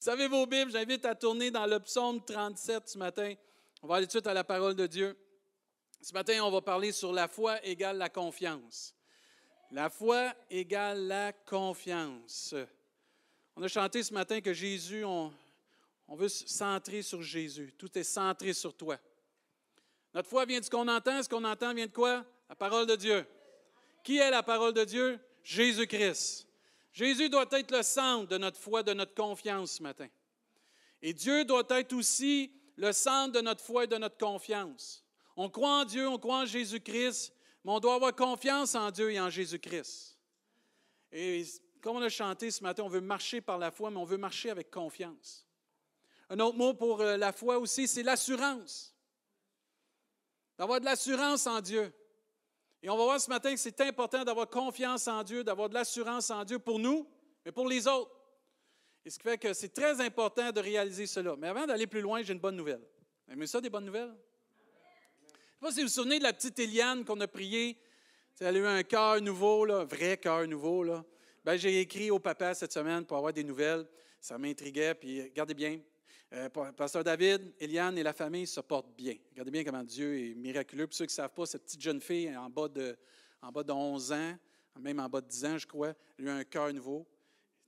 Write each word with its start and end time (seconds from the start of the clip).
savez 0.00 0.28
vos 0.28 0.46
Bibles, 0.46 0.72
j'invite 0.72 1.04
à 1.04 1.14
tourner 1.14 1.50
dans 1.50 1.66
le 1.66 1.78
psaume 1.78 2.24
37 2.24 2.88
ce 2.88 2.96
matin. 2.96 3.34
On 3.82 3.86
va 3.86 3.96
aller 3.96 4.06
tout 4.06 4.12
de 4.12 4.12
suite 4.12 4.26
à 4.26 4.34
la 4.34 4.44
parole 4.44 4.74
de 4.74 4.86
Dieu. 4.86 5.14
Ce 6.00 6.14
matin, 6.14 6.42
on 6.42 6.50
va 6.50 6.62
parler 6.62 6.90
sur 6.90 7.12
la 7.12 7.28
foi 7.28 7.62
égale 7.66 7.98
la 7.98 8.08
confiance. 8.08 8.94
La 9.70 9.90
foi 9.90 10.34
égale 10.48 11.06
la 11.06 11.34
confiance. 11.34 12.54
On 13.54 13.62
a 13.62 13.68
chanté 13.68 14.02
ce 14.02 14.14
matin 14.14 14.40
que 14.40 14.54
Jésus, 14.54 15.04
on, 15.04 15.34
on 16.08 16.16
veut 16.16 16.30
se 16.30 16.48
centrer 16.48 17.02
sur 17.02 17.20
Jésus. 17.20 17.74
Tout 17.76 17.98
est 17.98 18.04
centré 18.04 18.54
sur 18.54 18.74
toi. 18.74 18.98
Notre 20.14 20.30
foi 20.30 20.46
vient 20.46 20.60
de 20.60 20.64
ce 20.64 20.70
qu'on 20.70 20.88
entend. 20.88 21.22
Ce 21.22 21.28
qu'on 21.28 21.44
entend 21.44 21.74
vient 21.74 21.86
de 21.86 21.92
quoi? 21.92 22.24
La 22.48 22.54
parole 22.54 22.86
de 22.86 22.96
Dieu. 22.96 23.26
Qui 24.02 24.16
est 24.16 24.30
la 24.30 24.42
parole 24.42 24.72
de 24.72 24.84
Dieu? 24.84 25.20
Jésus-Christ. 25.42 26.49
Jésus 26.92 27.28
doit 27.28 27.46
être 27.52 27.70
le 27.70 27.82
centre 27.82 28.28
de 28.28 28.38
notre 28.38 28.58
foi, 28.58 28.82
de 28.82 28.92
notre 28.92 29.14
confiance 29.14 29.72
ce 29.72 29.82
matin. 29.82 30.08
Et 31.02 31.14
Dieu 31.14 31.44
doit 31.44 31.66
être 31.70 31.92
aussi 31.92 32.52
le 32.76 32.92
centre 32.92 33.32
de 33.32 33.40
notre 33.40 33.64
foi 33.64 33.84
et 33.84 33.86
de 33.86 33.96
notre 33.96 34.18
confiance. 34.18 35.04
On 35.36 35.48
croit 35.48 35.80
en 35.80 35.84
Dieu, 35.84 36.08
on 36.08 36.18
croit 36.18 36.40
en 36.40 36.46
Jésus-Christ, 36.46 37.32
mais 37.64 37.72
on 37.72 37.80
doit 37.80 37.94
avoir 37.94 38.14
confiance 38.14 38.74
en 38.74 38.90
Dieu 38.90 39.12
et 39.12 39.20
en 39.20 39.30
Jésus-Christ. 39.30 40.18
Et 41.12 41.44
comme 41.80 41.96
on 41.96 42.02
a 42.02 42.08
chanté 42.08 42.50
ce 42.50 42.62
matin, 42.62 42.82
on 42.82 42.88
veut 42.88 43.00
marcher 43.00 43.40
par 43.40 43.58
la 43.58 43.70
foi, 43.70 43.90
mais 43.90 43.98
on 43.98 44.04
veut 44.04 44.18
marcher 44.18 44.50
avec 44.50 44.70
confiance. 44.70 45.46
Un 46.28 46.38
autre 46.40 46.56
mot 46.56 46.74
pour 46.74 47.00
euh, 47.00 47.16
la 47.16 47.32
foi 47.32 47.58
aussi, 47.58 47.88
c'est 47.88 48.02
l'assurance. 48.02 48.94
D'avoir 50.58 50.80
de 50.80 50.84
l'assurance 50.84 51.46
en 51.46 51.60
Dieu. 51.60 51.92
Et 52.82 52.88
on 52.88 52.96
va 52.96 53.04
voir 53.04 53.20
ce 53.20 53.28
matin 53.28 53.52
que 53.52 53.60
c'est 53.60 53.80
important 53.82 54.24
d'avoir 54.24 54.48
confiance 54.48 55.06
en 55.06 55.22
Dieu, 55.22 55.44
d'avoir 55.44 55.68
de 55.68 55.74
l'assurance 55.74 56.30
en 56.30 56.44
Dieu 56.44 56.58
pour 56.58 56.78
nous, 56.78 57.06
mais 57.44 57.52
pour 57.52 57.68
les 57.68 57.86
autres. 57.86 58.10
Et 59.04 59.10
ce 59.10 59.18
qui 59.18 59.24
fait 59.24 59.38
que 59.38 59.52
c'est 59.52 59.68
très 59.68 60.00
important 60.00 60.50
de 60.50 60.60
réaliser 60.60 61.06
cela. 61.06 61.34
Mais 61.36 61.48
avant 61.48 61.66
d'aller 61.66 61.86
plus 61.86 62.00
loin, 62.00 62.22
j'ai 62.22 62.32
une 62.32 62.38
bonne 62.38 62.56
nouvelle. 62.56 62.82
Vous 63.26 63.34
aimez 63.34 63.46
ça, 63.46 63.60
des 63.60 63.70
bonnes 63.70 63.84
nouvelles? 63.84 64.14
Je 65.60 65.66
ne 65.66 65.70
sais 65.70 65.72
pas 65.72 65.72
si 65.72 65.80
vous 65.80 65.86
vous 65.88 65.92
souvenez 65.92 66.18
de 66.18 66.24
la 66.24 66.32
petite 66.32 66.58
Eliane 66.58 67.04
qu'on 67.04 67.20
a 67.20 67.28
priée. 67.28 67.78
Elle 68.40 68.56
a 68.56 68.58
eu 68.58 68.66
un 68.66 68.82
cœur 68.82 69.20
nouveau, 69.20 69.70
un 69.70 69.84
vrai 69.84 70.16
cœur 70.16 70.46
nouveau. 70.48 70.82
Là. 70.82 71.04
Ben, 71.44 71.56
j'ai 71.56 71.80
écrit 71.80 72.10
au 72.10 72.18
papa 72.18 72.54
cette 72.54 72.72
semaine 72.72 73.04
pour 73.04 73.18
avoir 73.18 73.32
des 73.34 73.44
nouvelles. 73.44 73.86
Ça 74.20 74.38
m'intriguait. 74.38 74.94
Puis, 74.94 75.22
regardez 75.22 75.52
bien, 75.52 75.80
euh, 76.32 76.48
Pasteur 76.48 77.02
David, 77.02 77.52
Eliane 77.58 77.98
et 77.98 78.02
la 78.02 78.12
famille 78.12 78.46
se 78.46 78.60
portent 78.60 78.94
bien. 78.96 79.16
Regardez 79.32 79.50
bien 79.50 79.64
comment 79.64 79.82
Dieu 79.82 80.16
est 80.16 80.34
miraculeux. 80.34 80.86
Pour 80.86 80.94
ceux 80.94 81.06
qui 81.06 81.12
ne 81.12 81.16
savent 81.16 81.34
pas, 81.34 81.46
cette 81.46 81.64
petite 81.64 81.80
jeune 81.80 82.00
fille 82.00 82.36
en 82.36 82.48
bas, 82.48 82.68
de, 82.68 82.96
en 83.42 83.50
bas 83.50 83.64
de 83.64 83.72
11 83.72 84.12
ans, 84.12 84.38
même 84.78 85.00
en 85.00 85.08
bas 85.08 85.20
de 85.20 85.26
10 85.26 85.44
ans, 85.46 85.58
je 85.58 85.66
crois, 85.66 85.92
elle 86.18 86.28
a 86.28 86.36
un 86.36 86.44
cœur 86.44 86.72
nouveau. 86.72 87.04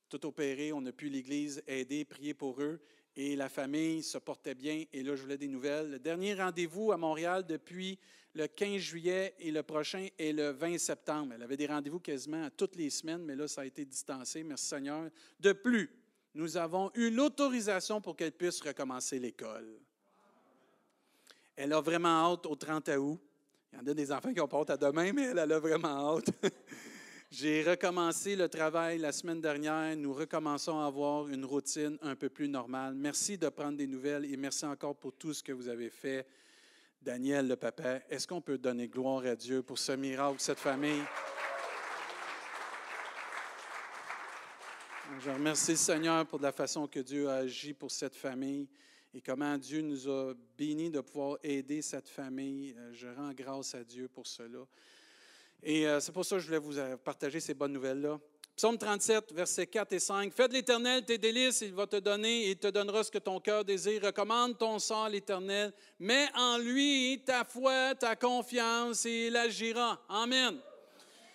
Tout 0.08 0.24
opéré, 0.26 0.72
on 0.72 0.84
a 0.86 0.92
pu 0.92 1.08
l'Église 1.08 1.62
aider, 1.66 2.04
prier 2.04 2.34
pour 2.34 2.60
eux. 2.62 2.80
Et 3.16 3.34
la 3.34 3.48
famille 3.48 4.02
se 4.02 4.18
portait 4.18 4.54
bien. 4.54 4.84
Et 4.92 5.02
là, 5.02 5.16
je 5.16 5.22
voulais 5.22 5.38
des 5.38 5.48
nouvelles. 5.48 5.90
Le 5.90 5.98
dernier 5.98 6.34
rendez-vous 6.34 6.92
à 6.92 6.96
Montréal 6.96 7.44
depuis 7.46 7.98
le 8.34 8.46
15 8.46 8.76
juillet 8.78 9.34
et 9.38 9.50
le 9.50 9.62
prochain 9.62 10.06
est 10.18 10.32
le 10.32 10.50
20 10.50 10.78
septembre. 10.78 11.32
Elle 11.34 11.42
avait 11.42 11.56
des 11.56 11.66
rendez-vous 11.66 12.00
quasiment 12.00 12.48
toutes 12.56 12.76
les 12.76 12.90
semaines, 12.90 13.24
mais 13.24 13.34
là, 13.34 13.48
ça 13.48 13.62
a 13.62 13.64
été 13.64 13.84
distancé. 13.84 14.42
Merci 14.42 14.66
Seigneur. 14.66 15.10
De 15.40 15.52
plus, 15.52 15.90
nous 16.34 16.56
avons 16.56 16.90
eu 16.94 17.10
l'autorisation 17.10 18.00
pour 18.00 18.16
qu'elle 18.16 18.32
puisse 18.32 18.60
recommencer 18.60 19.18
l'école. 19.18 19.78
Elle 21.56 21.72
a 21.72 21.80
vraiment 21.80 22.32
hâte 22.32 22.46
au 22.46 22.56
30 22.56 22.88
août. 22.98 23.20
Il 23.72 23.78
y 23.78 23.82
en 23.82 23.86
a 23.86 23.94
des 23.94 24.12
enfants 24.12 24.32
qui 24.32 24.40
ont 24.40 24.48
pas 24.48 24.60
hâte 24.60 24.70
à 24.70 24.76
demain, 24.76 25.12
mais 25.12 25.26
elle, 25.26 25.38
a 25.38 25.58
vraiment 25.58 26.16
hâte. 26.16 26.30
J'ai 27.30 27.62
recommencé 27.62 28.36
le 28.36 28.48
travail 28.48 28.98
la 28.98 29.12
semaine 29.12 29.40
dernière. 29.40 29.96
Nous 29.96 30.12
recommençons 30.12 30.78
à 30.80 30.86
avoir 30.86 31.28
une 31.28 31.44
routine 31.44 31.96
un 32.02 32.14
peu 32.14 32.28
plus 32.28 32.48
normale. 32.48 32.94
Merci 32.94 33.38
de 33.38 33.48
prendre 33.48 33.78
des 33.78 33.86
nouvelles 33.86 34.26
et 34.30 34.36
merci 34.36 34.66
encore 34.66 34.96
pour 34.96 35.14
tout 35.14 35.32
ce 35.32 35.42
que 35.42 35.52
vous 35.52 35.68
avez 35.68 35.88
fait. 35.88 36.26
Daniel, 37.00 37.48
le 37.48 37.56
papa, 37.56 38.00
est-ce 38.10 38.28
qu'on 38.28 38.40
peut 38.40 38.58
donner 38.58 38.88
gloire 38.88 39.24
à 39.24 39.34
Dieu 39.34 39.62
pour 39.62 39.78
ce 39.78 39.92
miracle, 39.92 40.36
cette 40.38 40.58
famille? 40.58 41.02
Je 45.20 45.30
remercie 45.30 45.72
le 45.72 45.76
Seigneur 45.76 46.26
pour 46.26 46.40
la 46.40 46.52
façon 46.52 46.86
que 46.86 47.00
Dieu 47.00 47.28
a 47.28 47.36
agi 47.36 47.74
pour 47.74 47.90
cette 47.90 48.14
famille 48.14 48.66
et 49.14 49.20
comment 49.20 49.58
Dieu 49.58 49.82
nous 49.82 50.08
a 50.08 50.32
bénis 50.56 50.90
de 50.90 51.00
pouvoir 51.00 51.38
aider 51.42 51.82
cette 51.82 52.08
famille. 52.08 52.74
Euh, 52.78 52.92
je 52.92 53.08
rends 53.08 53.32
grâce 53.32 53.74
à 53.74 53.84
Dieu 53.84 54.08
pour 54.08 54.26
cela. 54.26 54.60
Et 55.62 55.86
euh, 55.86 56.00
c'est 56.00 56.12
pour 56.12 56.24
ça 56.24 56.36
que 56.36 56.42
je 56.42 56.46
voulais 56.46 56.58
vous 56.58 56.78
euh, 56.78 56.96
partager 56.96 57.40
ces 57.40 57.54
bonnes 57.54 57.72
nouvelles-là. 57.72 58.18
Psaume 58.56 58.78
37, 58.78 59.32
versets 59.32 59.66
4 59.66 59.92
et 59.92 59.98
5. 59.98 60.32
Fais 60.32 60.48
de 60.48 60.54
l'Éternel 60.54 61.04
tes 61.04 61.18
délices, 61.18 61.60
il 61.60 61.74
va 61.74 61.86
te 61.86 61.96
donner 61.96 62.50
il 62.50 62.56
te 62.56 62.68
donnera 62.68 63.04
ce 63.04 63.10
que 63.10 63.18
ton 63.18 63.38
cœur 63.40 63.64
désire. 63.64 64.02
Recommande 64.02 64.56
ton 64.56 64.78
sort 64.78 65.04
à 65.04 65.10
l'Éternel. 65.10 65.72
Mets 65.98 66.28
en 66.34 66.58
lui 66.58 67.22
ta 67.24 67.44
foi, 67.44 67.94
ta 67.94 68.16
confiance 68.16 69.04
et 69.06 69.26
il 69.26 69.36
agira. 69.36 70.00
Amen. 70.08 70.58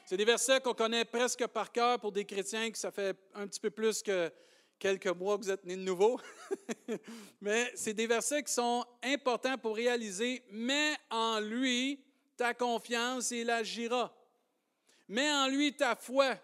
C'est 0.09 0.15
des 0.15 0.23
versets 0.23 0.61
qu'on 0.61 0.73
connaît 0.73 1.03
presque 1.03 1.45
par 1.47 1.69
cœur 1.69 1.99
pour 1.99 2.13
des 2.13 2.23
chrétiens 2.23 2.71
que 2.71 2.77
ça 2.77 2.91
fait 2.91 3.13
un 3.33 3.45
petit 3.45 3.59
peu 3.59 3.69
plus 3.69 4.01
que 4.01 4.31
quelques 4.79 5.07
mois 5.07 5.37
que 5.37 5.43
vous 5.43 5.51
êtes 5.51 5.65
nés 5.65 5.75
de 5.75 5.81
nouveau. 5.81 6.17
Mais 7.41 7.73
c'est 7.75 7.93
des 7.93 8.07
versets 8.07 8.41
qui 8.41 8.53
sont 8.53 8.85
importants 9.03 9.57
pour 9.57 9.75
réaliser 9.75 10.43
Mets 10.49 10.95
en 11.09 11.41
lui 11.41 11.99
ta 12.37 12.53
confiance 12.53 13.33
et 13.33 13.41
il 13.41 13.49
agira. 13.49 14.15
Mets 15.09 15.29
en 15.29 15.49
lui 15.49 15.75
ta 15.75 15.93
foi. 15.97 16.37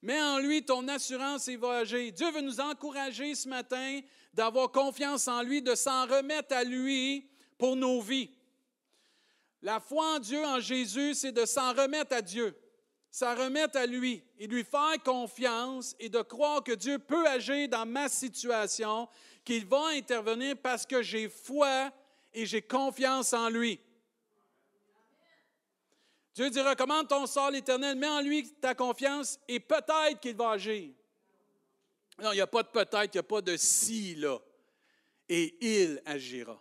Mets 0.00 0.22
en 0.22 0.38
lui 0.38 0.64
ton 0.64 0.88
assurance 0.88 1.48
et 1.48 1.52
il 1.52 1.58
va 1.58 1.80
agir. 1.80 2.10
Dieu 2.14 2.30
veut 2.30 2.40
nous 2.40 2.60
encourager 2.60 3.34
ce 3.34 3.46
matin 3.46 4.00
d'avoir 4.32 4.72
confiance 4.72 5.28
en 5.28 5.42
lui, 5.42 5.60
de 5.60 5.74
s'en 5.74 6.06
remettre 6.06 6.54
à 6.56 6.64
lui 6.64 7.28
pour 7.58 7.76
nos 7.76 8.00
vies. 8.00 8.30
La 9.60 9.80
foi 9.80 10.14
en 10.14 10.18
Dieu, 10.18 10.42
en 10.42 10.60
Jésus, 10.60 11.12
c'est 11.12 11.32
de 11.32 11.44
s'en 11.44 11.74
remettre 11.74 12.16
à 12.16 12.22
Dieu 12.22 12.56
ça 13.10 13.34
remettre 13.34 13.76
à 13.76 13.86
lui 13.86 14.22
et 14.38 14.46
lui 14.46 14.64
faire 14.64 15.02
confiance 15.04 15.96
et 15.98 16.08
de 16.08 16.22
croire 16.22 16.62
que 16.62 16.72
Dieu 16.72 16.98
peut 16.98 17.26
agir 17.26 17.68
dans 17.68 17.84
ma 17.84 18.08
situation, 18.08 19.08
qu'il 19.44 19.66
va 19.66 19.88
intervenir 19.88 20.56
parce 20.62 20.86
que 20.86 21.02
j'ai 21.02 21.28
foi 21.28 21.90
et 22.32 22.46
j'ai 22.46 22.62
confiance 22.62 23.32
en 23.32 23.48
lui. 23.48 23.80
Dieu 26.34 26.48
dit, 26.48 26.60
recommande 26.60 27.08
ton 27.08 27.26
sort 27.26 27.50
l'Éternel, 27.50 27.96
mets 27.96 28.06
en 28.06 28.20
lui 28.20 28.48
ta 28.54 28.74
confiance 28.74 29.38
et 29.48 29.58
peut-être 29.58 30.20
qu'il 30.20 30.36
va 30.36 30.52
agir. 30.52 30.90
Non, 32.22 32.32
il 32.32 32.36
n'y 32.36 32.40
a 32.40 32.46
pas 32.46 32.62
de 32.62 32.68
peut-être, 32.68 33.14
il 33.14 33.16
n'y 33.16 33.20
a 33.20 33.24
pas 33.24 33.40
de 33.40 33.56
si 33.56 34.14
là. 34.14 34.38
Et 35.28 35.56
il 35.60 36.00
agira. 36.04 36.60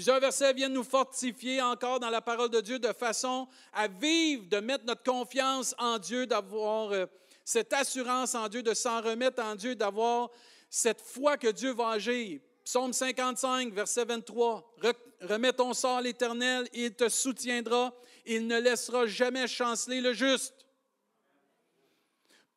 Plusieurs 0.00 0.18
versets 0.18 0.54
viennent 0.54 0.72
nous 0.72 0.82
fortifier 0.82 1.60
encore 1.60 2.00
dans 2.00 2.08
la 2.08 2.22
parole 2.22 2.48
de 2.48 2.62
Dieu 2.62 2.78
de 2.78 2.90
façon 2.90 3.46
à 3.70 3.86
vivre, 3.86 4.46
de 4.48 4.56
mettre 4.58 4.86
notre 4.86 5.02
confiance 5.02 5.74
en 5.76 5.98
Dieu, 5.98 6.26
d'avoir 6.26 6.90
euh, 6.90 7.04
cette 7.44 7.70
assurance 7.74 8.34
en 8.34 8.48
Dieu, 8.48 8.62
de 8.62 8.72
s'en 8.72 9.02
remettre 9.02 9.42
en 9.42 9.54
Dieu, 9.54 9.74
d'avoir 9.74 10.30
cette 10.70 11.02
foi 11.02 11.36
que 11.36 11.48
Dieu 11.48 11.74
va 11.74 11.90
agir. 11.90 12.40
Psaume 12.64 12.94
55, 12.94 13.74
verset 13.74 14.06
23. 14.06 14.74
Remets 15.20 15.52
ton 15.52 15.74
sort 15.74 15.98
à 15.98 16.00
l'Éternel, 16.00 16.66
il 16.72 16.94
te 16.94 17.10
soutiendra, 17.10 17.92
il 18.24 18.46
ne 18.46 18.58
laissera 18.58 19.04
jamais 19.04 19.46
chanceler 19.46 20.00
le 20.00 20.14
juste. 20.14 20.54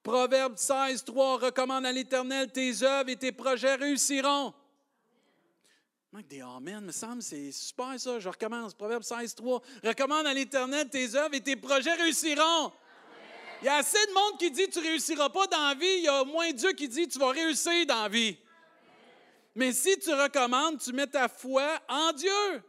Proverbe 0.02 0.56
16, 0.56 1.04
3. 1.04 1.40
Recommande 1.40 1.86
à 1.86 1.92
l'Éternel 1.92 2.54
tes 2.54 2.84
œuvres 2.84 3.10
et 3.10 3.18
tes 3.18 3.34
projets 3.34 3.76
réussiront 3.76 4.54
manque 6.14 6.28
des 6.28 6.42
Amen, 6.42 6.82
me 6.82 6.92
semble, 6.92 7.24
c'est 7.24 7.52
super 7.52 8.00
ça. 8.00 8.20
Je 8.20 8.30
recommence. 8.30 8.76
Proverbe 8.76 9.02
16, 9.02 9.34
3. 9.34 9.62
Recommande 9.84 10.28
à 10.28 10.34
l'Éternel 10.34 10.88
tes 10.88 11.16
œuvres 11.16 11.34
et 11.34 11.42
tes 11.42 11.56
projets 11.56 11.94
réussiront. 11.94 12.72
Il 13.60 13.66
y 13.66 13.68
a 13.68 13.78
assez 13.78 13.98
de 14.06 14.14
monde 14.14 14.38
qui 14.38 14.52
dit 14.52 14.68
tu 14.70 14.78
ne 14.78 14.84
réussiras 14.84 15.30
pas 15.30 15.48
dans 15.48 15.70
la 15.70 15.74
vie. 15.74 15.96
Il 15.98 16.04
y 16.04 16.08
a 16.08 16.22
au 16.22 16.26
moins 16.26 16.52
Dieu 16.52 16.72
qui 16.74 16.88
dit 16.88 17.08
tu 17.08 17.18
vas 17.18 17.32
réussir 17.32 17.88
dans 17.88 18.04
la 18.04 18.10
vie. 18.10 18.38
Mais 19.56 19.72
si 19.72 19.98
tu 19.98 20.14
recommandes, 20.14 20.80
tu 20.80 20.94
mets 20.94 21.08
ta 21.08 21.28
foi 21.28 21.80
en 21.90 22.14
Dieu. 22.14 22.62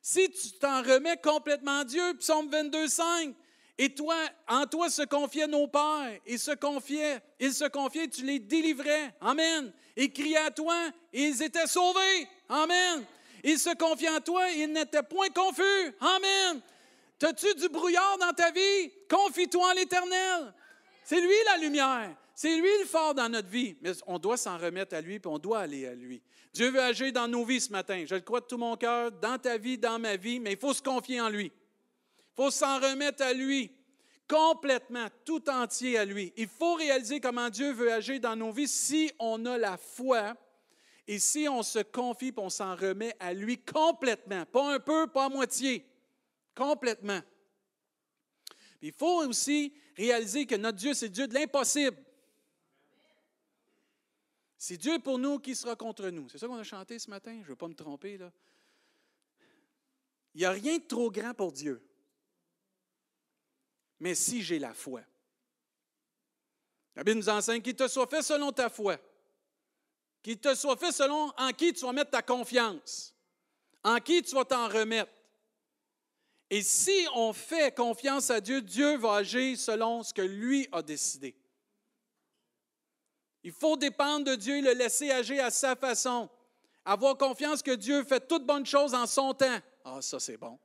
Si 0.00 0.30
tu 0.30 0.52
t'en 0.52 0.80
remets 0.80 1.18
complètement 1.18 1.80
à 1.80 1.84
Dieu, 1.84 2.14
psaume 2.18 2.48
22, 2.48 2.88
5. 2.88 3.34
Et 3.76 3.94
toi, 3.94 4.16
en 4.48 4.64
toi 4.64 4.88
se 4.88 5.02
confiaient 5.02 5.46
nos 5.46 5.66
pères, 5.68 6.18
et 6.24 6.38
se 6.38 6.52
confiaient, 6.52 7.20
ils 7.38 7.52
se 7.52 7.64
confiaient, 7.64 8.08
tu 8.08 8.24
les 8.24 8.38
délivrais. 8.38 9.14
Amen. 9.20 9.70
Et 9.96 10.10
criaient 10.10 10.36
à 10.36 10.50
toi, 10.50 10.76
et 11.12 11.24
ils 11.24 11.42
étaient 11.42 11.66
sauvés. 11.66 12.28
Amen. 12.50 13.04
Il 13.42 13.58
se 13.58 13.74
confie 13.76 14.08
en 14.08 14.20
toi, 14.20 14.50
il 14.50 14.72
n'était 14.72 15.02
point 15.02 15.28
confus. 15.30 15.94
Amen. 16.00 16.60
T'as-tu 17.18 17.54
du 17.54 17.68
brouillard 17.68 18.18
dans 18.18 18.32
ta 18.32 18.50
vie? 18.50 18.90
Confie-toi 19.08 19.70
en 19.70 19.72
l'Éternel. 19.72 20.52
C'est 21.04 21.20
lui 21.20 21.34
la 21.46 21.56
lumière. 21.58 22.14
C'est 22.34 22.56
lui 22.56 22.70
le 22.80 22.86
fort 22.86 23.14
dans 23.14 23.28
notre 23.28 23.48
vie. 23.48 23.76
Mais 23.80 23.92
on 24.06 24.18
doit 24.18 24.36
s'en 24.36 24.58
remettre 24.58 24.94
à 24.94 25.00
lui, 25.00 25.20
puis 25.20 25.30
on 25.30 25.38
doit 25.38 25.60
aller 25.60 25.86
à 25.86 25.94
lui. 25.94 26.20
Dieu 26.52 26.70
veut 26.70 26.82
agir 26.82 27.12
dans 27.12 27.28
nos 27.28 27.44
vies 27.44 27.60
ce 27.60 27.70
matin. 27.70 28.04
Je 28.06 28.14
le 28.16 28.20
crois 28.22 28.40
de 28.40 28.46
tout 28.46 28.58
mon 28.58 28.76
cœur, 28.76 29.12
dans 29.12 29.38
ta 29.38 29.56
vie, 29.56 29.78
dans 29.78 29.98
ma 29.98 30.16
vie, 30.16 30.40
mais 30.40 30.52
il 30.52 30.58
faut 30.58 30.74
se 30.74 30.82
confier 30.82 31.20
en 31.20 31.28
lui. 31.28 31.52
Il 31.52 32.34
faut 32.36 32.50
s'en 32.50 32.80
remettre 32.80 33.22
à 33.22 33.32
lui. 33.32 33.70
complètement, 34.30 35.08
tout 35.24 35.50
entier 35.50 35.98
à 35.98 36.04
lui. 36.04 36.32
Il 36.36 36.46
faut 36.46 36.74
réaliser 36.74 37.18
comment 37.18 37.50
Dieu 37.50 37.72
veut 37.72 37.92
agir 37.92 38.20
dans 38.20 38.36
nos 38.36 38.52
vies 38.52 38.68
si 38.68 39.10
on 39.18 39.44
a 39.44 39.58
la 39.58 39.76
foi 39.76 40.34
et 41.10 41.18
si 41.18 41.48
on 41.48 41.64
se 41.64 41.80
confie 41.80 42.32
on 42.36 42.48
s'en 42.48 42.76
remet 42.76 43.16
à 43.18 43.34
lui 43.34 43.58
complètement. 43.58 44.46
Pas 44.46 44.74
un 44.74 44.78
peu, 44.78 45.08
pas 45.08 45.24
à 45.24 45.28
moitié, 45.28 45.84
complètement. 46.54 47.20
Il 48.80 48.92
faut 48.92 49.26
aussi 49.26 49.74
réaliser 49.96 50.46
que 50.46 50.54
notre 50.54 50.78
Dieu, 50.78 50.94
c'est 50.94 51.08
Dieu 51.08 51.26
de 51.26 51.34
l'impossible. 51.34 51.96
C'est 54.56 54.76
Dieu 54.76 55.00
pour 55.00 55.18
nous 55.18 55.40
qui 55.40 55.56
sera 55.56 55.74
contre 55.74 56.08
nous. 56.10 56.28
C'est 56.28 56.38
ça 56.38 56.46
qu'on 56.46 56.58
a 56.58 56.62
chanté 56.62 56.96
ce 57.00 57.10
matin? 57.10 57.32
Je 57.38 57.38
ne 57.38 57.44
veux 57.44 57.56
pas 57.56 57.66
me 57.66 57.74
tromper. 57.74 58.16
Là. 58.16 58.30
Il 60.34 60.38
n'y 60.38 60.44
a 60.44 60.52
rien 60.52 60.78
de 60.78 60.84
trop 60.84 61.10
grand 61.10 61.34
pour 61.34 61.50
Dieu. 61.50 61.82
Mais 63.98 64.14
si 64.14 64.42
j'ai 64.42 64.60
la 64.60 64.74
foi. 64.74 65.02
La 66.94 67.02
Bible 67.02 67.18
nous 67.18 67.28
enseigne 67.28 67.62
qu'il 67.62 67.74
te 67.74 67.88
soit 67.88 68.06
fait 68.06 68.22
selon 68.22 68.52
ta 68.52 68.70
foi. 68.70 68.96
Qu'il 70.22 70.38
te 70.38 70.54
soit 70.54 70.76
fait 70.76 70.92
selon 70.92 71.32
en 71.38 71.50
qui 71.52 71.72
tu 71.72 71.84
vas 71.84 71.92
mettre 71.92 72.10
ta 72.10 72.22
confiance. 72.22 73.14
En 73.82 73.98
qui 73.98 74.22
tu 74.22 74.34
vas 74.34 74.44
t'en 74.44 74.68
remettre. 74.68 75.10
Et 76.50 76.62
si 76.62 77.06
on 77.14 77.32
fait 77.32 77.74
confiance 77.74 78.28
à 78.30 78.40
Dieu, 78.40 78.60
Dieu 78.60 78.96
va 78.96 79.14
agir 79.14 79.56
selon 79.58 80.02
ce 80.02 80.12
que 80.12 80.22
lui 80.22 80.68
a 80.72 80.82
décidé. 80.82 81.36
Il 83.42 83.52
faut 83.52 83.76
dépendre 83.76 84.26
de 84.26 84.34
Dieu 84.34 84.56
et 84.56 84.60
le 84.60 84.72
laisser 84.72 85.10
agir 85.10 85.44
à 85.44 85.50
sa 85.50 85.76
façon. 85.76 86.28
Avoir 86.84 87.16
confiance 87.16 87.62
que 87.62 87.70
Dieu 87.70 88.04
fait 88.04 88.26
toutes 88.26 88.44
bonnes 88.44 88.66
choses 88.66 88.94
en 88.94 89.06
son 89.06 89.32
temps. 89.32 89.58
Ah, 89.84 90.02
ça 90.02 90.18
c'est 90.18 90.36
bon. 90.36 90.58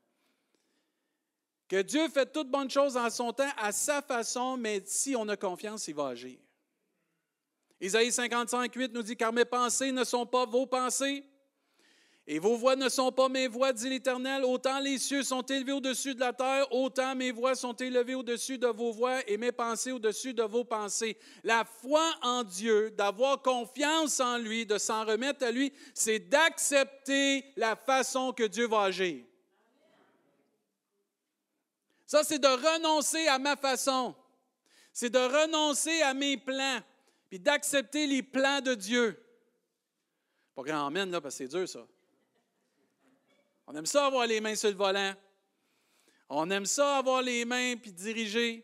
Que 1.67 1.81
Dieu 1.81 2.09
fait 2.09 2.31
toutes 2.31 2.49
bonnes 2.49 2.69
choses 2.69 2.97
en 2.97 3.09
son 3.09 3.33
temps, 3.33 3.49
à 3.57 3.71
sa 3.71 4.01
façon, 4.01 4.57
mais 4.57 4.83
si 4.85 5.15
on 5.15 5.27
a 5.29 5.37
confiance, 5.37 5.87
il 5.87 5.95
va 5.95 6.09
agir. 6.09 6.37
Isaïe 7.81 8.11
55, 8.11 8.73
8 8.73 8.93
nous 8.93 9.03
dit, 9.03 9.17
car 9.17 9.33
mes 9.33 9.45
pensées 9.45 9.91
ne 9.91 10.03
sont 10.03 10.25
pas 10.25 10.45
vos 10.45 10.65
pensées, 10.65 11.23
et 12.27 12.39
vos 12.39 12.55
voix 12.55 12.75
ne 12.75 12.89
sont 12.89 13.11
pas 13.11 13.29
mes 13.29 13.47
voix, 13.47 13.71
dit 13.71 13.87
l'Éternel. 13.87 14.43
Autant 14.43 14.79
les 14.79 14.97
cieux 14.97 15.21
sont 15.21 15.43
élevés 15.43 15.73
au-dessus 15.73 16.15
de 16.15 16.19
la 16.19 16.33
terre, 16.33 16.65
autant 16.71 17.13
mes 17.13 17.31
voix 17.31 17.53
sont 17.53 17.73
élevées 17.73 18.15
au-dessus 18.15 18.57
de 18.57 18.65
vos 18.65 18.91
voix 18.91 19.19
et 19.29 19.37
mes 19.37 19.51
pensées 19.51 19.91
au-dessus 19.91 20.33
de 20.33 20.41
vos 20.41 20.63
pensées. 20.63 21.19
La 21.43 21.63
foi 21.63 22.03
en 22.23 22.43
Dieu, 22.43 22.89
d'avoir 22.89 23.43
confiance 23.43 24.19
en 24.19 24.39
lui, 24.39 24.65
de 24.65 24.79
s'en 24.79 25.05
remettre 25.05 25.45
à 25.45 25.51
lui, 25.51 25.71
c'est 25.93 26.17
d'accepter 26.17 27.45
la 27.57 27.75
façon 27.75 28.33
que 28.33 28.45
Dieu 28.45 28.67
va 28.67 28.83
agir. 28.83 29.23
Ça, 32.07 32.23
c'est 32.23 32.39
de 32.39 32.47
renoncer 32.47 33.27
à 33.27 33.37
ma 33.37 33.55
façon. 33.55 34.15
C'est 34.91 35.11
de 35.11 35.19
renoncer 35.19 36.01
à 36.01 36.15
mes 36.15 36.37
plans, 36.37 36.79
puis 37.29 37.39
d'accepter 37.39 38.07
les 38.07 38.23
plans 38.23 38.61
de 38.61 38.73
Dieu. 38.73 39.21
Pas 40.53 40.63
grand 40.63 40.87
amène, 40.87 41.11
là, 41.11 41.21
parce 41.21 41.37
que 41.37 41.45
c'est 41.45 41.57
dur, 41.57 41.67
ça. 41.67 41.85
On 43.67 43.75
aime 43.75 43.85
ça 43.85 44.05
avoir 44.05 44.27
les 44.27 44.41
mains 44.41 44.55
sur 44.55 44.69
le 44.69 44.75
volant. 44.75 45.13
On 46.29 46.49
aime 46.49 46.65
ça 46.65 46.97
avoir 46.97 47.21
les 47.21 47.45
mains 47.45 47.75
puis 47.77 47.91
diriger. 47.91 48.63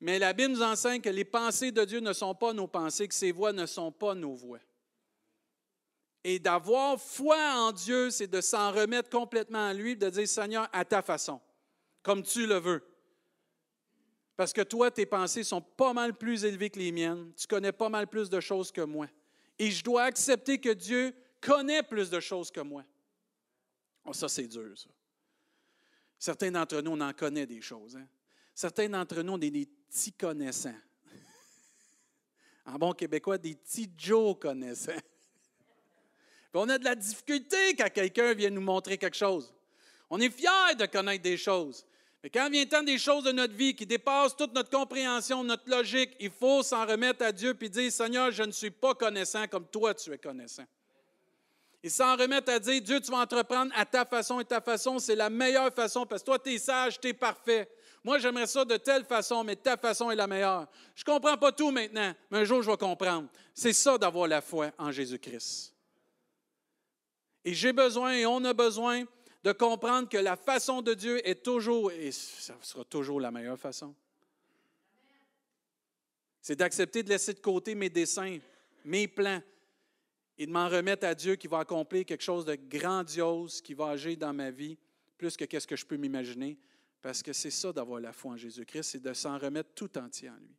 Mais 0.00 0.18
la 0.18 0.32
Bible 0.32 0.52
nous 0.52 0.62
enseigne 0.62 1.00
que 1.00 1.10
les 1.10 1.24
pensées 1.24 1.72
de 1.72 1.84
Dieu 1.84 2.00
ne 2.00 2.12
sont 2.12 2.34
pas 2.34 2.52
nos 2.52 2.66
pensées, 2.66 3.06
que 3.06 3.14
ses 3.14 3.32
voix 3.32 3.52
ne 3.52 3.66
sont 3.66 3.92
pas 3.92 4.14
nos 4.14 4.34
voix. 4.34 4.60
Et 6.24 6.38
d'avoir 6.38 7.00
foi 7.00 7.38
en 7.54 7.72
Dieu, 7.72 8.10
c'est 8.10 8.26
de 8.26 8.40
s'en 8.40 8.72
remettre 8.72 9.10
complètement 9.10 9.68
à 9.68 9.72
lui, 9.72 9.96
de 9.96 10.10
dire 10.10 10.28
Seigneur, 10.28 10.68
à 10.72 10.84
ta 10.84 11.02
façon, 11.02 11.40
comme 12.02 12.22
tu 12.22 12.46
le 12.46 12.56
veux. 12.56 12.82
Parce 14.40 14.54
que 14.54 14.62
toi, 14.62 14.90
tes 14.90 15.04
pensées 15.04 15.44
sont 15.44 15.60
pas 15.60 15.92
mal 15.92 16.16
plus 16.16 16.46
élevées 16.46 16.70
que 16.70 16.78
les 16.78 16.92
miennes. 16.92 17.30
Tu 17.36 17.46
connais 17.46 17.72
pas 17.72 17.90
mal 17.90 18.06
plus 18.06 18.30
de 18.30 18.40
choses 18.40 18.72
que 18.72 18.80
moi. 18.80 19.06
Et 19.58 19.70
je 19.70 19.84
dois 19.84 20.04
accepter 20.04 20.58
que 20.58 20.70
Dieu 20.70 21.14
connaît 21.42 21.82
plus 21.82 22.08
de 22.08 22.18
choses 22.20 22.50
que 22.50 22.60
moi. 22.60 22.82
Oh, 24.02 24.14
ça, 24.14 24.30
c'est 24.30 24.46
dur, 24.46 24.78
ça. 24.78 24.88
Certains 26.18 26.50
d'entre 26.50 26.80
nous, 26.80 26.92
on 26.92 27.00
en 27.02 27.12
connaît 27.12 27.44
des 27.44 27.60
choses. 27.60 27.96
Hein. 27.96 28.06
Certains 28.54 28.88
d'entre 28.88 29.20
nous, 29.20 29.34
on 29.34 29.40
est 29.42 29.50
des 29.50 29.66
petits 29.66 30.14
connaissants. 30.14 30.80
En 32.64 32.78
bon 32.78 32.94
québécois, 32.94 33.36
des 33.36 33.54
petits 33.56 33.92
Joe 33.94 34.38
connaissants. 34.38 34.92
on 36.54 36.66
a 36.70 36.78
de 36.78 36.84
la 36.84 36.94
difficulté 36.94 37.76
quand 37.76 37.92
quelqu'un 37.92 38.32
vient 38.32 38.48
nous 38.48 38.62
montrer 38.62 38.96
quelque 38.96 39.18
chose. 39.18 39.52
On 40.08 40.18
est 40.18 40.30
fiers 40.30 40.76
de 40.78 40.86
connaître 40.86 41.24
des 41.24 41.36
choses. 41.36 41.84
Mais 42.22 42.28
quand 42.28 42.50
vient 42.50 42.64
le 42.64 42.68
temps 42.68 42.82
des 42.82 42.98
choses 42.98 43.24
de 43.24 43.32
notre 43.32 43.54
vie 43.54 43.74
qui 43.74 43.86
dépassent 43.86 44.36
toute 44.36 44.52
notre 44.52 44.70
compréhension, 44.70 45.42
notre 45.42 45.68
logique, 45.70 46.14
il 46.20 46.30
faut 46.30 46.62
s'en 46.62 46.84
remettre 46.84 47.24
à 47.24 47.32
Dieu 47.32 47.56
et 47.58 47.68
dire 47.68 47.90
Seigneur, 47.90 48.30
je 48.30 48.42
ne 48.42 48.52
suis 48.52 48.70
pas 48.70 48.94
connaissant 48.94 49.46
comme 49.48 49.66
toi 49.66 49.94
tu 49.94 50.12
es 50.12 50.18
connaissant. 50.18 50.66
Et 51.82 51.88
s'en 51.88 52.14
remettre 52.16 52.52
à 52.52 52.58
dire, 52.58 52.82
Dieu, 52.82 53.00
tu 53.00 53.10
vas 53.10 53.18
entreprendre 53.18 53.72
à 53.74 53.86
ta 53.86 54.04
façon 54.04 54.38
et 54.38 54.44
ta 54.44 54.60
façon, 54.60 54.98
c'est 54.98 55.16
la 55.16 55.30
meilleure 55.30 55.72
façon 55.72 56.04
parce 56.04 56.20
que 56.20 56.26
toi, 56.26 56.38
tu 56.38 56.52
es 56.52 56.58
sage, 56.58 57.00
tu 57.00 57.08
es 57.08 57.14
parfait. 57.14 57.70
Moi, 58.04 58.18
j'aimerais 58.18 58.46
ça 58.46 58.66
de 58.66 58.76
telle 58.76 59.04
façon, 59.04 59.44
mais 59.44 59.56
ta 59.56 59.78
façon 59.78 60.10
est 60.10 60.16
la 60.16 60.26
meilleure. 60.26 60.66
Je 60.94 61.02
ne 61.06 61.14
comprends 61.14 61.38
pas 61.38 61.52
tout 61.52 61.70
maintenant, 61.70 62.14
mais 62.30 62.38
un 62.38 62.44
jour, 62.44 62.62
je 62.62 62.70
vais 62.70 62.76
comprendre. 62.76 63.28
C'est 63.54 63.72
ça 63.72 63.96
d'avoir 63.96 64.26
la 64.26 64.42
foi 64.42 64.70
en 64.78 64.90
Jésus-Christ. 64.90 65.74
Et 67.44 67.54
j'ai 67.54 67.72
besoin, 67.72 68.12
et 68.12 68.26
on 68.26 68.44
a 68.44 68.52
besoin, 68.52 69.04
de 69.42 69.52
comprendre 69.52 70.08
que 70.08 70.18
la 70.18 70.36
façon 70.36 70.82
de 70.82 70.94
Dieu 70.94 71.26
est 71.26 71.42
toujours, 71.42 71.90
et 71.92 72.12
ça 72.12 72.56
sera 72.60 72.84
toujours 72.84 73.20
la 73.20 73.30
meilleure 73.30 73.58
façon. 73.58 73.94
C'est 76.42 76.56
d'accepter 76.56 77.02
de 77.02 77.08
laisser 77.08 77.34
de 77.34 77.40
côté 77.40 77.74
mes 77.74 77.90
desseins, 77.90 78.38
mes 78.84 79.08
plans, 79.08 79.42
et 80.36 80.46
de 80.46 80.52
m'en 80.52 80.68
remettre 80.68 81.06
à 81.06 81.14
Dieu 81.14 81.36
qui 81.36 81.48
va 81.48 81.58
accomplir 81.58 82.04
quelque 82.06 82.24
chose 82.24 82.44
de 82.44 82.54
grandiose, 82.54 83.60
qui 83.60 83.74
va 83.74 83.90
agir 83.90 84.16
dans 84.16 84.32
ma 84.32 84.50
vie, 84.50 84.78
plus 85.18 85.36
que 85.36 85.44
qu'est-ce 85.44 85.66
que 85.66 85.76
je 85.76 85.84
peux 85.84 85.96
m'imaginer, 85.96 86.58
parce 87.02 87.22
que 87.22 87.32
c'est 87.32 87.50
ça 87.50 87.72
d'avoir 87.72 88.00
la 88.00 88.12
foi 88.12 88.32
en 88.32 88.36
Jésus-Christ, 88.36 88.82
c'est 88.84 89.02
de 89.02 89.12
s'en 89.12 89.38
remettre 89.38 89.70
tout 89.74 89.98
entier 89.98 90.30
en 90.30 90.36
lui. 90.36 90.56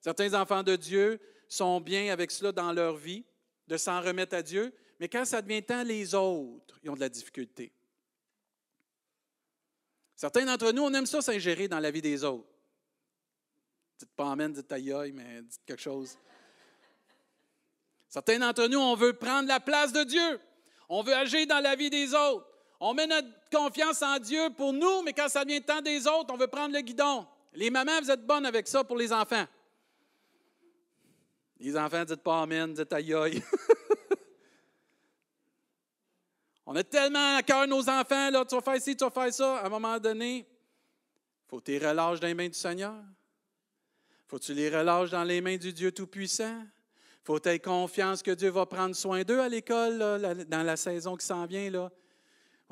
Certains 0.00 0.34
enfants 0.34 0.64
de 0.64 0.74
Dieu 0.74 1.20
sont 1.48 1.80
bien 1.80 2.12
avec 2.12 2.32
cela 2.32 2.50
dans 2.50 2.72
leur 2.72 2.96
vie, 2.96 3.24
de 3.68 3.76
s'en 3.76 4.00
remettre 4.00 4.34
à 4.34 4.42
Dieu, 4.42 4.72
mais 5.02 5.08
quand 5.08 5.24
ça 5.24 5.42
devient 5.42 5.64
temps, 5.64 5.82
les 5.82 6.14
autres, 6.14 6.78
ils 6.80 6.88
ont 6.88 6.94
de 6.94 7.00
la 7.00 7.08
difficulté. 7.08 7.72
Certains 10.14 10.44
d'entre 10.44 10.70
nous, 10.70 10.84
on 10.84 10.94
aime 10.94 11.06
ça 11.06 11.20
s'ingérer 11.20 11.66
dans 11.66 11.80
la 11.80 11.90
vie 11.90 12.00
des 12.00 12.22
autres. 12.22 12.46
Dites 13.98 14.12
pas 14.14 14.30
amène, 14.30 14.52
dites 14.52 14.70
aïe, 14.70 15.10
mais 15.12 15.42
dites 15.42 15.60
quelque 15.66 15.82
chose. 15.82 16.16
Certains 18.08 18.38
d'entre 18.38 18.68
nous, 18.68 18.78
on 18.78 18.94
veut 18.94 19.14
prendre 19.14 19.48
la 19.48 19.58
place 19.58 19.92
de 19.92 20.04
Dieu. 20.04 20.40
On 20.88 21.02
veut 21.02 21.16
agir 21.16 21.48
dans 21.48 21.58
la 21.58 21.74
vie 21.74 21.90
des 21.90 22.14
autres. 22.14 22.46
On 22.78 22.94
met 22.94 23.08
notre 23.08 23.26
confiance 23.50 24.02
en 24.02 24.20
Dieu 24.20 24.50
pour 24.56 24.72
nous, 24.72 25.02
mais 25.02 25.14
quand 25.14 25.28
ça 25.28 25.42
vient 25.42 25.58
le 25.58 25.64
temps 25.64 25.82
des 25.82 26.06
autres, 26.06 26.32
on 26.32 26.36
veut 26.36 26.46
prendre 26.46 26.72
le 26.72 26.80
guidon. 26.80 27.26
Les 27.54 27.70
mamans, 27.70 28.00
vous 28.00 28.10
êtes 28.12 28.24
bonnes 28.24 28.46
avec 28.46 28.68
ça 28.68 28.84
pour 28.84 28.96
les 28.96 29.12
enfants. 29.12 29.46
Les 31.58 31.76
enfants, 31.76 32.04
dites 32.04 32.22
pas 32.22 32.42
Amen, 32.42 32.72
dites 32.72 32.92
aïe 32.92 33.12
aïe. 33.14 33.42
On 36.72 36.76
a 36.76 36.84
tellement 36.84 37.36
à 37.36 37.42
cœur 37.42 37.66
nos 37.66 37.88
enfants, 37.88 38.30
là, 38.30 38.44
tu 38.46 38.54
vas 38.54 38.62
faire 38.62 38.80
ci, 38.80 38.96
tu 38.96 39.04
vas 39.04 39.10
faire 39.10 39.32
ça. 39.32 39.58
À 39.58 39.66
un 39.66 39.68
moment 39.68 39.98
donné, 39.98 40.38
il 40.38 40.46
faut 41.46 41.58
que 41.58 41.64
tu 41.64 41.72
les 41.72 41.86
relâches 41.86 42.18
dans 42.18 42.26
les 42.26 42.34
mains 42.34 42.48
du 42.48 42.58
Seigneur. 42.58 42.94
faut 44.26 44.38
que 44.38 44.44
tu 44.44 44.54
les 44.54 44.70
relâches 44.70 45.10
dans 45.10 45.24
les 45.24 45.40
mains 45.42 45.58
du 45.58 45.72
Dieu 45.72 45.92
Tout-Puissant 45.92 46.62
faut 47.24 47.36
avoir 47.36 47.60
confiance 47.60 48.22
que 48.22 48.32
Dieu 48.32 48.50
va 48.50 48.66
prendre 48.66 48.96
soin 48.96 49.22
d'eux 49.22 49.40
à 49.40 49.48
l'école, 49.48 49.98
dans 50.48 50.62
la 50.62 50.76
saison 50.76 51.16
qui 51.16 51.24
s'en 51.24 51.46
vient. 51.46 51.70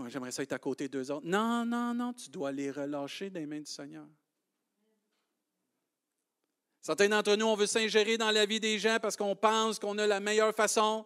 J'aimerais 0.09 0.33
ça 0.33 0.43
être 0.43 0.53
à 0.53 0.59
côté 0.59 0.89
d'eux 0.89 1.11
autres. 1.11 1.27
Non, 1.27 1.65
non, 1.65 1.95
non, 1.95 2.13
tu 2.13 2.31
dois 2.31 2.51
les 2.51 2.71
relâcher 2.71 3.31
des 3.31 3.47
mains 3.47 3.61
du 3.61 3.71
Seigneur. 3.71 4.07
Certains 6.81 7.09
d'entre 7.09 7.37
nous, 7.37 7.47
on 7.47 7.55
veut 7.55 7.67
s'ingérer 7.67 8.17
dans 8.17 8.31
la 8.31 8.47
vie 8.47 8.59
des 8.59 8.79
gens 8.79 8.99
parce 9.01 9.15
qu'on 9.15 9.37
pense 9.37 9.79
qu'on 9.79 9.99
a 9.99 10.07
la 10.07 10.19
meilleure 10.19 10.55
façon, 10.55 11.05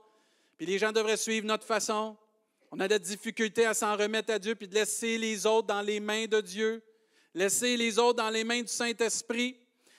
puis 0.56 0.66
les 0.66 0.78
gens 0.78 0.92
devraient 0.92 1.16
suivre 1.16 1.46
notre 1.46 1.66
façon. 1.66 2.16
On 2.76 2.80
a 2.80 2.88
des 2.88 2.98
difficultés 2.98 3.66
à 3.66 3.72
s'en 3.72 3.96
remettre 3.96 4.32
à 4.32 4.38
Dieu, 4.40 4.56
puis 4.56 4.66
de 4.66 4.74
laisser 4.74 5.16
les 5.16 5.46
autres 5.46 5.68
dans 5.68 5.80
les 5.80 6.00
mains 6.00 6.26
de 6.26 6.40
Dieu, 6.40 6.82
laisser 7.32 7.76
les 7.76 8.00
autres 8.00 8.16
dans 8.16 8.30
les 8.30 8.42
mains 8.42 8.62
du 8.62 8.66
Saint-Esprit. 8.66 9.56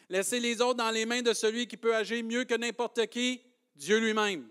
Laissez 0.10 0.42
les 0.42 0.60
autres 0.60 0.76
dans 0.76 0.92
les 0.92 1.06
mains 1.06 1.22
de 1.22 1.32
celui 1.32 1.68
qui 1.68 1.78
peut 1.78 1.96
agir 1.96 2.22
mieux 2.26 2.44
que 2.44 2.54
n'importe 2.54 3.08
qui, 3.08 3.42
Dieu 3.78 3.98
lui-même. 4.00 4.46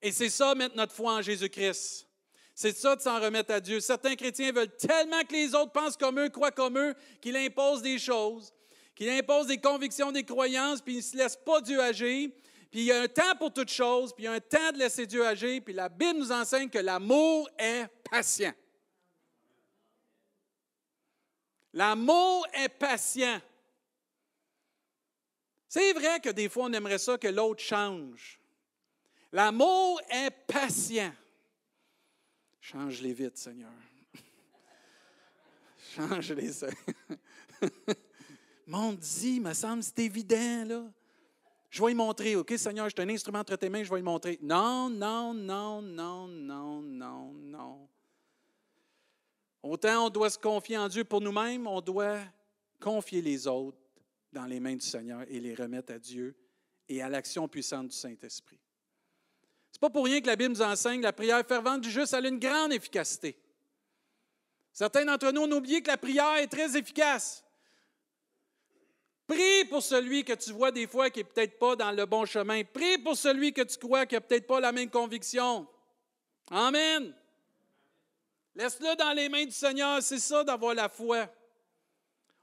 Et 0.00 0.12
c'est 0.12 0.28
ça, 0.28 0.54
mettre 0.54 0.76
notre 0.76 0.94
foi 0.94 1.14
en 1.14 1.22
Jésus-Christ. 1.22 2.06
C'est 2.54 2.76
ça 2.76 2.94
de 2.94 3.00
s'en 3.00 3.20
remettre 3.20 3.52
à 3.52 3.58
Dieu. 3.58 3.80
Certains 3.80 4.14
chrétiens 4.14 4.52
veulent 4.52 4.76
tellement 4.76 5.22
que 5.22 5.32
les 5.32 5.56
autres 5.56 5.72
pensent 5.72 5.96
comme 5.96 6.20
eux, 6.20 6.28
croient 6.28 6.52
comme 6.52 6.78
eux, 6.78 6.94
qu'ils 7.20 7.36
imposent 7.36 7.82
des 7.82 7.98
choses, 7.98 8.54
qu'ils 8.94 9.10
imposent 9.10 9.48
des 9.48 9.58
convictions, 9.58 10.12
des 10.12 10.22
croyances, 10.22 10.80
puis 10.80 10.94
ils 10.94 10.98
ne 10.98 11.02
se 11.02 11.16
laissent 11.16 11.40
pas 11.44 11.60
Dieu 11.62 11.82
agir. 11.82 12.30
Puis 12.72 12.80
il 12.80 12.86
y 12.86 12.92
a 12.92 13.02
un 13.02 13.08
temps 13.08 13.36
pour 13.38 13.52
toutes 13.52 13.70
choses, 13.70 14.14
puis 14.14 14.24
il 14.24 14.28
y 14.28 14.28
a 14.28 14.32
un 14.32 14.40
temps 14.40 14.72
de 14.72 14.78
laisser 14.78 15.04
Dieu 15.06 15.26
agir, 15.26 15.60
puis 15.62 15.74
la 15.74 15.90
Bible 15.90 16.18
nous 16.18 16.32
enseigne 16.32 16.70
que 16.70 16.78
l'amour 16.78 17.50
est 17.58 17.86
patient. 18.10 18.54
L'amour 21.74 22.46
est 22.54 22.70
patient. 22.70 23.42
C'est 25.68 25.92
vrai 25.92 26.18
que 26.20 26.30
des 26.30 26.48
fois, 26.48 26.64
on 26.64 26.72
aimerait 26.72 26.96
ça 26.96 27.18
que 27.18 27.28
l'autre 27.28 27.62
change. 27.62 28.40
L'amour 29.32 30.00
est 30.08 30.30
patient. 30.30 31.12
Change-les 32.58 33.12
vite, 33.12 33.36
Seigneur. 33.36 33.72
Change-les. 35.94 36.60
Mon 38.66 38.94
dit, 38.94 39.40
me 39.40 39.52
semble, 39.52 39.82
c'est 39.82 39.98
évident, 39.98 40.64
là. 40.64 40.84
Je 41.72 41.82
vais 41.82 41.92
y 41.92 41.94
montrer, 41.94 42.36
OK, 42.36 42.52
Seigneur, 42.58 42.86
je 42.90 42.94
suis 42.94 43.02
un 43.02 43.08
instrument 43.08 43.38
entre 43.38 43.56
tes 43.56 43.70
mains, 43.70 43.82
je 43.82 43.90
vais 43.90 44.00
y 44.00 44.02
montrer. 44.02 44.38
Non, 44.42 44.90
non, 44.90 45.32
non, 45.32 45.80
non, 45.80 46.28
non, 46.28 46.82
non, 46.82 47.32
non. 47.32 47.88
Autant 49.62 50.04
on 50.04 50.10
doit 50.10 50.28
se 50.28 50.38
confier 50.38 50.76
en 50.76 50.86
Dieu 50.88 51.02
pour 51.02 51.22
nous-mêmes, 51.22 51.66
on 51.66 51.80
doit 51.80 52.18
confier 52.78 53.22
les 53.22 53.46
autres 53.46 53.78
dans 54.30 54.44
les 54.44 54.60
mains 54.60 54.76
du 54.76 54.84
Seigneur 54.84 55.22
et 55.28 55.40
les 55.40 55.54
remettre 55.54 55.94
à 55.94 55.98
Dieu 55.98 56.36
et 56.90 57.00
à 57.00 57.08
l'action 57.08 57.48
puissante 57.48 57.88
du 57.88 57.96
Saint-Esprit. 57.96 58.60
Ce 59.70 59.78
n'est 59.78 59.80
pas 59.80 59.88
pour 59.88 60.04
rien 60.04 60.20
que 60.20 60.26
la 60.26 60.36
Bible 60.36 60.52
nous 60.52 60.60
enseigne 60.60 61.00
la 61.00 61.14
prière 61.14 61.42
fervente 61.46 61.80
du 61.80 61.90
juste 61.90 62.12
a 62.12 62.20
une 62.20 62.38
grande 62.38 62.74
efficacité. 62.74 63.34
Certains 64.74 65.06
d'entre 65.06 65.32
nous 65.32 65.40
ont 65.40 65.52
oublié 65.52 65.80
que 65.80 65.88
la 65.88 65.96
prière 65.96 66.36
est 66.36 66.48
très 66.48 66.76
efficace. 66.76 67.42
Prie 69.26 69.64
pour 69.66 69.82
celui 69.82 70.24
que 70.24 70.32
tu 70.32 70.52
vois 70.52 70.70
des 70.70 70.86
fois 70.86 71.10
qui 71.10 71.20
n'est 71.20 71.24
peut-être 71.24 71.58
pas 71.58 71.76
dans 71.76 71.92
le 71.92 72.06
bon 72.06 72.24
chemin. 72.24 72.62
Prie 72.64 72.98
pour 72.98 73.16
celui 73.16 73.52
que 73.52 73.62
tu 73.62 73.78
crois 73.78 74.06
qui 74.06 74.14
n'a 74.14 74.20
peut-être 74.20 74.46
pas 74.46 74.60
la 74.60 74.72
même 74.72 74.90
conviction. 74.90 75.66
Amen. 76.50 77.14
Laisse-le 78.54 78.96
dans 78.96 79.12
les 79.12 79.28
mains 79.28 79.44
du 79.44 79.52
Seigneur. 79.52 80.02
C'est 80.02 80.18
ça 80.18 80.44
d'avoir 80.44 80.74
la 80.74 80.88
foi. 80.88 81.28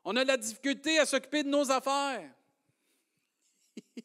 On 0.04 0.16
a 0.16 0.24
de 0.24 0.28
la 0.28 0.38
difficulté 0.38 0.98
à 1.00 1.06
s'occuper 1.06 1.44
de 1.44 1.50
nos 1.50 1.70
affaires. 1.70 2.32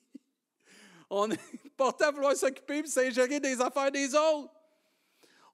On 1.11 1.31
est 1.31 1.41
porté 1.77 2.05
à 2.05 2.11
vouloir 2.11 2.37
s'occuper 2.37 2.79
et 2.79 2.87
s'ingérer 2.87 3.41
des 3.41 3.61
affaires 3.61 3.93
des 3.93 4.15
autres. 4.15 4.51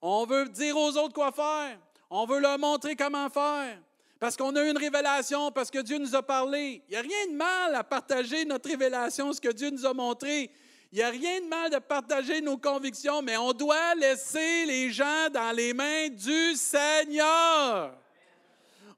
On 0.00 0.25
veut 0.25 0.49
dire 0.49 0.77
aux 0.77 0.97
autres 0.97 1.12
quoi 1.15 1.31
faire. 1.31 1.79
On 2.09 2.25
veut 2.27 2.41
leur 2.41 2.59
montrer 2.59 2.97
comment 2.97 3.29
faire. 3.29 3.81
Parce 4.21 4.37
qu'on 4.37 4.55
a 4.55 4.62
une 4.62 4.77
révélation, 4.77 5.50
parce 5.50 5.71
que 5.71 5.79
Dieu 5.79 5.97
nous 5.97 6.15
a 6.15 6.23
parlé. 6.23 6.83
Il 6.89 6.91
n'y 6.91 6.97
a 6.97 7.00
rien 7.00 7.27
de 7.29 7.37
mal 7.37 7.75
à 7.75 7.83
partager 7.83 8.45
notre 8.45 8.69
révélation, 8.69 9.33
ce 9.33 9.41
que 9.41 9.49
Dieu 9.49 9.71
nous 9.71 9.87
a 9.87 9.95
montré. 9.95 10.50
Il 10.93 10.97
n'y 10.97 11.03
a 11.03 11.09
rien 11.09 11.41
de 11.41 11.47
mal 11.47 11.71
de 11.71 11.79
partager 11.79 12.43
nos 12.43 12.59
convictions, 12.59 13.23
mais 13.23 13.39
on 13.39 13.55
doit 13.55 13.95
laisser 13.95 14.67
les 14.67 14.91
gens 14.91 15.31
dans 15.33 15.57
les 15.57 15.73
mains 15.73 16.09
du 16.11 16.55
Seigneur. 16.55 17.97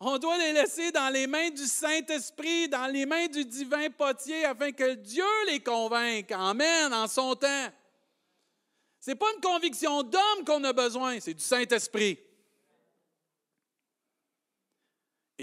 On 0.01 0.19
doit 0.19 0.39
les 0.39 0.55
laisser 0.55 0.91
dans 0.91 1.09
les 1.11 1.29
mains 1.29 1.51
du 1.51 1.67
Saint-Esprit, 1.67 2.69
dans 2.69 2.89
les 2.89 3.07
mains 3.07 3.29
du 3.29 3.45
divin 3.45 3.91
potier, 3.91 4.45
afin 4.45 4.73
que 4.73 4.95
Dieu 4.95 5.23
les 5.47 5.61
convainque. 5.61 6.33
Amen, 6.33 6.93
en 6.93 7.07
son 7.07 7.37
temps. 7.37 7.69
Ce 8.99 9.13
n'est 9.13 9.17
pas 9.17 9.33
une 9.37 9.41
conviction 9.41 10.03
d'homme 10.03 10.45
qu'on 10.45 10.65
a 10.65 10.73
besoin, 10.73 11.21
c'est 11.21 11.35
du 11.35 11.45
Saint-Esprit. 11.45 12.19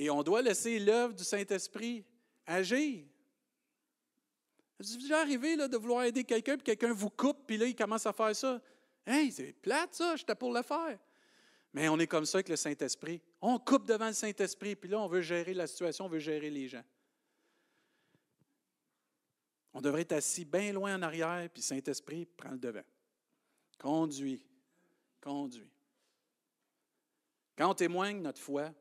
Et 0.01 0.10
on 0.10 0.24
doit 0.24 0.41
laisser 0.41 0.79
l'œuvre 0.79 1.13
du 1.13 1.25
Saint-Esprit 1.25 2.06
agir. 2.46 3.06
C'est 4.79 4.98
déjà 4.98 5.20
arrivé 5.20 5.58
là, 5.58 5.68
de 5.68 5.75
vouloir 5.75 6.06
aider 6.06 6.24
quelqu'un, 6.24 6.56
puis 6.56 6.63
quelqu'un 6.63 6.94
vous 6.94 7.10
coupe, 7.10 7.46
puis 7.46 7.58
là, 7.58 7.65
il 7.65 7.75
commence 7.75 8.06
à 8.06 8.13
faire 8.13 8.34
ça. 8.34 8.62
Hey, 9.06 9.29
c'est 9.29 9.51
plate 9.51 9.94
ça, 9.94 10.15
j'étais 10.15 10.36
pour 10.36 10.53
le 10.53 10.62
faire. 10.62 10.98
Mais 11.74 11.89
on 11.89 12.00
est 12.00 12.08
comme 12.08 12.25
ça 12.25 12.38
avec 12.38 12.48
le 12.48 12.56
Saint-Esprit. 12.56 13.22
On 13.41 13.60
coupe 13.60 13.86
devant 13.86 14.08
le 14.08 14.13
Saint-Esprit, 14.13 14.77
puis 14.77 14.89
là, 14.89 15.01
on 15.01 15.10
veut 15.10 15.22
gérer 15.22 15.53
la 15.53 15.68
situation, 15.68 16.06
on 16.06 16.10
veut 16.10 16.20
gérer 16.20 16.50
les 16.50 16.70
gens. 16.70 16.86
On 19.74 19.82
devrait 19.82 20.03
être 20.03 20.13
assis 20.13 20.46
bien 20.46 20.72
loin 20.72 20.96
en 20.96 21.01
arrière, 21.01 21.50
puis 21.53 21.62
Saint-Esprit 21.62 22.25
prend 22.25 22.51
le 22.51 22.58
devant. 22.58 22.86
Conduit, 23.77 24.41
conduit. 25.20 25.70
Quand 27.58 27.70
on 27.70 27.75
témoigne 27.75 28.22
notre 28.22 28.39
foi, 28.39 28.74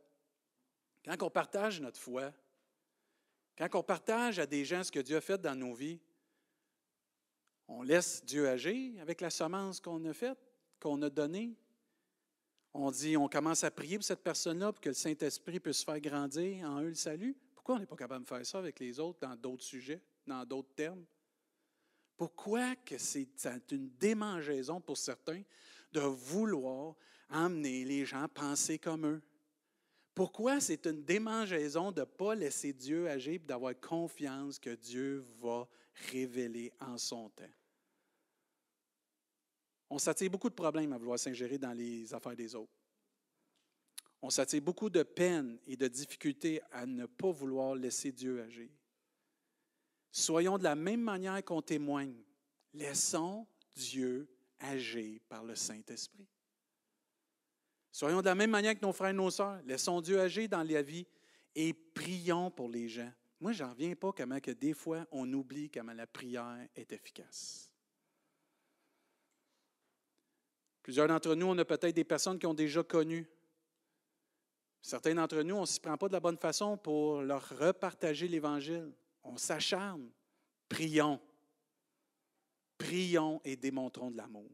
quand 1.16 1.26
on 1.26 1.30
partage 1.30 1.80
notre 1.80 1.98
foi, 1.98 2.32
quand 3.56 3.68
on 3.74 3.82
partage 3.82 4.38
à 4.38 4.46
des 4.46 4.64
gens 4.64 4.84
ce 4.84 4.92
que 4.92 5.00
Dieu 5.00 5.16
a 5.16 5.20
fait 5.20 5.40
dans 5.40 5.54
nos 5.54 5.74
vies, 5.74 5.98
on 7.66 7.82
laisse 7.82 8.24
Dieu 8.24 8.48
agir 8.48 9.00
avec 9.00 9.20
la 9.20 9.30
semence 9.30 9.80
qu'on 9.80 10.04
a 10.04 10.12
faite, 10.12 10.38
qu'on 10.80 11.00
a 11.02 11.10
donnée. 11.10 11.56
On 12.74 12.90
dit, 12.90 13.16
on 13.16 13.28
commence 13.28 13.64
à 13.64 13.70
prier 13.70 13.96
pour 13.96 14.04
cette 14.04 14.22
personne-là 14.22 14.72
pour 14.72 14.80
que 14.80 14.90
le 14.90 14.94
Saint-Esprit 14.94 15.60
puisse 15.60 15.82
faire 15.82 16.00
grandir 16.00 16.68
en 16.68 16.82
eux 16.82 16.88
le 16.88 16.94
salut. 16.94 17.36
Pourquoi 17.54 17.76
on 17.76 17.78
n'est 17.78 17.86
pas 17.86 17.96
capable 17.96 18.24
de 18.24 18.28
faire 18.28 18.46
ça 18.46 18.58
avec 18.58 18.78
les 18.78 19.00
autres 19.00 19.18
dans 19.20 19.34
d'autres 19.34 19.64
sujets, 19.64 20.02
dans 20.26 20.44
d'autres 20.44 20.74
termes? 20.74 21.04
Pourquoi 22.16 22.76
que 22.76 22.98
c'est 22.98 23.28
une 23.70 23.90
démangeaison 23.96 24.80
pour 24.80 24.96
certains 24.96 25.42
de 25.92 26.00
vouloir 26.00 26.96
emmener 27.30 27.84
les 27.84 28.04
gens 28.04 28.24
à 28.24 28.28
penser 28.28 28.78
comme 28.78 29.06
eux? 29.06 29.22
Pourquoi 30.18 30.58
c'est 30.58 30.84
une 30.86 31.04
démangeaison 31.04 31.92
de 31.92 32.00
ne 32.00 32.04
pas 32.04 32.34
laisser 32.34 32.72
Dieu 32.72 33.08
agir 33.08 33.38
d'avoir 33.46 33.78
confiance 33.78 34.58
que 34.58 34.74
Dieu 34.74 35.24
va 35.40 35.68
révéler 36.10 36.72
en 36.80 36.98
son 36.98 37.30
temps? 37.30 37.54
On 39.88 39.96
s'attire 39.96 40.28
beaucoup 40.28 40.50
de 40.50 40.56
problèmes 40.56 40.92
à 40.92 40.98
vouloir 40.98 41.20
s'ingérer 41.20 41.56
dans 41.56 41.72
les 41.72 42.12
affaires 42.12 42.34
des 42.34 42.52
autres. 42.56 42.72
On 44.20 44.28
s'attire 44.28 44.60
beaucoup 44.60 44.90
de 44.90 45.04
peine 45.04 45.56
et 45.68 45.76
de 45.76 45.86
difficultés 45.86 46.60
à 46.72 46.84
ne 46.84 47.06
pas 47.06 47.30
vouloir 47.30 47.76
laisser 47.76 48.10
Dieu 48.10 48.42
agir. 48.42 48.70
Soyons 50.10 50.58
de 50.58 50.64
la 50.64 50.74
même 50.74 51.02
manière 51.02 51.44
qu'on 51.44 51.62
témoigne. 51.62 52.24
Laissons 52.74 53.46
Dieu 53.72 54.28
agir 54.58 55.20
par 55.28 55.44
le 55.44 55.54
Saint-Esprit. 55.54 56.26
Soyons 57.98 58.20
de 58.20 58.26
la 58.26 58.36
même 58.36 58.52
manière 58.52 58.76
que 58.76 58.86
nos 58.86 58.92
frères 58.92 59.10
et 59.10 59.12
nos 59.12 59.28
sœurs. 59.28 59.60
Laissons 59.64 60.00
Dieu 60.00 60.20
agir 60.20 60.48
dans 60.48 60.62
la 60.62 60.82
vie 60.82 61.04
et 61.52 61.72
prions 61.74 62.48
pour 62.48 62.68
les 62.68 62.88
gens. 62.88 63.12
Moi, 63.40 63.50
je 63.50 63.64
n'en 63.64 63.70
reviens 63.70 63.96
pas 63.96 64.12
comment 64.12 64.38
que 64.38 64.52
des 64.52 64.72
fois, 64.72 65.04
on 65.10 65.32
oublie 65.32 65.68
comment 65.68 65.92
la 65.92 66.06
prière 66.06 66.68
est 66.76 66.92
efficace. 66.92 67.72
Plusieurs 70.80 71.08
d'entre 71.08 71.34
nous, 71.34 71.46
on 71.46 71.58
a 71.58 71.64
peut-être 71.64 71.96
des 71.96 72.04
personnes 72.04 72.38
qui 72.38 72.46
ont 72.46 72.54
déjà 72.54 72.84
connu. 72.84 73.28
Certains 74.80 75.16
d'entre 75.16 75.42
nous, 75.42 75.56
on 75.56 75.62
ne 75.62 75.66
s'y 75.66 75.80
prend 75.80 75.98
pas 75.98 76.06
de 76.06 76.12
la 76.12 76.20
bonne 76.20 76.38
façon 76.38 76.76
pour 76.76 77.22
leur 77.22 77.48
repartager 77.48 78.28
l'Évangile. 78.28 78.92
On 79.24 79.36
s'acharne. 79.36 80.08
Prions. 80.68 81.20
Prions 82.78 83.40
et 83.42 83.56
démontrons 83.56 84.12
de 84.12 84.18
l'amour. 84.18 84.52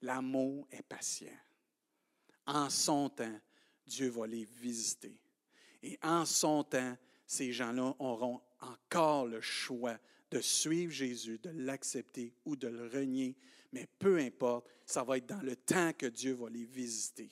L'amour 0.00 0.66
est 0.70 0.82
patient 0.82 1.28
en 2.48 2.70
son 2.70 3.08
temps, 3.10 3.40
Dieu 3.86 4.08
va 4.08 4.26
les 4.26 4.44
visiter. 4.44 5.16
Et 5.82 5.98
en 6.02 6.24
son 6.24 6.64
temps, 6.64 6.96
ces 7.26 7.52
gens-là 7.52 7.94
auront 7.98 8.40
encore 8.60 9.26
le 9.26 9.40
choix 9.40 9.98
de 10.30 10.40
suivre 10.40 10.92
Jésus, 10.92 11.38
de 11.38 11.50
l'accepter 11.50 12.34
ou 12.44 12.56
de 12.56 12.68
le 12.68 12.88
renier. 12.88 13.36
Mais 13.72 13.86
peu 13.98 14.18
importe, 14.18 14.68
ça 14.84 15.04
va 15.04 15.18
être 15.18 15.26
dans 15.26 15.42
le 15.42 15.56
temps 15.56 15.92
que 15.92 16.06
Dieu 16.06 16.32
va 16.32 16.48
les 16.48 16.64
visiter. 16.64 17.30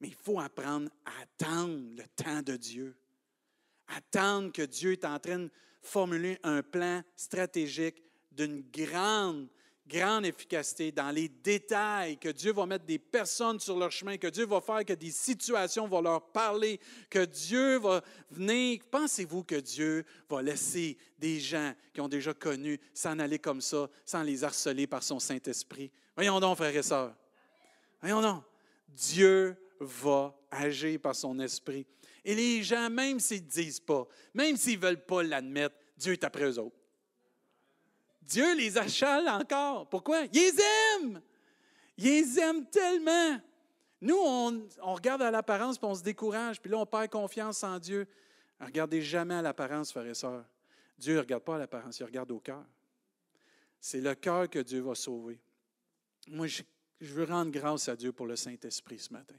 Mais 0.00 0.08
il 0.08 0.14
faut 0.14 0.40
apprendre 0.40 0.90
à 1.04 1.22
attendre 1.22 1.78
le 1.96 2.06
temps 2.16 2.42
de 2.42 2.56
Dieu. 2.56 2.96
Attendre 3.88 4.52
que 4.52 4.62
Dieu 4.62 4.92
est 4.92 5.04
en 5.04 5.18
train 5.18 5.40
de 5.40 5.50
formuler 5.82 6.38
un 6.42 6.62
plan 6.62 7.02
stratégique 7.16 8.02
d'une 8.32 8.62
grande 8.70 9.48
grande 9.86 10.24
efficacité 10.24 10.90
dans 10.90 11.10
les 11.10 11.28
détails, 11.28 12.16
que 12.16 12.30
Dieu 12.30 12.52
va 12.52 12.66
mettre 12.66 12.84
des 12.84 12.98
personnes 12.98 13.60
sur 13.60 13.78
leur 13.78 13.92
chemin, 13.92 14.16
que 14.16 14.28
Dieu 14.28 14.46
va 14.46 14.60
faire 14.60 14.84
que 14.84 14.94
des 14.94 15.10
situations 15.10 15.86
vont 15.86 16.00
leur 16.00 16.22
parler, 16.32 16.80
que 17.10 17.24
Dieu 17.24 17.78
va 17.78 18.02
venir. 18.30 18.80
Pensez-vous 18.90 19.44
que 19.44 19.56
Dieu 19.56 20.04
va 20.28 20.42
laisser 20.42 20.96
des 21.18 21.38
gens 21.38 21.74
qui 21.92 22.00
ont 22.00 22.08
déjà 22.08 22.32
connu 22.32 22.80
s'en 22.94 23.18
aller 23.18 23.38
comme 23.38 23.60
ça, 23.60 23.88
sans 24.04 24.22
les 24.22 24.42
harceler 24.42 24.86
par 24.86 25.02
son 25.02 25.20
Saint-Esprit? 25.20 25.90
Voyons 26.16 26.40
donc, 26.40 26.56
frères 26.56 26.76
et 26.76 26.82
sœurs. 26.82 27.14
Voyons 28.00 28.22
donc. 28.22 28.42
Dieu 28.88 29.56
va 29.80 30.34
agir 30.50 31.00
par 31.00 31.14
son 31.14 31.38
esprit. 31.40 31.86
Et 32.24 32.34
les 32.34 32.62
gens, 32.62 32.88
même 32.88 33.20
s'ils 33.20 33.44
ne 33.44 33.48
disent 33.48 33.80
pas, 33.80 34.06
même 34.32 34.56
s'ils 34.56 34.78
ne 34.78 34.86
veulent 34.86 35.04
pas 35.04 35.22
l'admettre, 35.22 35.76
Dieu 35.96 36.12
est 36.12 36.24
après 36.24 36.44
eux 36.44 36.58
autres. 36.58 36.83
Dieu 38.26 38.56
les 38.56 38.78
achale 38.78 39.28
encore. 39.28 39.88
Pourquoi? 39.88 40.22
Ils 40.32 40.32
les 40.32 40.54
aiment. 40.96 41.22
Ils 41.96 42.04
les 42.04 42.38
aiment 42.40 42.66
tellement. 42.66 43.40
Nous, 44.00 44.16
on, 44.16 44.68
regarde 44.82 45.22
à 45.22 45.30
l'apparence 45.30 45.78
puis 45.78 45.86
on 45.86 45.94
se 45.94 46.02
décourage, 46.02 46.60
puis 46.60 46.70
là, 46.70 46.78
on 46.78 46.86
perd 46.86 47.08
confiance 47.08 47.62
en 47.64 47.78
Dieu. 47.78 48.06
Regardez 48.60 49.00
jamais 49.00 49.34
à 49.34 49.42
l'apparence, 49.42 49.92
frères 49.92 50.06
et 50.06 50.14
sœurs. 50.14 50.44
Dieu 50.98 51.14
ne 51.14 51.20
regarde 51.20 51.42
pas 51.42 51.56
à 51.56 51.58
l'apparence, 51.58 51.98
il 52.00 52.04
regarde 52.04 52.30
au 52.30 52.38
cœur. 52.38 52.64
C'est 53.80 54.00
le 54.00 54.14
cœur 54.14 54.48
que 54.48 54.58
Dieu 54.58 54.80
va 54.80 54.94
sauver. 54.94 55.40
Moi, 56.28 56.46
je, 56.46 56.62
je 57.00 57.12
veux 57.12 57.24
rendre 57.24 57.50
grâce 57.50 57.88
à 57.88 57.96
Dieu 57.96 58.12
pour 58.12 58.26
le 58.26 58.36
Saint-Esprit 58.36 58.98
ce 58.98 59.12
matin. 59.12 59.36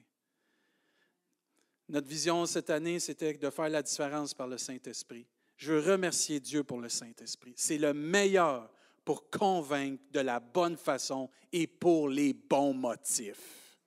Notre 1.88 2.08
vision 2.08 2.46
cette 2.46 2.70
année, 2.70 3.00
c'était 3.00 3.34
de 3.34 3.50
faire 3.50 3.70
la 3.70 3.84
différence 3.84 4.34
par 4.34 4.48
le 4.48 4.58
Saint-Esprit. 4.58 5.28
Je 5.58 5.74
veux 5.74 5.92
remercier 5.92 6.40
Dieu 6.40 6.64
pour 6.64 6.82
le 6.82 6.90
Saint-Esprit. 6.90 7.54
C'est 7.56 7.78
le 7.78 7.94
meilleur 7.94 8.72
pour 9.06 9.30
convaincre 9.30 10.04
de 10.12 10.20
la 10.20 10.40
bonne 10.40 10.76
façon 10.76 11.30
et 11.54 11.68
pour 11.68 12.10
les 12.10 12.34
bons 12.34 12.74
motifs. 12.74 13.78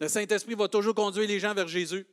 Le 0.00 0.08
Saint-Esprit 0.08 0.54
va 0.54 0.66
toujours 0.66 0.94
conduire 0.94 1.28
les 1.28 1.38
gens 1.38 1.54
vers 1.54 1.68
Jésus. 1.68 2.04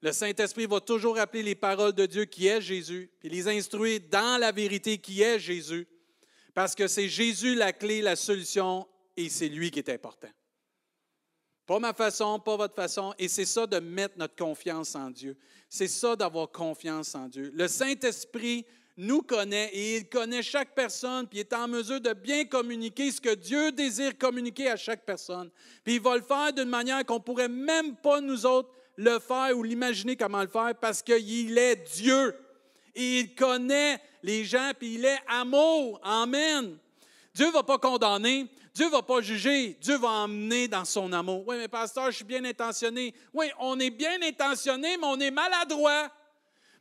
Le 0.00 0.12
Saint-Esprit 0.12 0.66
va 0.66 0.80
toujours 0.80 1.16
rappeler 1.16 1.42
les 1.42 1.56
paroles 1.56 1.94
de 1.94 2.06
Dieu 2.06 2.26
qui 2.26 2.46
est 2.46 2.60
Jésus, 2.60 3.10
puis 3.18 3.28
les 3.28 3.48
instruire 3.48 4.00
dans 4.08 4.40
la 4.40 4.52
vérité 4.52 4.98
qui 4.98 5.22
est 5.22 5.40
Jésus, 5.40 5.88
parce 6.54 6.76
que 6.76 6.86
c'est 6.86 7.08
Jésus 7.08 7.56
la 7.56 7.72
clé, 7.72 8.00
la 8.00 8.14
solution, 8.14 8.86
et 9.16 9.28
c'est 9.28 9.48
lui 9.48 9.72
qui 9.72 9.80
est 9.80 9.88
important. 9.88 10.30
Pas 11.66 11.80
ma 11.80 11.92
façon, 11.92 12.38
pas 12.38 12.56
votre 12.56 12.74
façon, 12.74 13.12
et 13.18 13.26
c'est 13.26 13.44
ça 13.44 13.66
de 13.66 13.80
mettre 13.80 14.16
notre 14.16 14.36
confiance 14.36 14.94
en 14.94 15.10
Dieu. 15.10 15.36
C'est 15.68 15.88
ça 15.88 16.14
d'avoir 16.14 16.50
confiance 16.50 17.14
en 17.14 17.28
Dieu. 17.28 17.50
Le 17.52 17.66
Saint-Esprit 17.66 18.64
nous 18.98 19.22
connaît 19.22 19.70
et 19.72 19.98
il 19.98 20.08
connaît 20.08 20.42
chaque 20.42 20.74
personne, 20.74 21.28
puis 21.28 21.38
il 21.38 21.40
est 21.42 21.52
en 21.52 21.68
mesure 21.68 22.00
de 22.00 22.12
bien 22.12 22.44
communiquer 22.44 23.12
ce 23.12 23.20
que 23.20 23.32
Dieu 23.32 23.70
désire 23.70 24.18
communiquer 24.18 24.68
à 24.70 24.76
chaque 24.76 25.06
personne. 25.06 25.50
Puis 25.84 25.94
il 25.94 26.00
va 26.00 26.16
le 26.16 26.22
faire 26.22 26.52
d'une 26.52 26.68
manière 26.68 27.06
qu'on 27.06 27.14
ne 27.14 27.20
pourrait 27.20 27.48
même 27.48 27.94
pas 27.94 28.20
nous 28.20 28.44
autres 28.44 28.70
le 28.96 29.20
faire 29.20 29.56
ou 29.56 29.62
l'imaginer 29.62 30.16
comment 30.16 30.42
le 30.42 30.48
faire 30.48 30.74
parce 30.80 31.00
qu'il 31.00 31.56
est 31.56 31.76
Dieu. 31.94 32.34
Et 32.96 33.20
il 33.20 33.34
connaît 33.36 34.00
les 34.24 34.44
gens, 34.44 34.72
puis 34.76 34.94
il 34.94 35.04
est 35.04 35.20
amour. 35.28 36.00
Amen. 36.02 36.76
Dieu 37.32 37.46
ne 37.46 37.52
va 37.52 37.62
pas 37.62 37.78
condamner, 37.78 38.48
Dieu 38.74 38.86
ne 38.86 38.90
va 38.90 39.02
pas 39.02 39.20
juger, 39.20 39.76
Dieu 39.80 39.96
va 39.96 40.08
emmener 40.08 40.66
dans 40.66 40.84
son 40.84 41.12
amour. 41.12 41.44
Oui, 41.46 41.56
mais 41.56 41.68
pasteur, 41.68 42.10
je 42.10 42.16
suis 42.16 42.24
bien 42.24 42.44
intentionné. 42.44 43.14
Oui, 43.32 43.46
on 43.60 43.78
est 43.78 43.90
bien 43.90 44.20
intentionné, 44.22 44.96
mais 44.96 45.06
on 45.06 45.20
est 45.20 45.30
maladroit. 45.30 46.10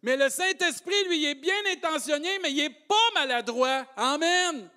Mais 0.04 0.16
le 0.16 0.30
Saint-Esprit, 0.30 1.04
lui, 1.08 1.26
est 1.26 1.36
bien 1.36 1.56
intentionné, 1.72 2.30
mais 2.42 2.52
il 2.52 2.58
n'est 2.58 2.70
pas 2.70 2.96
maladroit. 3.14 3.86
Amen. 3.96 4.70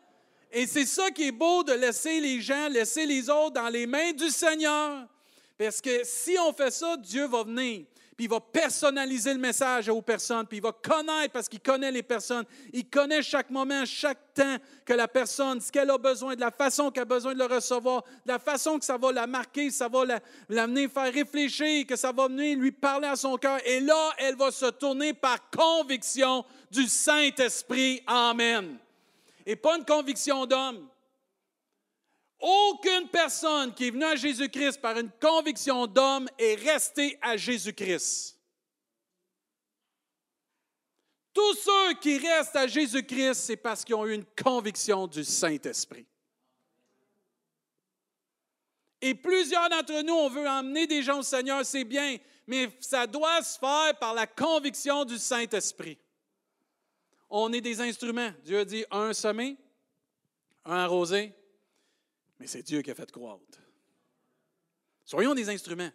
Et 0.53 0.67
c'est 0.67 0.87
ça 0.87 1.11
qui 1.11 1.29
est 1.29 1.33
beau 1.33 1.62
de 1.62 1.73
laisser 1.73 2.21
les 2.21 2.41
gens, 2.41 2.69
laisser 2.69 3.07
les 3.07 3.29
autres 3.31 3.55
dans 3.55 3.69
les 3.69 3.87
mains 3.87 4.12
du 4.12 4.31
Seigneur. 4.31 5.07
Parce 5.57 5.81
que 5.81 6.03
si 6.05 6.37
on 6.39 6.53
fait 6.53 6.71
ça, 6.71 6.97
Dieu 6.97 7.27
va 7.27 7.45
venir, 7.45 7.85
puis 8.21 8.27
il 8.27 8.31
va 8.31 8.41
personnaliser 8.41 9.33
le 9.33 9.41
message 9.41 9.89
aux 9.89 10.03
personnes, 10.03 10.47
puis 10.47 10.59
il 10.59 10.62
va 10.62 10.73
connaître, 10.73 11.33
parce 11.33 11.49
qu'il 11.49 11.61
connaît 11.61 11.91
les 11.91 12.03
personnes, 12.03 12.45
il 12.71 12.85
connaît 12.85 13.23
chaque 13.23 13.49
moment, 13.49 13.87
chaque 13.87 14.35
temps 14.35 14.59
que 14.85 14.93
la 14.93 15.09
personne, 15.09 15.59
ce 15.59 15.73
qu'elle 15.73 15.89
a 15.89 15.97
besoin, 15.97 16.35
de 16.35 16.41
la 16.41 16.50
façon 16.50 16.91
qu'elle 16.91 17.05
a 17.05 17.07
besoin 17.07 17.33
de 17.33 17.39
le 17.39 17.47
recevoir, 17.47 18.05
de 18.27 18.33
la 18.33 18.39
façon 18.39 18.79
que 18.79 18.85
ça 18.85 18.99
va 18.99 19.11
la 19.11 19.27
marquer, 19.27 19.71
ça 19.71 19.89
va 19.89 20.21
l'amener 20.50 20.87
faire 20.89 21.11
réfléchir, 21.11 21.87
que 21.87 21.97
ça 21.97 22.12
va 22.12 22.29
venir 22.29 22.59
lui 22.59 22.73
parler 22.73 23.09
à 23.09 23.17
son 23.17 23.39
cœur. 23.39 23.59
Et 23.65 23.81
là, 23.81 24.11
elle 24.19 24.37
va 24.37 24.50
se 24.50 24.67
tourner 24.67 25.15
par 25.15 25.39
conviction 25.49 26.45
du 26.71 26.89
Saint-Esprit. 26.89 28.03
Amen. 28.07 28.77
Et 29.47 29.57
pas 29.57 29.79
une 29.79 29.87
conviction 29.87 30.45
d'homme. 30.45 30.90
Aucune 32.41 33.09
personne 33.09 33.75
qui 33.75 33.89
est 33.89 33.91
venue 33.91 34.05
à 34.05 34.17
Jésus-Christ 34.17 34.81
par 34.81 34.99
une 34.99 35.11
conviction 35.21 35.87
d'homme 35.87 36.29
est 36.39 36.55
restée 36.55 37.19
à 37.21 37.37
Jésus-Christ. 37.37 38.39
Tous 41.35 41.55
ceux 41.55 41.95
qui 42.01 42.19
restent 42.19 42.57
à 42.57 42.67
Jésus-Christ, 42.67 43.35
c'est 43.35 43.57
parce 43.57 43.85
qu'ils 43.85 43.95
ont 43.95 44.07
eu 44.07 44.15
une 44.15 44.25
conviction 44.43 45.07
du 45.07 45.23
Saint-Esprit. 45.23 46.07
Et 49.03 49.15
plusieurs 49.15 49.69
d'entre 49.69 50.03
nous, 50.03 50.15
on 50.15 50.29
veut 50.29 50.49
emmener 50.49 50.87
des 50.87 51.03
gens 51.03 51.21
au 51.21 51.23
Seigneur, 51.23 51.65
c'est 51.65 51.85
bien, 51.85 52.17
mais 52.47 52.71
ça 52.81 53.07
doit 53.07 53.43
se 53.43 53.59
faire 53.59 53.99
par 53.99 54.15
la 54.15 54.27
conviction 54.27 55.05
du 55.05 55.19
Saint-Esprit. 55.19 55.99
On 57.29 57.53
est 57.53 57.61
des 57.61 57.81
instruments. 57.81 58.33
Dieu 58.45 58.59
a 58.59 58.65
dit 58.65 58.85
un 58.91 59.13
semé, 59.13 59.57
un 60.65 60.77
arrosé, 60.77 61.33
mais 62.41 62.47
c'est 62.47 62.63
Dieu 62.63 62.81
qui 62.81 62.91
a 62.91 62.95
fait 62.95 63.13
croître. 63.13 63.61
Soyons 65.05 65.35
des 65.35 65.50
instruments, 65.50 65.91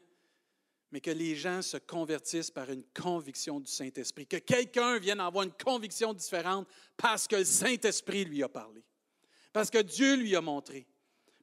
mais 0.92 1.02
que 1.02 1.10
les 1.10 1.36
gens 1.36 1.64
se 1.64 1.78
convertissent 1.78 2.52
par 2.52 2.70
une 2.70 2.84
conviction 2.94 3.60
du 3.60 3.70
Saint-Esprit, 3.70 4.28
que 4.28 4.38
quelqu'un 4.38 5.00
vienne 5.00 5.20
avoir 5.20 5.44
une 5.44 5.52
conviction 5.52 6.14
différente 6.14 6.68
parce 6.96 7.28
que 7.28 7.38
le 7.38 7.46
Saint-Esprit 7.46 8.26
lui 8.26 8.44
a 8.44 8.50
parlé, 8.50 8.84
parce 9.52 9.72
que 9.72 9.80
Dieu 9.80 10.16
lui 10.16 10.36
a 10.36 10.42
montré, 10.42 10.86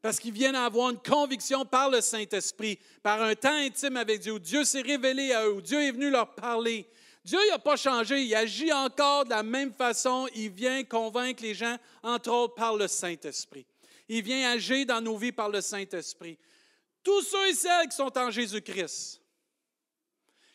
parce 0.01 0.21
qu'ils 0.21 0.33
viennent 0.33 0.55
avoir 0.55 0.91
une 0.91 1.03
conviction 1.03 1.65
par 1.65 1.91
le 1.91 2.01
Saint-Esprit, 2.01 2.79
par 3.03 3.21
un 3.23 3.35
temps 3.35 3.57
intime 3.57 3.97
avec 3.97 4.21
Dieu, 4.21 4.35
où 4.35 4.39
Dieu 4.39 4.65
s'est 4.65 4.83
révélé 4.83 5.33
à 5.33 5.47
eux, 5.47 5.55
où 5.55 5.61
Dieu 5.61 5.83
est 5.83 5.93
venu 5.93 6.11
leur 6.11 6.35
parler. 6.35 6.89
Dieu 7.25 7.39
n'a 7.51 7.59
pas 7.59 7.77
changé, 7.77 8.23
il 8.23 8.35
agit 8.35 8.73
encore 8.73 9.25
de 9.25 9.31
la 9.31 9.43
même 9.43 9.73
façon, 9.73 10.29
il 10.35 10.51
vient 10.51 10.85
convaincre 10.85 11.43
les 11.43 11.55
gens, 11.55 11.77
entre 12.03 12.31
autres 12.31 12.55
par 12.55 12.77
le 12.77 12.87
Saint-Esprit. 12.87 13.67
Il 14.15 14.23
vient 14.23 14.51
agir 14.51 14.85
dans 14.85 15.01
nos 15.01 15.17
vies 15.17 15.33
par 15.33 15.49
le 15.49 15.63
Saint-Esprit. 15.63 16.39
Tous 17.03 17.23
ceux 17.23 17.49
et 17.49 17.55
celles 17.55 17.89
qui 17.89 17.97
sont 17.97 18.19
en 18.19 18.31
Jésus-Christ, 18.31 19.23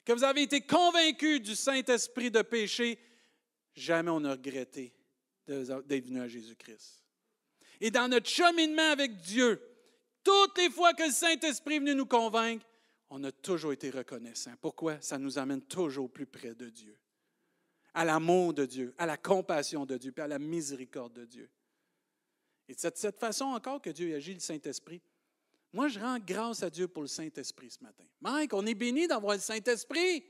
que 0.06 0.14
vous 0.14 0.24
avez 0.24 0.44
été 0.44 0.62
convaincus 0.62 1.42
du 1.42 1.56
Saint-Esprit 1.56 2.30
de 2.30 2.44
péché, 2.44 3.00
jamais 3.74 4.12
on 4.12 4.20
n'a 4.20 4.34
regretté 4.34 4.94
d'être 5.48 6.06
venu 6.06 6.22
à 6.22 6.28
Jésus-Christ. 6.28 7.04
Et 7.82 7.90
dans 7.90 8.08
notre 8.08 8.30
cheminement 8.30 8.92
avec 8.92 9.18
Dieu, 9.18 9.60
toutes 10.24 10.56
les 10.60 10.70
fois 10.70 10.94
que 10.94 11.08
le 11.08 11.12
Saint-Esprit 11.12 11.78
est 11.78 11.80
venu 11.80 11.96
nous 11.96 12.06
convaincre, 12.06 12.64
on 13.10 13.24
a 13.24 13.32
toujours 13.32 13.74
été 13.74 13.90
reconnaissant. 13.90 14.54
Pourquoi? 14.62 15.02
Ça 15.02 15.18
nous 15.18 15.40
amène 15.40 15.64
toujours 15.64 16.12
plus 16.12 16.28
près 16.28 16.54
de 16.54 16.70
Dieu, 16.70 16.96
à 17.96 18.06
l'amour 18.06 18.54
de 18.54 18.68
Dieu, 18.68 18.94
à 19.00 19.08
la 19.08 19.18
compassion 19.18 19.84
de 19.88 19.98
Dieu, 19.98 20.12
puis 20.12 20.22
à 20.22 20.28
la 20.28 20.38
miséricorde 20.38 21.14
de 21.14 21.26
Dieu. 21.26 21.50
Et 22.70 22.74
c'est 22.76 22.92
de 22.92 22.98
cette 22.98 23.20
façon 23.20 23.46
encore 23.46 23.82
que 23.82 23.90
Dieu 23.90 24.16
agit, 24.16 24.34
le 24.34 24.40
Saint-Esprit. 24.40 25.02
Moi, 25.74 25.88
je 25.88 26.00
rends 26.00 26.18
grâce 26.20 26.64
à 26.64 26.70
Dieu 26.70 26.88
pour 26.88 27.04
le 27.04 27.08
Saint-Esprit 27.08 27.70
ce 27.72 27.84
matin. 27.84 28.04
Mike, 28.22 28.54
on 28.54 28.66
est 28.66 28.74
béni 28.74 29.08
d'avoir 29.08 29.36
le 29.36 29.42
Saint-Esprit. 29.42 30.26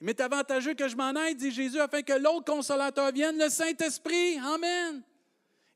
Il 0.00 0.06
m'est 0.06 0.20
avantageux 0.20 0.74
que 0.74 0.88
je 0.88 0.96
m'en 0.96 1.10
aille, 1.10 1.34
dit 1.34 1.50
Jésus, 1.50 1.78
afin 1.78 2.02
que 2.02 2.14
l'autre 2.14 2.52
consolateur 2.52 3.12
vienne, 3.12 3.38
le 3.38 3.48
Saint-Esprit. 3.48 4.38
Amen. 4.38 5.02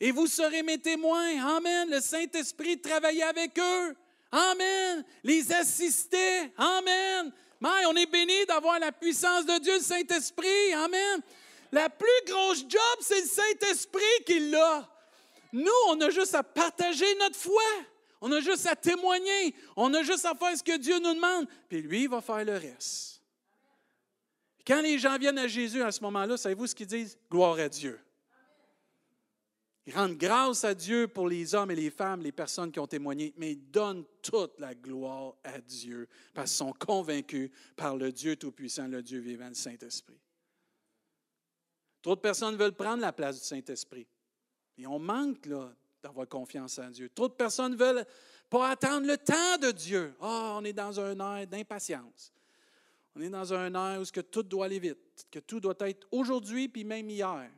Et 0.01 0.11
vous 0.11 0.27
serez 0.27 0.63
mes 0.63 0.79
témoins. 0.79 1.57
Amen. 1.57 1.91
Le 1.91 2.01
Saint-Esprit 2.01 2.81
travaillait 2.81 3.23
avec 3.23 3.59
eux. 3.59 3.97
Amen. 4.33 5.05
Les 5.23 5.53
assistait. 5.53 6.53
Amen. 6.57 7.33
Mike, 7.61 7.87
on 7.89 7.97
est 7.97 8.11
béni 8.11 8.45
d'avoir 8.47 8.79
la 8.79 8.93
puissance 8.93 9.47
de 9.47 9.59
Dieu, 9.61 9.75
le 9.75 9.83
Saint-Esprit. 9.83 10.73
Amen. 10.75 11.21
La 11.75 11.91
plus 11.91 12.07
grosse 12.29 12.61
job, 12.61 12.99
c'est 13.01 13.21
le 13.21 13.27
Saint-Esprit 13.27 14.25
qui 14.25 14.39
l'a. 14.49 14.89
Nous, 15.53 15.73
on 15.89 16.01
a 16.01 16.09
juste 16.09 16.37
à 16.37 16.45
partager 16.45 17.13
notre 17.17 17.35
foi. 17.35 17.63
On 18.21 18.31
a 18.31 18.41
juste 18.41 18.67
à 18.67 18.77
témoigner. 18.77 19.57
On 19.75 19.93
a 19.93 20.05
juste 20.05 20.25
à 20.25 20.37
faire 20.37 20.57
ce 20.57 20.63
que 20.63 20.79
Dieu 20.79 21.01
nous 21.01 21.15
demande. 21.15 21.49
Puis 21.69 21.83
lui, 21.83 22.05
il 22.05 22.09
va 22.09 22.21
faire 22.21 22.45
le 22.45 22.53
reste. 22.53 23.21
Quand 24.65 24.83
les 24.83 25.01
gens 25.01 25.19
viennent 25.19 25.37
à 25.37 25.49
Jésus 25.49 25.83
à 25.83 25.91
ce 25.91 26.01
moment-là, 26.03 26.37
savez-vous 26.37 26.69
ce 26.69 26.77
qu'ils 26.77 26.87
disent? 26.87 27.19
Gloire 27.29 27.59
à 27.59 27.69
Dieu. 27.69 27.99
Ils 29.87 29.95
rendent 29.97 30.17
grâce 30.17 30.63
à 30.63 30.75
Dieu 30.77 31.09
pour 31.09 31.29
les 31.29 31.57
hommes 31.57 31.73
et 31.73 31.75
les 31.75 31.91
femmes, 31.91 32.23
les 32.23 32.31
personnes 32.31 32.71
qui 32.71 32.79
ont 32.79 32.87
témoigné, 32.87 33.35
mais 33.37 33.51
ils 33.51 33.71
donnent 33.71 34.05
toute 34.23 34.61
la 34.61 34.77
gloire 34.77 35.35
à 35.43 35.61
Dieu 35.61 36.07
parce 36.35 36.53
qu'ils 36.53 36.59
sont 36.59 36.73
convaincus 36.73 37.51
par 37.75 37.97
le 37.97 38.13
Dieu 38.13 38.37
Tout-Puissant, 38.37 38.87
le 38.87 39.03
Dieu 39.03 39.19
vivant, 39.19 39.49
le 39.49 39.55
Saint-Esprit. 39.55 40.21
Trop 42.05 42.17
de 42.17 42.21
personnes 42.21 42.55
veulent 42.57 42.75
prendre 42.75 43.01
la 43.01 43.15
place 43.15 43.41
du 43.41 43.47
Saint-Esprit. 43.47 44.07
Et 44.77 44.87
on 44.87 44.99
manque 44.99 45.49
d'avoir 46.03 46.29
confiance 46.29 46.79
en 46.79 46.91
Dieu. 46.91 47.09
Trop 47.09 47.29
de 47.29 47.33
personnes 47.33 47.75
veulent 47.77 48.05
pas 48.51 48.69
attendre 48.69 49.07
le 49.07 49.17
temps 49.17 49.57
de 49.59 49.71
Dieu. 49.71 50.15
Ah, 50.21 50.59
on 50.59 50.65
est 50.67 50.75
dans 50.75 51.01
un 51.01 51.19
air 51.19 51.47
d'impatience. 51.47 52.31
On 53.17 53.23
est 53.23 53.31
dans 53.31 53.55
un 53.55 53.75
air 53.75 54.03
où 54.03 54.05
tout 54.05 54.43
doit 54.43 54.67
aller 54.67 54.81
vite, 54.81 55.27
que 55.31 55.39
tout 55.39 55.61
doit 55.61 55.77
être 55.81 56.07
aujourd'hui 56.11 56.69
puis 56.69 56.85
même 56.85 57.09
hier. 57.09 57.51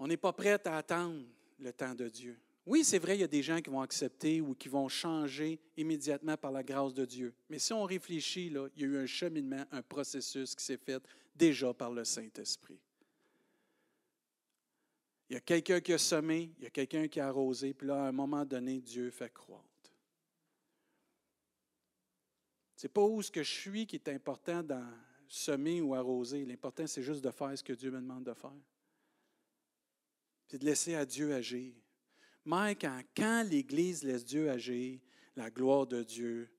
On 0.00 0.08
n'est 0.08 0.16
pas 0.16 0.32
prêt 0.32 0.60
à 0.66 0.78
attendre 0.78 1.22
le 1.60 1.72
temps 1.72 1.94
de 1.94 2.08
Dieu. 2.08 2.36
Oui, 2.66 2.82
c'est 2.82 2.98
vrai, 2.98 3.16
il 3.16 3.20
y 3.20 3.24
a 3.24 3.28
des 3.28 3.42
gens 3.42 3.60
qui 3.60 3.70
vont 3.70 3.82
accepter 3.82 4.40
ou 4.40 4.56
qui 4.56 4.68
vont 4.68 4.88
changer 4.88 5.60
immédiatement 5.76 6.36
par 6.36 6.50
la 6.50 6.64
grâce 6.64 6.92
de 6.92 7.04
Dieu. 7.04 7.32
Mais 7.48 7.60
si 7.60 7.72
on 7.72 7.84
réfléchit, 7.84 8.46
il 8.46 8.82
y 8.82 8.84
a 8.84 8.86
eu 8.88 8.98
un 8.98 9.06
cheminement, 9.06 9.64
un 9.70 9.82
processus 9.82 10.56
qui 10.56 10.64
s'est 10.64 10.76
fait 10.76 11.00
déjà 11.34 11.72
par 11.74 11.92
le 11.92 12.04
Saint-Esprit. 12.04 12.80
Il 15.28 15.34
y 15.34 15.36
a 15.36 15.40
quelqu'un 15.40 15.80
qui 15.80 15.92
a 15.92 15.98
semé, 15.98 16.52
il 16.58 16.64
y 16.64 16.66
a 16.66 16.70
quelqu'un 16.70 17.08
qui 17.08 17.18
a 17.18 17.28
arrosé, 17.28 17.74
puis 17.74 17.88
là, 17.88 18.04
à 18.04 18.08
un 18.08 18.12
moment 18.12 18.44
donné, 18.44 18.80
Dieu 18.80 19.10
fait 19.10 19.32
croître. 19.32 19.64
Ce 22.76 22.86
n'est 22.86 22.92
pas 22.92 23.02
où 23.02 23.22
ce 23.22 23.30
que 23.30 23.42
je 23.42 23.50
suis 23.50 23.86
qui 23.86 23.96
est 23.96 24.08
important 24.08 24.62
dans 24.62 24.86
semer 25.26 25.80
ou 25.80 25.94
arroser. 25.94 26.44
L'important, 26.44 26.86
c'est 26.86 27.02
juste 27.02 27.24
de 27.24 27.30
faire 27.30 27.56
ce 27.56 27.64
que 27.64 27.72
Dieu 27.72 27.90
me 27.90 28.00
demande 28.00 28.24
de 28.24 28.34
faire. 28.34 28.52
C'est 30.46 30.58
de 30.58 30.64
laisser 30.64 30.94
à 30.94 31.06
Dieu 31.06 31.34
agir. 31.34 31.74
Mais 32.44 32.76
quand 32.76 33.42
l'Église 33.48 34.04
laisse 34.04 34.24
Dieu 34.24 34.50
agir, 34.50 35.00
la 35.36 35.50
gloire 35.50 35.86
de 35.86 36.02
Dieu 36.02 36.50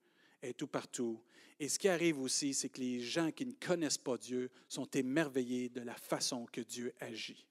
est 0.42 0.54
tout 0.54 0.66
partout. 0.66 1.22
Et 1.58 1.68
ce 1.68 1.78
qui 1.78 1.88
arrive 1.88 2.20
aussi, 2.20 2.52
c'est 2.52 2.68
que 2.68 2.80
les 2.80 3.00
gens 3.00 3.30
qui 3.30 3.46
ne 3.46 3.52
connaissent 3.52 3.98
pas 3.98 4.18
Dieu 4.18 4.50
sont 4.68 4.86
émerveillés 4.90 5.68
de 5.70 5.80
la 5.80 5.94
façon 5.94 6.46
que 6.46 6.60
Dieu 6.60 6.94
agit. 7.00 7.46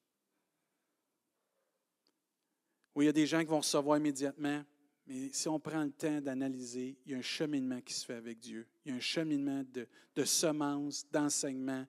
Oui, 2.94 3.06
il 3.06 3.08
y 3.08 3.10
a 3.10 3.14
des 3.14 3.26
gens 3.26 3.40
qui 3.40 3.48
vont 3.48 3.60
recevoir 3.60 3.98
immédiatement, 3.98 4.64
mais 5.08 5.30
si 5.34 5.48
on 5.48 5.60
prend 5.60 5.84
le 5.84 5.92
temps 5.92 6.22
d'analyser, 6.22 6.98
il 7.06 7.12
y 7.12 7.16
a 7.16 7.18
un 7.18 7.24
cheminement 7.24 7.82
qui 7.82 7.94
se 7.94 8.06
fait 8.06 8.14
avec 8.14 8.40
Dieu. 8.40 8.68
Il 8.86 8.92
y 8.92 8.94
a 8.94 8.98
un 8.98 9.02
cheminement 9.02 9.64
de, 9.74 10.24
semences, 10.24 11.06
d'enseignements 11.12 11.86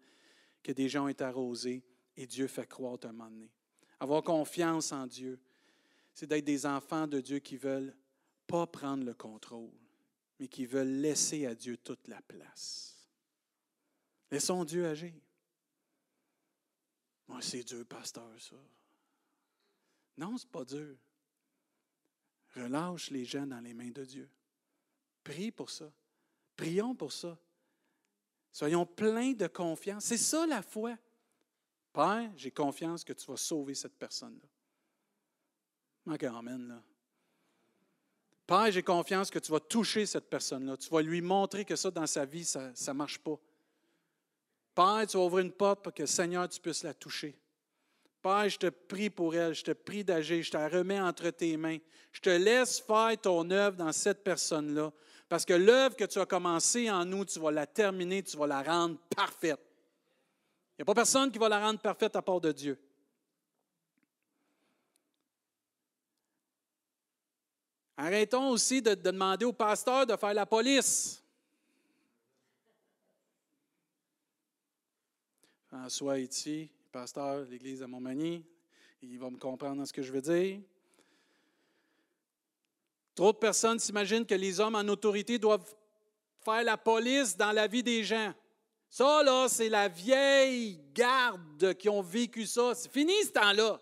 que 0.62 0.72
des 0.72 0.88
gens 0.88 1.04
ont 1.04 1.08
été 1.08 1.22
arrosés 1.22 1.84
et 2.16 2.26
Dieu 2.26 2.46
fait 2.48 2.66
croire 2.66 2.98
à 3.02 3.06
un 3.06 3.12
moment 3.12 3.30
donné. 3.30 3.50
Avoir 4.00 4.22
confiance 4.22 4.90
en 4.92 5.06
Dieu, 5.06 5.38
c'est 6.12 6.26
d'être 6.26 6.44
des 6.44 6.66
enfants 6.66 7.06
de 7.06 7.20
Dieu 7.20 7.38
qui 7.38 7.56
veulent 7.56 7.94
pas 8.46 8.66
prendre 8.66 9.04
le 9.04 9.14
contrôle, 9.14 9.70
mais 10.38 10.48
qui 10.48 10.66
veulent 10.66 11.00
laisser 11.00 11.46
à 11.46 11.54
Dieu 11.54 11.76
toute 11.76 12.08
la 12.08 12.20
place. 12.22 13.08
Laissons 14.30 14.64
Dieu 14.64 14.86
agir. 14.86 15.14
Moi, 17.28 17.40
c'est 17.42 17.62
Dieu, 17.62 17.84
pasteur, 17.84 18.40
ça. 18.40 18.56
Non, 20.16 20.36
ce 20.36 20.44
n'est 20.44 20.50
pas 20.50 20.64
dur. 20.64 20.96
Relâche 22.54 23.10
les 23.10 23.24
gens 23.24 23.46
dans 23.46 23.60
les 23.60 23.74
mains 23.74 23.90
de 23.90 24.04
Dieu. 24.04 24.30
Prie 25.22 25.50
pour 25.50 25.70
ça. 25.70 25.92
Prions 26.56 26.94
pour 26.94 27.12
ça. 27.12 27.38
Soyons 28.50 28.86
pleins 28.86 29.32
de 29.32 29.46
confiance. 29.46 30.04
C'est 30.04 30.16
ça 30.16 30.46
la 30.46 30.62
foi. 30.62 30.96
Père, 31.92 32.32
j'ai 32.36 32.50
confiance 32.50 33.04
que 33.04 33.12
tu 33.12 33.26
vas 33.26 33.36
sauver 33.36 33.74
cette 33.74 33.98
personne-là. 33.98 34.48
Amen, 36.28 36.68
là. 36.68 36.82
Père, 38.46 38.70
j'ai 38.70 38.82
confiance 38.82 39.30
que 39.30 39.40
tu 39.40 39.50
vas 39.50 39.60
toucher 39.60 40.06
cette 40.06 40.30
personne-là. 40.30 40.76
Tu 40.76 40.88
vas 40.88 41.02
lui 41.02 41.20
montrer 41.20 41.64
que 41.64 41.74
ça, 41.74 41.90
dans 41.90 42.06
sa 42.06 42.24
vie, 42.24 42.44
ça 42.44 42.70
ne 42.70 42.92
marche 42.92 43.18
pas. 43.18 43.38
Père, 44.74 45.06
tu 45.08 45.16
vas 45.16 45.24
ouvrir 45.24 45.44
une 45.44 45.52
porte 45.52 45.82
pour 45.82 45.92
que, 45.92 46.06
Seigneur, 46.06 46.48
tu 46.48 46.60
puisses 46.60 46.84
la 46.84 46.94
toucher. 46.94 47.36
Père, 48.22 48.48
je 48.48 48.58
te 48.58 48.66
prie 48.68 49.10
pour 49.10 49.34
elle, 49.34 49.54
je 49.54 49.64
te 49.64 49.72
prie 49.72 50.04
d'agir, 50.04 50.42
je 50.42 50.50
te 50.50 50.56
la 50.56 50.68
remets 50.68 51.00
entre 51.00 51.30
tes 51.30 51.56
mains. 51.56 51.78
Je 52.12 52.20
te 52.20 52.30
laisse 52.30 52.78
faire 52.80 53.20
ton 53.20 53.50
œuvre 53.50 53.76
dans 53.76 53.92
cette 53.92 54.22
personne-là. 54.22 54.92
Parce 55.28 55.44
que 55.44 55.54
l'œuvre 55.54 55.96
que 55.96 56.04
tu 56.04 56.20
as 56.20 56.26
commencée 56.26 56.88
en 56.90 57.04
nous, 57.04 57.24
tu 57.24 57.40
vas 57.40 57.50
la 57.50 57.66
terminer, 57.66 58.22
tu 58.22 58.36
vas 58.36 58.46
la 58.46 58.62
rendre 58.62 58.96
parfaite. 59.14 59.60
Il 60.78 60.80
n'y 60.80 60.82
a 60.82 60.84
pas 60.84 60.94
personne 60.94 61.32
qui 61.32 61.38
va 61.38 61.48
la 61.48 61.58
rendre 61.58 61.80
parfaite 61.80 62.14
à 62.14 62.22
part 62.22 62.40
de 62.40 62.52
Dieu. 62.52 62.78
Arrêtons 67.96 68.50
aussi 68.50 68.82
de, 68.82 68.94
demander 68.94 69.44
au 69.44 69.52
pasteur 69.52 70.06
de 70.06 70.16
faire 70.16 70.34
la 70.34 70.44
police. 70.44 71.22
François 75.66 76.18
ici, 76.18 76.70
pasteur 76.92 77.46
de 77.46 77.50
l'Église 77.50 77.80
de 77.80 77.86
Montmagny. 77.86 78.44
Il 79.02 79.18
va 79.18 79.30
me 79.30 79.38
comprendre 79.38 79.84
ce 79.86 79.92
que 79.92 80.02
je 80.02 80.12
veux 80.12 80.20
dire. 80.20 80.60
Trop 83.14 83.32
de 83.32 83.38
personnes 83.38 83.78
s'imaginent 83.78 84.26
que 84.26 84.34
les 84.34 84.60
hommes 84.60 84.74
en 84.74 84.86
autorité 84.88 85.38
doivent 85.38 85.74
faire 86.44 86.62
la 86.64 86.76
police 86.76 87.36
dans 87.36 87.52
la 87.52 87.66
vie 87.66 87.82
des 87.82 88.04
gens. 88.04 88.34
Ça, 88.90 89.22
là, 89.22 89.48
c'est 89.48 89.68
la 89.68 89.88
vieille 89.88 90.80
garde 90.92 91.74
qui 91.74 91.88
ont 91.88 92.02
vécu 92.02 92.46
ça. 92.46 92.74
C'est 92.74 92.90
fini 92.90 93.14
ce 93.24 93.30
temps-là. 93.30 93.80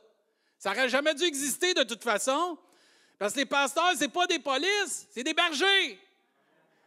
Ça 0.59 0.70
n'aurait 0.70 0.88
jamais 0.88 1.14
dû 1.14 1.24
exister 1.24 1.74
de 1.74 1.83
toute 1.83 2.03
façon. 2.03 2.57
Parce 3.18 3.33
que 3.33 3.38
les 3.38 3.46
pasteurs, 3.46 3.92
ce 3.94 4.00
n'est 4.00 4.09
pas 4.09 4.27
des 4.27 4.38
polices, 4.38 5.07
c'est 5.11 5.22
des 5.22 5.35
bergers. 5.35 5.98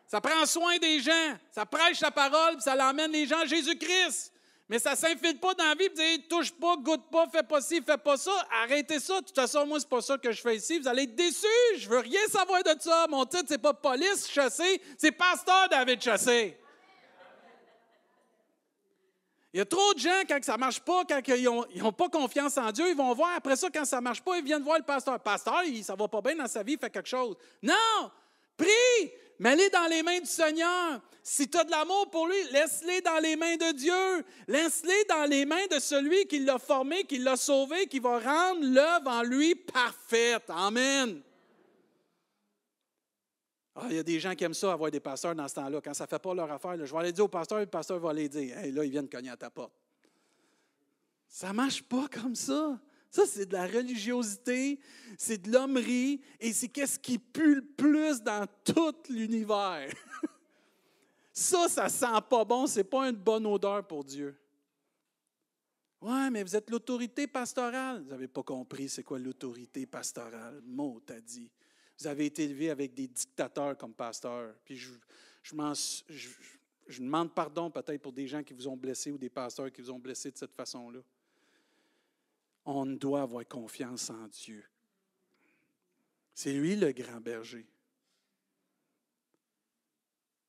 Ça 0.08 0.22
prend 0.22 0.46
soin 0.46 0.78
des 0.78 1.02
gens. 1.02 1.38
Ça 1.52 1.66
prêche 1.66 2.00
la 2.00 2.12
parole, 2.12 2.54
puis 2.54 2.64
ça 2.64 2.76
l'emmène 2.76 3.12
les 3.12 3.26
gens 3.26 3.40
à 3.40 3.46
Jésus-Christ. 3.46 4.32
Mais 4.70 4.80
ça 4.80 4.92
ne 4.92 4.96
s'infile 4.98 5.40
pas 5.40 5.54
dans 5.54 5.64
la 5.64 5.76
vie 5.76 5.86
et 5.86 5.90
dire 5.90 6.20
touche 6.30 6.52
pas, 6.52 6.76
goûte 6.76 7.10
pas, 7.10 7.28
fais 7.32 7.44
pas 7.44 7.62
ci, 7.62 7.82
fais 7.82 7.98
pas 7.98 8.18
ça. 8.18 8.32
Arrêtez 8.64 9.00
ça. 9.00 9.22
De 9.22 9.26
toute 9.26 9.36
façon, 9.36 9.66
moi, 9.66 9.80
c'est 9.80 9.88
pas 9.88 10.02
ça 10.02 10.18
que 10.18 10.32
je 10.32 10.42
fais 10.42 10.58
ici. 10.58 10.80
Vous 10.80 10.88
allez 10.88 11.04
être 11.04 11.16
déçus. 11.16 11.48
Je 11.78 11.88
veux 11.88 12.00
rien 12.00 12.20
savoir 12.30 12.64
de 12.64 12.76
ça. 12.80 13.08
Mon 13.10 13.26
titre, 13.26 13.46
c'est 13.48 13.62
pas 13.62 13.74
police 13.74 14.30
chassé, 14.30 14.82
c'est 14.98 15.12
pasteur 15.12 15.70
David 15.70 16.02
chassé. 16.02 16.58
Il 19.58 19.62
y 19.62 19.64
a 19.64 19.66
trop 19.66 19.92
de 19.96 20.00
gens, 20.00 20.22
quand 20.30 20.38
ça 20.44 20.54
ne 20.54 20.60
marche 20.60 20.80
pas, 20.82 21.04
quand 21.04 21.20
ils 21.30 21.82
n'ont 21.82 21.92
pas 21.92 22.10
confiance 22.10 22.60
en 22.60 22.72
Dieu, 22.72 22.92
ils 22.92 22.96
vont 22.96 23.12
voir. 23.16 23.32
Après 23.38 23.56
ça, 23.56 23.70
quand 23.74 23.86
ça 23.86 23.96
ne 23.96 24.04
marche 24.04 24.22
pas, 24.22 24.38
ils 24.38 24.44
viennent 24.44 24.62
voir 24.62 24.78
le 24.78 24.84
pasteur. 24.84 25.20
Pasteur, 25.20 25.64
ça 25.82 25.94
ne 25.94 25.98
va 25.98 26.08
pas 26.08 26.22
bien 26.22 26.36
dans 26.36 26.46
sa 26.46 26.62
vie, 26.62 26.74
il 26.74 26.80
fait 26.80 26.92
quelque 26.92 27.10
chose. 27.10 27.36
Non! 27.64 28.12
Prie! 28.56 29.12
Mets-les 29.40 29.72
dans 29.72 29.88
les 29.88 30.04
mains 30.04 30.20
du 30.20 30.28
Seigneur. 30.28 31.02
Si 31.24 31.50
tu 31.50 31.58
as 31.58 31.64
de 31.64 31.72
l'amour 31.72 32.08
pour 32.12 32.28
lui, 32.28 32.36
laisse-les 32.52 33.02
dans 33.02 33.18
les 33.18 33.36
mains 33.36 33.56
de 33.56 33.72
Dieu. 33.72 34.26
Laisse-les 34.48 35.06
dans 35.10 35.28
les 35.28 35.44
mains 35.44 35.66
de 35.72 35.80
celui 35.80 36.28
qui 36.28 36.38
l'a 36.38 36.60
formé, 36.60 37.06
qui 37.06 37.18
l'a 37.18 37.36
sauvé, 37.36 37.88
qui 37.88 37.98
va 37.98 38.20
rendre 38.20 38.62
l'œuvre 38.62 39.10
en 39.10 39.24
lui 39.24 39.56
parfaite. 39.56 40.44
Amen. 40.50 41.20
Ah, 43.80 43.88
il 43.92 43.96
y 43.96 44.00
a 44.00 44.04
des 44.04 44.20
gens 44.20 44.34
qui 44.34 44.44
aiment 44.44 44.56
ça, 44.56 44.74
avoir 44.74 44.90
des 44.90 45.00
pasteurs 45.00 45.36
dans 45.36 45.48
ce 45.48 45.54
temps-là. 45.54 45.80
Quand 45.82 45.94
ça 45.94 46.06
ne 46.06 46.10
fait 46.10 46.20
pas 46.20 46.34
leur 46.34 46.52
affaire, 46.52 46.84
je 46.84 46.92
vais 46.92 46.98
aller 47.00 47.12
dire 47.12 47.26
au 47.26 47.28
pasteur, 47.28 47.60
le 47.60 47.68
pasteur 47.68 48.00
va 48.00 48.10
aller 48.10 48.28
dire 48.28 48.58
Hey, 48.58 48.72
là, 48.72 48.84
ils 48.84 48.90
viennent 48.90 49.08
cogner 49.08 49.30
à 49.30 49.38
ta 49.38 49.52
porte. 49.52 49.74
Ça 51.28 51.50
ne 51.50 51.54
marche 51.54 51.84
pas 51.84 52.08
comme 52.08 52.34
ça. 52.34 52.80
Ça, 53.12 53.28
c'est 53.28 53.46
de 53.46 53.54
la 53.54 53.68
religiosité, 53.68 54.80
c'est 55.18 55.38
de 55.38 55.52
l'hommerie, 55.52 56.22
et 56.40 56.54
c'est 56.54 56.68
qu'est-ce 56.68 56.98
qui 56.98 57.20
pue 57.20 57.56
le 57.56 57.66
plus 57.66 58.22
dans 58.22 58.48
tout 58.64 58.96
l'univers. 59.10 59.94
ça, 61.32 61.70
ça 61.70 61.88
sent 61.88 62.22
pas 62.28 62.44
bon, 62.44 62.66
c'est 62.66 62.84
pas 62.84 63.08
une 63.08 63.16
bonne 63.16 63.46
odeur 63.46 63.86
pour 63.86 64.04
Dieu. 64.04 64.36
Ouais, 66.02 66.30
mais 66.32 66.44
vous 66.44 66.56
êtes 66.56 66.70
l'autorité 66.70 67.28
pastorale. 67.28 68.02
Vous 68.02 68.10
n'avez 68.10 68.28
pas 68.28 68.44
compris 68.44 68.90
c'est 68.90 69.04
quoi 69.04 69.20
l'autorité 69.20 69.86
pastorale. 69.86 70.62
Mot, 70.66 71.00
t'as 71.06 71.22
dit. 71.22 71.52
Vous 72.00 72.08
avez 72.08 72.28
été 72.28 72.44
élevé 72.44 72.70
avec 72.70 72.94
des 72.94 73.08
dictateurs 73.08 73.78
comme 73.78 73.94
pasteur. 73.94 74.54
Puis 74.64 74.76
je, 74.76 74.94
je, 75.48 77.02
demande 77.02 77.34
pardon 77.34 77.72
peut-être 77.72 78.02
pour 78.02 78.14
des 78.14 78.28
gens 78.28 78.44
qui 78.44 78.54
vous 78.54 78.68
ont 78.68 78.78
blessé 78.78 79.12
ou 79.12 79.18
des 79.18 79.30
pasteurs 79.30 79.72
qui 79.72 79.82
vous 79.82 79.92
ont 79.92 80.00
blessé 80.00 80.32
de 80.32 80.38
cette 80.38 80.54
façon-là. 80.54 81.00
On 82.66 82.86
doit 82.86 83.22
avoir 83.22 83.48
confiance 83.48 84.10
en 84.10 84.28
Dieu. 84.28 84.64
C'est 86.34 86.54
lui 86.54 86.76
le 86.76 86.92
grand 86.92 87.20
berger. 87.20 87.66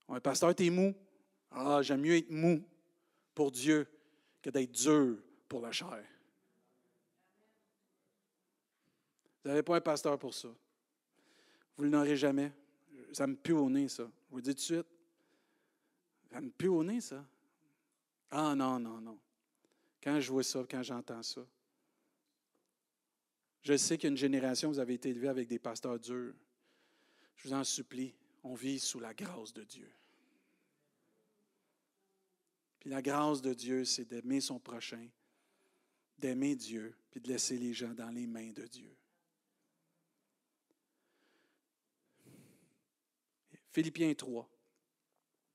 Un 0.08 0.20
pasteur, 0.20 0.54
t'es 0.54 0.68
mou? 0.68 0.94
Ah, 1.50 1.80
j'aime 1.82 2.00
mieux 2.02 2.16
être 2.16 2.30
mou 2.30 2.62
pour 3.34 3.50
Dieu 3.50 3.86
que 4.42 4.50
d'être 4.50 4.72
dur 4.72 5.16
pour 5.48 5.62
la 5.62 5.72
chair. 5.72 6.04
Vous 9.42 9.48
n'avez 9.48 9.62
pas 9.62 9.76
un 9.76 9.80
pasteur 9.80 10.18
pour 10.18 10.34
ça. 10.34 10.48
Vous 11.78 11.86
ne 11.86 11.90
l'aurez 11.90 12.16
jamais. 12.16 12.52
Ça 13.12 13.26
me 13.26 13.36
pue 13.36 13.52
au 13.52 13.70
nez, 13.70 13.88
ça. 13.88 14.02
Je 14.02 14.30
vous 14.30 14.36
le 14.36 14.42
dis 14.42 14.50
tout 14.50 14.56
de 14.56 14.60
suite. 14.60 14.86
Ça 16.30 16.40
me 16.40 16.50
pue 16.50 16.68
au 16.68 16.82
nez, 16.84 17.00
ça. 17.00 17.24
Ah 18.30 18.54
non, 18.54 18.78
non, 18.78 19.00
non. 19.00 19.18
Quand 20.02 20.20
je 20.20 20.30
vois 20.30 20.42
ça, 20.42 20.64
quand 20.68 20.82
j'entends 20.82 21.22
ça. 21.22 21.40
Je 23.62 23.76
sais 23.76 23.96
qu'il 23.96 24.08
y 24.08 24.08
a 24.08 24.10
une 24.10 24.16
génération, 24.16 24.68
vous 24.68 24.78
avez 24.78 24.94
été 24.94 25.10
élevé 25.10 25.28
avec 25.28 25.48
des 25.48 25.58
pasteurs 25.58 25.98
durs. 25.98 26.34
Je 27.36 27.48
vous 27.48 27.54
en 27.54 27.64
supplie, 27.64 28.14
on 28.42 28.54
vit 28.54 28.78
sous 28.78 28.98
la 28.98 29.14
grâce 29.14 29.52
de 29.52 29.62
Dieu. 29.62 29.88
Puis 32.80 32.90
la 32.90 33.02
grâce 33.02 33.40
de 33.40 33.54
Dieu, 33.54 33.84
c'est 33.84 34.04
d'aimer 34.04 34.40
son 34.40 34.58
prochain, 34.58 35.08
d'aimer 36.18 36.56
Dieu, 36.56 36.96
puis 37.10 37.20
de 37.20 37.28
laisser 37.28 37.58
les 37.58 37.72
gens 37.72 37.94
dans 37.94 38.10
les 38.10 38.26
mains 38.26 38.52
de 38.52 38.66
Dieu. 38.66 38.94
Philippiens 43.78 44.12
3. 44.12 44.50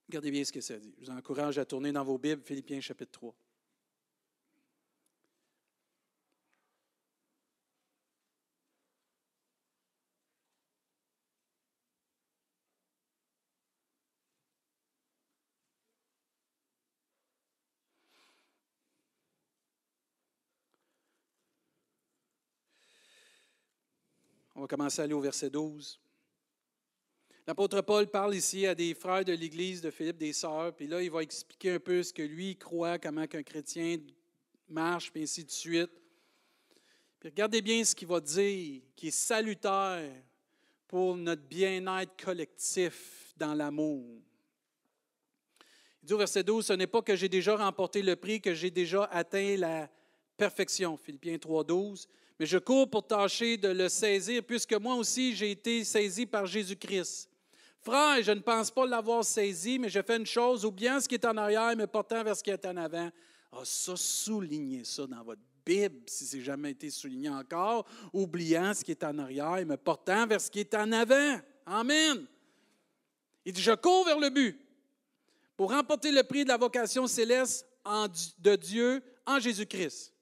Regardez 0.08 0.30
bien 0.30 0.42
ce 0.44 0.50
que 0.50 0.62
ça 0.62 0.78
dit. 0.78 0.94
Je 0.98 1.04
vous 1.04 1.10
encourage 1.10 1.58
à 1.58 1.66
tourner 1.66 1.92
dans 1.92 2.02
vos 2.02 2.16
Bibles, 2.16 2.40
Philippiens 2.42 2.80
chapitre 2.80 3.12
3. 3.12 3.34
On 24.54 24.62
va 24.62 24.66
commencer 24.66 25.02
à 25.02 25.04
aller 25.04 25.12
au 25.12 25.20
verset 25.20 25.50
12. 25.50 26.00
L'apôtre 27.46 27.82
Paul 27.82 28.06
parle 28.06 28.34
ici 28.34 28.66
à 28.66 28.74
des 28.74 28.94
frères 28.94 29.24
de 29.24 29.34
l'Église 29.34 29.82
de 29.82 29.90
Philippe, 29.90 30.16
des 30.16 30.32
sœurs, 30.32 30.74
puis 30.74 30.86
là, 30.86 31.02
il 31.02 31.10
va 31.10 31.22
expliquer 31.22 31.72
un 31.72 31.78
peu 31.78 32.02
ce 32.02 32.10
que 32.10 32.22
lui 32.22 32.56
croit, 32.56 32.98
comment 32.98 33.26
qu'un 33.26 33.42
chrétien 33.42 33.98
marche, 34.66 35.12
puis 35.12 35.24
ainsi 35.24 35.44
de 35.44 35.50
suite. 35.50 35.90
Puis 37.20 37.28
regardez 37.28 37.60
bien 37.60 37.84
ce 37.84 37.94
qu'il 37.94 38.08
va 38.08 38.20
dire, 38.20 38.80
qui 38.96 39.08
est 39.08 39.10
salutaire 39.10 40.10
pour 40.88 41.16
notre 41.16 41.42
bien-être 41.42 42.16
collectif 42.22 43.34
dans 43.36 43.52
l'amour. 43.52 44.22
Il 46.02 46.06
dit 46.06 46.14
au 46.14 46.18
verset 46.18 46.44
12, 46.44 46.64
Ce 46.64 46.72
n'est 46.72 46.86
pas 46.86 47.02
que 47.02 47.14
j'ai 47.14 47.28
déjà 47.28 47.56
remporté 47.56 48.00
le 48.00 48.16
prix, 48.16 48.40
que 48.40 48.54
j'ai 48.54 48.70
déjà 48.70 49.04
atteint 49.04 49.56
la 49.58 49.90
perfection. 50.38 50.96
Philippiens 50.96 51.36
3, 51.36 51.64
12. 51.64 52.08
Mais 52.38 52.46
je 52.46 52.56
cours 52.56 52.88
pour 52.88 53.06
tâcher 53.06 53.58
de 53.58 53.68
le 53.68 53.90
saisir, 53.90 54.42
puisque 54.42 54.72
moi 54.74 54.94
aussi 54.94 55.36
j'ai 55.36 55.50
été 55.50 55.84
saisi 55.84 56.24
par 56.24 56.46
Jésus-Christ. 56.46 57.28
Frère, 57.84 58.22
je 58.22 58.32
ne 58.32 58.40
pense 58.40 58.70
pas 58.70 58.86
l'avoir 58.86 59.22
saisi, 59.24 59.78
mais 59.78 59.90
je 59.90 60.00
fais 60.00 60.16
une 60.16 60.24
chose, 60.24 60.64
oubliant 60.64 60.98
ce 61.00 61.06
qui 61.06 61.16
est 61.16 61.24
en 61.26 61.36
arrière, 61.36 61.76
mais 61.76 61.86
portant 61.86 62.24
vers 62.24 62.34
ce 62.34 62.42
qui 62.42 62.48
est 62.48 62.64
en 62.64 62.78
avant. 62.78 63.10
Ah, 63.52 63.60
ça, 63.62 63.94
soulignez 63.94 64.84
ça 64.84 65.06
dans 65.06 65.22
votre 65.22 65.42
Bible, 65.66 66.00
si 66.06 66.24
c'est 66.24 66.40
jamais 66.40 66.70
été 66.70 66.88
souligné 66.88 67.28
encore, 67.28 67.86
oubliant 68.10 68.72
ce 68.72 68.82
qui 68.82 68.92
est 68.92 69.04
en 69.04 69.18
arrière, 69.18 69.62
mais 69.66 69.76
portant 69.76 70.26
vers 70.26 70.40
ce 70.40 70.50
qui 70.50 70.60
est 70.60 70.74
en 70.74 70.90
avant. 70.92 71.38
Amen. 71.66 72.26
Il 73.44 73.52
dit, 73.52 73.60
je 73.60 73.72
cours 73.72 74.06
vers 74.06 74.18
le 74.18 74.30
but 74.30 74.58
pour 75.54 75.70
remporter 75.70 76.10
le 76.10 76.22
prix 76.22 76.44
de 76.44 76.48
la 76.48 76.56
vocation 76.56 77.06
céleste 77.06 77.66
de 78.38 78.56
Dieu 78.56 79.02
en 79.26 79.38
Jésus-Christ. 79.38 80.14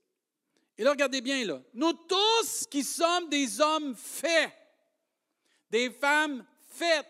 Et 0.77 0.83
là, 0.83 0.91
regardez 0.91 1.21
bien, 1.21 1.45
là. 1.45 1.63
Nous 1.75 1.93
tous 1.93 2.67
qui 2.69 2.83
sommes 2.83 3.29
des 3.29 3.61
hommes 3.61 3.95
faits, 3.95 4.51
des 5.71 5.91
femmes 5.91 6.45
faites. 6.71 7.07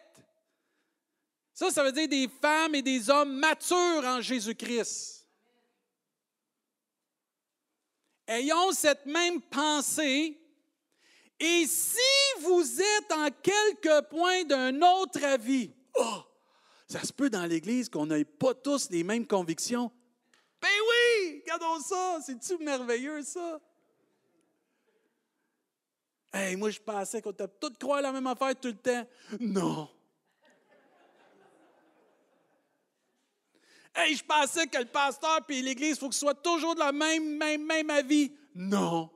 Ça, 1.54 1.70
ça 1.70 1.84
veut 1.84 1.92
dire 1.92 2.08
des 2.08 2.28
femmes 2.40 2.74
et 2.74 2.82
des 2.82 3.10
hommes 3.10 3.34
matures 3.34 4.04
en 4.04 4.20
Jésus-Christ. 4.20 5.28
Ayons 8.26 8.72
cette 8.72 9.04
même 9.06 9.40
pensée. 9.42 10.38
Et 11.38 11.66
si 11.66 11.98
vous 12.40 12.80
êtes 12.80 13.12
en 13.12 13.28
quelque 13.42 14.02
point 14.08 14.44
d'un 14.44 14.80
autre 14.80 15.22
avis, 15.24 15.74
oh, 15.96 16.22
ça 16.88 17.02
se 17.02 17.12
peut 17.12 17.28
dans 17.28 17.44
l'Église 17.44 17.88
qu'on 17.88 18.06
n'ait 18.06 18.24
pas 18.24 18.54
tous 18.54 18.90
les 18.90 19.02
mêmes 19.02 19.26
convictions. 19.26 19.90
Ben 20.60 20.68
oui, 20.68 21.42
regardons 21.42 21.80
ça, 21.80 22.20
c'est-tu 22.24 22.62
merveilleux 22.62 23.22
ça? 23.22 23.60
Hey, 26.32 26.56
moi, 26.56 26.70
je 26.70 26.80
pensais 26.80 27.20
qu'on 27.20 27.32
était 27.32 27.48
tous 27.60 27.74
croire 27.78 28.00
la 28.00 28.12
même 28.12 28.26
affaire 28.26 28.54
tout 28.58 28.68
le 28.68 28.76
temps. 28.76 29.06
Non. 29.40 29.90
Hey, 33.94 34.16
je 34.16 34.24
pensais 34.24 34.66
que 34.66 34.78
le 34.78 34.86
pasteur 34.86 35.40
et 35.48 35.62
l'Église, 35.62 35.96
il 35.96 35.98
faut 35.98 36.08
que 36.08 36.14
ce 36.14 36.20
soit 36.20 36.34
toujours 36.34 36.74
de 36.74 36.80
la 36.80 36.92
même, 36.92 37.36
même, 37.36 37.64
même 37.64 37.90
avis. 37.90 38.32
Non. 38.54 39.10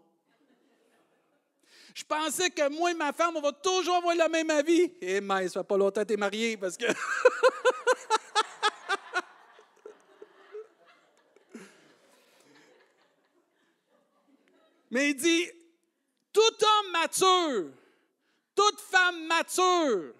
Je 1.94 2.04
pensais 2.04 2.50
que 2.50 2.68
moi 2.68 2.90
et 2.90 2.94
ma 2.94 3.12
femme, 3.14 3.36
on 3.36 3.40
va 3.40 3.52
toujours 3.52 3.96
avoir 3.96 4.14
le 4.14 4.28
même 4.28 4.50
avis. 4.50 4.92
Eh, 5.00 5.22
mais 5.22 5.48
ça 5.48 5.60
fait 5.60 5.66
pas 5.66 5.78
longtemps 5.78 6.02
que 6.02 6.08
tu 6.08 6.12
es 6.12 6.18
marié 6.18 6.58
parce 6.58 6.76
que. 6.76 6.84
Mais 14.90 15.10
il 15.10 15.16
dit, 15.16 15.46
tout 16.32 16.40
homme 16.40 16.92
mature, 16.92 17.70
toute 18.54 18.80
femme 18.80 19.26
mature, 19.26 20.14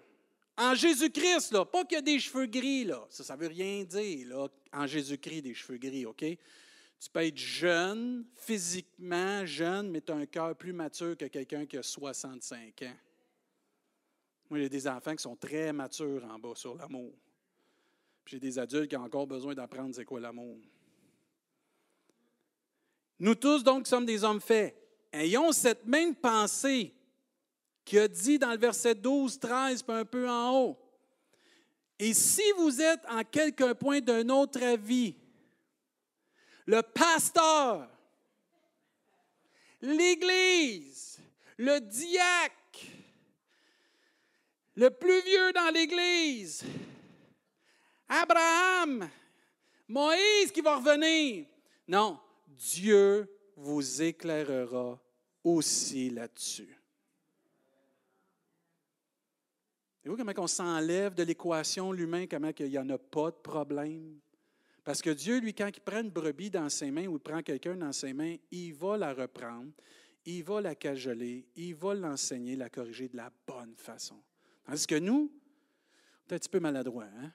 en 0.57 0.73
Jésus-Christ, 0.73 1.51
là, 1.51 1.65
pas 1.65 1.85
qu'il 1.85 1.95
y 1.95 1.99
a 1.99 2.01
des 2.01 2.19
cheveux 2.19 2.47
gris, 2.47 2.83
là. 2.83 3.05
Ça 3.09 3.35
ne 3.35 3.41
veut 3.41 3.47
rien 3.47 3.83
dire, 3.83 4.27
là, 4.27 4.47
en 4.73 4.87
Jésus-Christ, 4.87 5.43
des 5.43 5.53
cheveux 5.53 5.77
gris, 5.77 6.05
OK? 6.05 6.25
Tu 6.99 7.09
peux 7.13 7.23
être 7.23 7.37
jeune, 7.37 8.25
physiquement 8.35 9.45
jeune, 9.45 9.91
mais 9.91 10.01
tu 10.01 10.11
as 10.11 10.15
un 10.15 10.25
cœur 10.25 10.55
plus 10.55 10.73
mature 10.73 11.15
que 11.15 11.25
quelqu'un 11.25 11.65
qui 11.67 11.77
a 11.77 11.83
65 11.83 12.81
ans. 12.81 12.95
Moi, 14.49 14.59
j'ai 14.59 14.69
des 14.69 14.87
enfants 14.87 15.15
qui 15.15 15.21
sont 15.21 15.35
très 15.35 15.71
matures 15.73 16.25
en 16.25 16.39
bas 16.39 16.55
sur 16.55 16.75
l'amour. 16.75 17.13
J'ai 18.25 18.39
des 18.39 18.57
adultes 18.57 18.89
qui 18.89 18.97
ont 18.97 19.03
encore 19.03 19.27
besoin 19.27 19.53
d'apprendre 19.53 19.93
c'est 19.93 20.05
quoi 20.05 20.19
l'amour. 20.19 20.57
Nous 23.19 23.35
tous, 23.35 23.63
donc, 23.63 23.85
sommes 23.85 24.05
des 24.05 24.23
hommes 24.23 24.41
faits. 24.41 24.75
Ayons 25.11 25.51
cette 25.51 25.85
même 25.85 26.15
pensée 26.15 26.93
qui 27.87 27.97
a 27.97 28.07
dit 28.09 28.37
dans 28.37 28.51
le 28.51 28.57
verset 28.57 28.95
12, 28.95 29.39
13, 29.39 29.85
un 29.87 30.03
peu 30.03 30.29
en 30.29 30.51
haut. 30.51 30.77
Et 31.97 32.13
si 32.13 32.43
vous 32.57 32.81
êtes 32.81 32.99
en 33.07 33.23
quelque 33.23 33.71
point 33.71 34.01
d'un 34.01 34.27
autre 34.27 34.61
avis, 34.61 35.15
le 36.65 36.81
pasteur, 36.81 37.87
l'Église, 39.81 41.21
le 41.55 41.79
diacre, 41.79 42.87
le 44.75 44.89
plus 44.89 45.21
vieux 45.21 45.53
dans 45.53 45.73
l'Église, 45.73 46.65
Abraham, 48.09 49.09
Moïse 49.87 50.51
qui 50.53 50.59
va 50.59 50.75
revenir. 50.75 51.45
Non, 51.87 52.19
Dieu 52.49 53.33
vous 53.55 54.01
éclairera 54.01 54.99
aussi 55.41 56.09
là-dessus. 56.09 56.77
Vous 60.07 60.15
voyez 60.15 60.23
comment 60.23 60.45
on 60.45 60.47
s'enlève 60.47 61.15
de 61.15 61.23
l'équation 61.23 61.91
l'humain, 61.91 62.27
comment 62.27 62.51
il 62.57 62.69
n'y 62.69 62.77
en 62.77 62.89
a 62.89 62.97
pas 62.97 63.29
de 63.29 63.35
problème? 63.35 64.19
Parce 64.85 65.01
que 65.01 65.09
Dieu, 65.09 65.41
lui, 65.41 65.53
quand 65.53 65.67
il 65.67 65.81
prend 65.81 65.99
une 65.99 66.11
brebis 66.11 66.49
dans 66.49 66.69
ses 66.69 66.91
mains 66.91 67.07
ou 67.07 67.17
il 67.17 67.19
prend 67.19 67.41
quelqu'un 67.41 67.75
dans 67.75 67.91
ses 67.91 68.13
mains, 68.13 68.37
il 68.51 68.73
va 68.73 68.95
la 68.95 69.13
reprendre, 69.13 69.69
il 70.25 70.45
va 70.45 70.61
la 70.61 70.75
cajoler, 70.75 71.45
il 71.57 71.75
va 71.75 71.93
l'enseigner, 71.93 72.55
la 72.55 72.69
corriger 72.69 73.09
de 73.09 73.17
la 73.17 73.29
bonne 73.45 73.75
façon. 73.75 74.15
Tandis 74.65 74.87
que 74.87 74.95
nous, 74.95 75.29
on 75.29 76.31
est 76.31 76.35
un 76.35 76.39
petit 76.39 76.47
peu 76.47 76.61
maladroits. 76.61 77.09
Hein? 77.21 77.31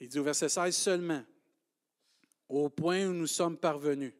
Il 0.00 0.08
dit 0.08 0.18
au 0.18 0.24
verset 0.24 0.48
16 0.48 0.76
seulement, 0.76 1.22
au 2.48 2.68
point 2.68 3.06
où 3.06 3.12
nous 3.12 3.28
sommes 3.28 3.56
parvenus. 3.56 4.14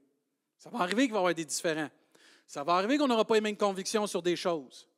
Ça 0.57 0.71
va 0.71 0.79
arriver 0.83 1.03
qu'il 1.03 1.13
va 1.13 1.17
y 1.17 1.19
avoir 1.19 1.35
des 1.35 1.45
différents. 1.45 1.91
Ça 2.47 2.63
va 2.63 2.75
arriver 2.75 2.97
qu'on 2.97 3.09
n'aura 3.09 3.25
pas 3.25 3.35
les 3.35 3.41
mêmes 3.41 3.57
convictions 3.57 4.07
sur 4.07 4.23
des 4.23 4.37
choses. 4.37 4.89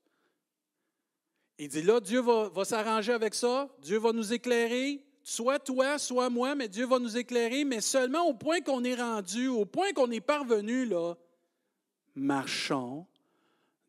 Il 1.59 1.69
dit 1.69 1.83
là, 1.83 1.99
Dieu 1.99 2.21
va, 2.21 2.65
s'arranger 2.65 3.13
avec 3.13 3.35
ça, 3.35 3.69
Dieu 3.81 3.99
va 3.99 4.13
nous 4.13 4.33
éclairer, 4.33 5.05
soit 5.25 5.59
toi, 5.59 5.99
soit 5.99 6.31
moi, 6.31 6.55
mais 6.55 6.69
Dieu 6.69 6.87
va 6.87 7.01
nous 7.01 7.17
éclairer, 7.17 7.65
mais 7.65 7.81
seulement 7.81 8.29
au 8.29 8.35
point 8.35 8.61
qu'on 8.61 8.85
est 8.85 8.95
rendu, 8.95 9.49
au 9.49 9.65
point 9.65 9.93
qu'on 9.93 10.11
est 10.13 10.21
parvenu, 10.21 10.87
là, 10.87 11.15
marchons 12.15 13.07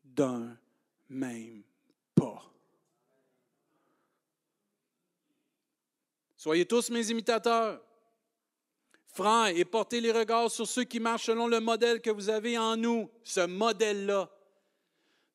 d'un 0.04 0.56
même 1.08 1.62
pas. 2.16 2.42
Soyez 6.36 6.66
tous 6.66 6.90
mes 6.90 7.08
imitateurs, 7.08 7.80
frères, 9.06 9.48
et 9.48 9.64
portez 9.64 10.00
les 10.00 10.10
regards 10.10 10.50
sur 10.50 10.66
ceux 10.66 10.84
qui 10.84 10.98
marchent 10.98 11.26
selon 11.26 11.46
le 11.46 11.60
modèle 11.60 12.00
que 12.00 12.10
vous 12.10 12.30
avez 12.30 12.58
en 12.58 12.76
nous, 12.76 13.08
ce 13.22 13.46
modèle-là. 13.46 14.28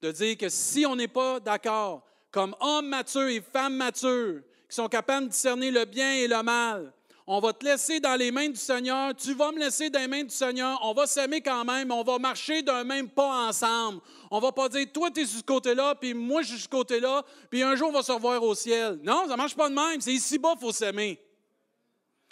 De 0.01 0.11
dire 0.11 0.37
que 0.37 0.49
si 0.49 0.85
on 0.85 0.97
n'est 0.97 1.07
pas 1.07 1.39
d'accord, 1.39 2.05
comme 2.35 2.53
hommes 2.59 2.89
matures 2.89 3.29
et 3.29 3.39
femmes 3.39 3.77
matures, 3.77 4.41
qui 4.67 4.75
sont 4.75 4.89
capables 4.89 5.27
de 5.27 5.31
discerner 5.31 5.71
le 5.71 5.85
bien 5.85 6.15
et 6.15 6.27
le 6.27 6.43
mal. 6.43 6.91
On 7.25 7.39
va 7.39 7.53
te 7.53 7.63
laisser 7.63 8.01
dans 8.01 8.17
les 8.17 8.29
mains 8.29 8.49
du 8.49 8.57
Seigneur, 8.57 9.15
tu 9.15 9.33
vas 9.33 9.53
me 9.53 9.57
laisser 9.57 9.89
dans 9.89 10.01
les 10.01 10.07
mains 10.09 10.25
du 10.25 10.35
Seigneur, 10.35 10.77
on 10.83 10.93
va 10.93 11.07
s'aimer 11.07 11.39
quand 11.39 11.63
même, 11.63 11.91
on 11.91 12.03
va 12.03 12.19
marcher 12.19 12.61
d'un 12.61 12.83
même 12.83 13.09
pas 13.09 13.47
ensemble. 13.47 14.01
On 14.29 14.39
va 14.41 14.51
pas 14.51 14.67
dire, 14.67 14.85
toi, 14.93 15.09
tu 15.11 15.21
es 15.21 15.25
sur 15.25 15.39
ce 15.39 15.43
côté-là, 15.45 15.95
puis 15.95 16.13
moi, 16.13 16.41
je 16.41 16.49
suis 16.49 16.57
sur 16.57 16.65
ce 16.65 16.69
côté-là, 16.69 17.23
puis 17.49 17.63
un 17.63 17.73
jour, 17.77 17.87
on 17.87 17.93
va 17.93 18.03
se 18.03 18.11
revoir 18.11 18.43
au 18.43 18.53
ciel. 18.53 18.99
Non, 19.01 19.23
ça 19.27 19.31
ne 19.31 19.37
marche 19.37 19.55
pas 19.55 19.69
de 19.69 19.73
même. 19.73 20.01
C'est 20.01 20.13
ici-bas, 20.13 20.55
il 20.57 20.59
faut 20.59 20.73
s'aimer. 20.73 21.17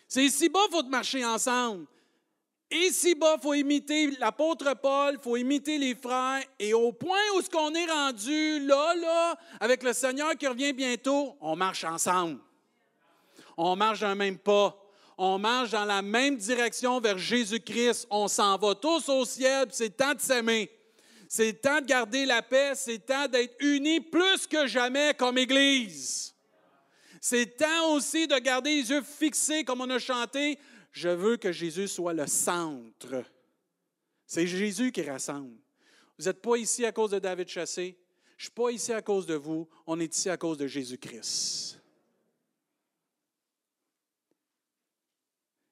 C'est 0.05 0.25
ici-bas, 0.25 0.59
il 0.69 0.75
faut 0.75 0.83
marcher 0.83 1.23
ensemble. 1.23 1.85
Ici-bas, 2.73 3.35
il 3.37 3.41
faut 3.43 3.53
imiter 3.53 4.11
l'apôtre 4.19 4.73
Paul, 4.81 5.13
il 5.19 5.23
faut 5.23 5.37
imiter 5.37 5.77
les 5.77 5.93
frères. 5.93 6.43
Et 6.57 6.73
au 6.73 6.91
point 6.91 7.19
où 7.35 7.41
ce 7.41 7.49
qu'on 7.49 7.71
est 7.73 7.85
rendu, 7.85 8.65
là, 8.65 8.95
là, 8.95 9.35
avec 9.59 9.83
le 9.83 9.93
Seigneur 9.93 10.35
qui 10.35 10.47
revient 10.47 10.73
bientôt, 10.73 11.37
on 11.39 11.55
marche 11.55 11.83
ensemble. 11.83 12.39
On 13.57 13.75
marche 13.75 13.99
dans 13.99 14.15
même 14.15 14.39
pas. 14.39 14.75
On 15.19 15.37
marche 15.37 15.69
dans 15.69 15.85
la 15.85 16.01
même 16.01 16.35
direction 16.37 16.99
vers 16.99 17.19
Jésus-Christ. 17.19 18.07
On 18.09 18.27
s'en 18.27 18.57
va 18.57 18.73
tous 18.73 19.07
au 19.09 19.23
ciel, 19.23 19.67
c'est 19.69 19.95
temps 19.95 20.15
de 20.15 20.21
s'aimer. 20.21 20.71
C'est 21.29 21.61
temps 21.61 21.79
de 21.79 21.85
garder 21.85 22.25
la 22.25 22.41
paix, 22.41 22.73
c'est 22.75 23.05
temps 23.05 23.27
d'être 23.27 23.55
unis 23.59 24.01
plus 24.01 24.47
que 24.47 24.65
jamais 24.65 25.13
comme 25.13 25.37
Église. 25.37 26.33
C'est 27.21 27.57
temps 27.57 27.91
aussi 27.91 28.27
de 28.27 28.37
garder 28.39 28.75
les 28.75 28.89
yeux 28.89 29.01
fixés, 29.01 29.63
comme 29.63 29.81
on 29.81 29.89
a 29.89 29.99
chanté, 29.99 30.59
je 30.93 31.09
veux 31.09 31.37
que 31.37 31.51
Jésus 31.51 31.87
soit 31.87 32.13
le 32.13 32.27
centre. 32.27 33.23
C'est 34.25 34.47
Jésus 34.47 34.91
qui 34.91 35.01
rassemble. 35.01 35.57
Vous 36.17 36.25
n'êtes 36.25 36.41
pas 36.41 36.55
ici 36.55 36.85
à 36.85 36.91
cause 36.91 37.11
de 37.11 37.19
David 37.19 37.49
Chassé. 37.49 37.97
Je 38.37 38.43
ne 38.43 38.45
suis 38.45 38.51
pas 38.51 38.69
ici 38.69 38.93
à 38.93 39.01
cause 39.01 39.25
de 39.25 39.33
vous. 39.33 39.67
On 39.87 39.99
est 39.99 40.15
ici 40.15 40.29
à 40.29 40.37
cause 40.37 40.57
de 40.57 40.67
Jésus-Christ. 40.67 41.79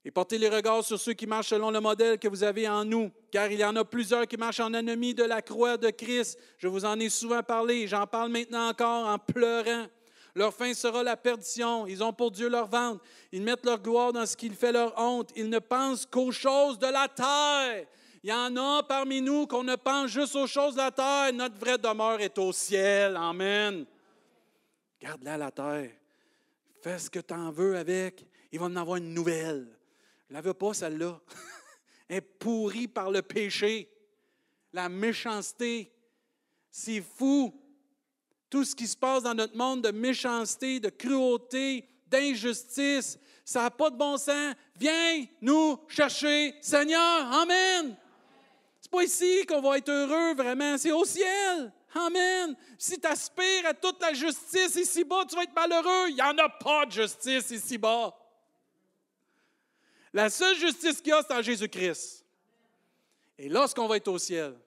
Et 0.03 0.09
portez 0.09 0.39
les 0.39 0.49
regards 0.49 0.83
sur 0.83 0.99
ceux 0.99 1.13
qui 1.13 1.27
marchent 1.27 1.49
selon 1.49 1.69
le 1.69 1.79
modèle 1.79 2.17
que 2.17 2.27
vous 2.27 2.43
avez 2.43 2.67
en 2.67 2.83
nous, 2.83 3.11
car 3.31 3.51
il 3.51 3.59
y 3.59 3.63
en 3.63 3.75
a 3.75 3.85
plusieurs 3.85 4.27
qui 4.27 4.35
marchent 4.35 4.59
en 4.59 4.73
ennemi 4.73 5.13
de 5.13 5.23
la 5.23 5.43
croix 5.43 5.77
de 5.77 5.91
Christ. 5.91 6.39
Je 6.57 6.67
vous 6.67 6.85
en 6.85 6.99
ai 6.99 7.09
souvent 7.09 7.43
parlé, 7.43 7.87
j'en 7.87 8.07
parle 8.07 8.31
maintenant 8.31 8.69
encore 8.69 9.05
en 9.05 9.19
pleurant. 9.19 9.85
Leur 10.35 10.53
fin 10.53 10.73
sera 10.73 11.03
la 11.03 11.17
perdition. 11.17 11.87
Ils 11.87 12.03
ont 12.03 12.13
pour 12.13 12.31
Dieu 12.31 12.49
leur 12.49 12.67
ventre. 12.67 13.03
Ils 13.31 13.41
mettent 13.41 13.65
leur 13.65 13.81
gloire 13.81 14.13
dans 14.13 14.25
ce 14.25 14.37
qui 14.37 14.49
fait 14.49 14.71
leur 14.71 14.97
honte. 14.97 15.31
Ils 15.35 15.49
ne 15.49 15.59
pensent 15.59 16.05
qu'aux 16.05 16.31
choses 16.31 16.79
de 16.79 16.87
la 16.87 17.07
terre. 17.07 17.85
Il 18.23 18.29
y 18.29 18.33
en 18.33 18.55
a 18.55 18.83
parmi 18.83 19.21
nous 19.21 19.47
qu'on 19.47 19.63
ne 19.63 19.75
pense 19.75 20.11
juste 20.11 20.35
aux 20.35 20.47
choses 20.47 20.75
de 20.75 20.79
la 20.79 20.91
terre. 20.91 21.33
Notre 21.33 21.57
vraie 21.57 21.77
demeure 21.77 22.21
est 22.21 22.37
au 22.37 22.51
ciel. 22.53 23.15
Amen. 23.17 23.85
Garde-la 25.01 25.37
la 25.37 25.51
terre. 25.51 25.91
Fais 26.81 26.99
ce 26.99 27.09
que 27.09 27.19
tu 27.19 27.33
en 27.33 27.51
veux 27.51 27.75
avec. 27.77 28.25
Il 28.51 28.59
va 28.59 28.65
en 28.67 28.75
avoir 28.75 28.97
une 28.97 29.13
nouvelle. 29.13 29.67
Je 30.27 30.33
ne 30.33 30.37
la 30.37 30.41
veux 30.41 30.53
pas, 30.53 30.73
celle-là. 30.73 31.19
Elle 32.07 32.17
est 32.17 32.21
pourrie 32.21 32.87
par 32.87 33.09
le 33.09 33.21
péché, 33.21 33.89
la 34.73 34.89
méchanceté. 34.89 35.91
C'est 36.69 37.01
fou. 37.01 37.60
Tout 38.51 38.65
ce 38.65 38.75
qui 38.75 38.85
se 38.85 38.97
passe 38.97 39.23
dans 39.23 39.33
notre 39.33 39.55
monde 39.55 39.81
de 39.81 39.91
méchanceté, 39.91 40.81
de 40.81 40.89
cruauté, 40.89 41.87
d'injustice, 42.07 43.17
ça 43.45 43.61
n'a 43.61 43.71
pas 43.71 43.89
de 43.89 43.95
bon 43.95 44.17
sens. 44.17 44.53
Viens 44.77 45.25
nous 45.41 45.79
chercher, 45.87 46.53
Seigneur. 46.59 47.31
Amen. 47.31 47.95
C'est 48.81 48.91
pas 48.91 49.03
ici 49.03 49.45
qu'on 49.47 49.61
va 49.61 49.77
être 49.77 49.89
heureux 49.89 50.35
vraiment, 50.35 50.77
c'est 50.77 50.91
au 50.91 51.05
ciel. 51.05 51.71
Amen. 51.95 52.53
Si 52.77 52.99
tu 52.99 53.07
aspires 53.07 53.67
à 53.67 53.73
toute 53.73 54.01
la 54.01 54.13
justice 54.13 54.75
ici-bas, 54.75 55.23
tu 55.29 55.35
vas 55.37 55.43
être 55.43 55.55
malheureux. 55.55 56.09
Il 56.09 56.15
n'y 56.15 56.21
en 56.21 56.37
a 56.37 56.49
pas 56.49 56.85
de 56.85 56.91
justice 56.91 57.51
ici-bas. 57.51 58.13
La 60.11 60.29
seule 60.29 60.57
justice 60.57 60.99
qu'il 61.01 61.11
y 61.11 61.13
a, 61.13 61.23
c'est 61.25 61.33
en 61.33 61.41
Jésus-Christ. 61.41 62.25
Et 63.37 63.47
lorsqu'on 63.47 63.87
va 63.87 63.95
être 63.95 64.09
au 64.09 64.17
ciel, 64.17 64.57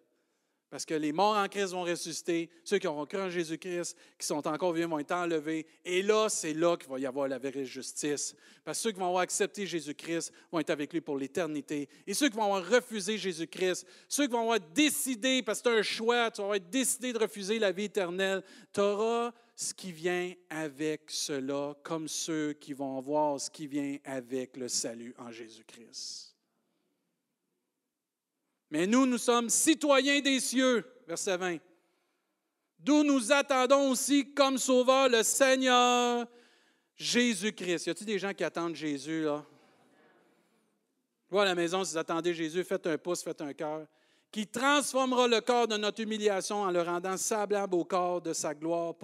parce 0.74 0.84
que 0.84 0.94
les 0.94 1.12
morts 1.12 1.36
en 1.36 1.46
Christ 1.46 1.70
vont 1.70 1.84
ressusciter, 1.84 2.50
ceux 2.64 2.80
qui 2.80 2.88
auront 2.88 3.06
cru 3.06 3.20
en 3.20 3.30
Jésus-Christ, 3.30 3.96
qui 4.18 4.26
sont 4.26 4.44
encore 4.48 4.72
vivants, 4.72 4.88
vont 4.88 4.98
être 4.98 5.12
enlevés. 5.12 5.68
Et 5.84 6.02
là, 6.02 6.28
c'est 6.28 6.52
là 6.52 6.76
qu'il 6.76 6.90
va 6.90 6.98
y 6.98 7.06
avoir 7.06 7.28
la 7.28 7.38
vraie 7.38 7.64
justice. 7.64 8.34
Parce 8.64 8.78
que 8.78 8.82
ceux 8.82 8.90
qui 8.90 8.98
vont 8.98 9.06
avoir 9.06 9.22
accepté 9.22 9.68
Jésus-Christ 9.68 10.32
vont 10.50 10.58
être 10.58 10.70
avec 10.70 10.92
lui 10.92 11.00
pour 11.00 11.16
l'éternité. 11.16 11.88
Et 12.08 12.12
ceux 12.12 12.28
qui 12.28 12.36
vont 12.36 12.52
avoir 12.52 12.68
refusé 12.68 13.16
Jésus-Christ, 13.16 13.86
ceux 14.08 14.26
qui 14.26 14.32
vont 14.32 14.40
avoir 14.40 14.58
décidé, 14.74 15.44
parce 15.44 15.62
que 15.62 15.70
c'est 15.70 15.78
un 15.78 15.82
choix, 15.82 16.32
tu 16.32 16.40
vas 16.40 16.46
avoir 16.48 16.58
décidé 16.58 17.12
de 17.12 17.18
refuser 17.20 17.60
la 17.60 17.70
vie 17.70 17.84
éternelle, 17.84 18.42
tu 18.72 18.80
auras 18.80 19.32
ce 19.54 19.72
qui 19.74 19.92
vient 19.92 20.32
avec 20.50 21.02
cela, 21.06 21.76
comme 21.84 22.08
ceux 22.08 22.52
qui 22.54 22.72
vont 22.72 22.98
avoir 22.98 23.40
ce 23.40 23.48
qui 23.48 23.68
vient 23.68 23.96
avec 24.04 24.56
le 24.56 24.66
salut 24.66 25.14
en 25.18 25.30
Jésus-Christ. 25.30 26.33
Mais 28.74 28.88
nous, 28.88 29.06
nous 29.06 29.18
sommes 29.18 29.48
citoyens 29.50 30.20
des 30.20 30.40
cieux, 30.40 30.84
verset 31.06 31.36
20, 31.36 31.58
d'où 32.80 33.04
nous 33.04 33.30
attendons 33.30 33.90
aussi 33.90 34.34
comme 34.34 34.58
sauveur 34.58 35.08
le 35.08 35.22
Seigneur 35.22 36.26
Jésus-Christ. 36.96 37.86
Y 37.86 37.90
a-t-il 37.90 38.06
des 38.08 38.18
gens 38.18 38.34
qui 38.34 38.42
attendent 38.42 38.74
Jésus, 38.74 39.22
là? 39.22 39.46
Vous 41.30 41.38
à 41.38 41.44
la 41.44 41.54
maison, 41.54 41.84
si 41.84 41.92
vous 41.92 41.98
attendez 41.98 42.34
Jésus, 42.34 42.64
faites 42.64 42.88
un 42.88 42.98
pouce, 42.98 43.22
faites 43.22 43.42
un 43.42 43.52
cœur, 43.52 43.86
qui 44.32 44.44
transformera 44.48 45.28
le 45.28 45.40
corps 45.40 45.68
de 45.68 45.76
notre 45.76 46.00
humiliation 46.00 46.62
en 46.62 46.72
le 46.72 46.82
rendant 46.82 47.16
semblable 47.16 47.76
au 47.76 47.84
corps 47.84 48.22
de 48.22 48.32
sa 48.32 48.56
gloire 48.56 48.96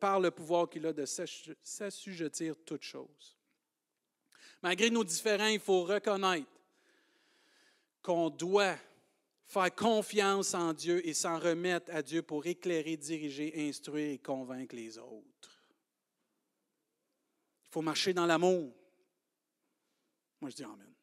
par 0.00 0.18
le 0.18 0.30
pouvoir 0.30 0.66
qu'il 0.70 0.86
a 0.86 0.94
de 0.94 1.04
s'assujettir 1.04 2.54
toutes 2.64 2.84
choses. 2.84 3.36
Malgré 4.62 4.88
nos 4.88 5.04
différends, 5.04 5.48
il 5.48 5.60
faut 5.60 5.82
reconnaître 5.82 6.48
qu'on 8.00 8.30
doit 8.30 8.76
faire 9.50 9.74
confiance 9.74 10.54
en 10.54 10.72
Dieu 10.72 11.04
et 11.06 11.12
s'en 11.12 11.40
remettre 11.40 11.90
à 11.92 12.02
Dieu 12.02 12.22
pour 12.22 12.46
éclairer, 12.46 12.96
diriger, 12.96 13.68
instruire 13.68 14.12
et 14.12 14.18
convaincre 14.18 14.76
les 14.76 14.96
autres. 14.96 15.64
Il 17.66 17.72
faut 17.72 17.82
marcher 17.82 18.14
dans 18.14 18.26
l'amour. 18.26 18.72
Moi, 20.40 20.50
je 20.50 20.56
dis 20.56 20.62
Amen. 20.62 20.94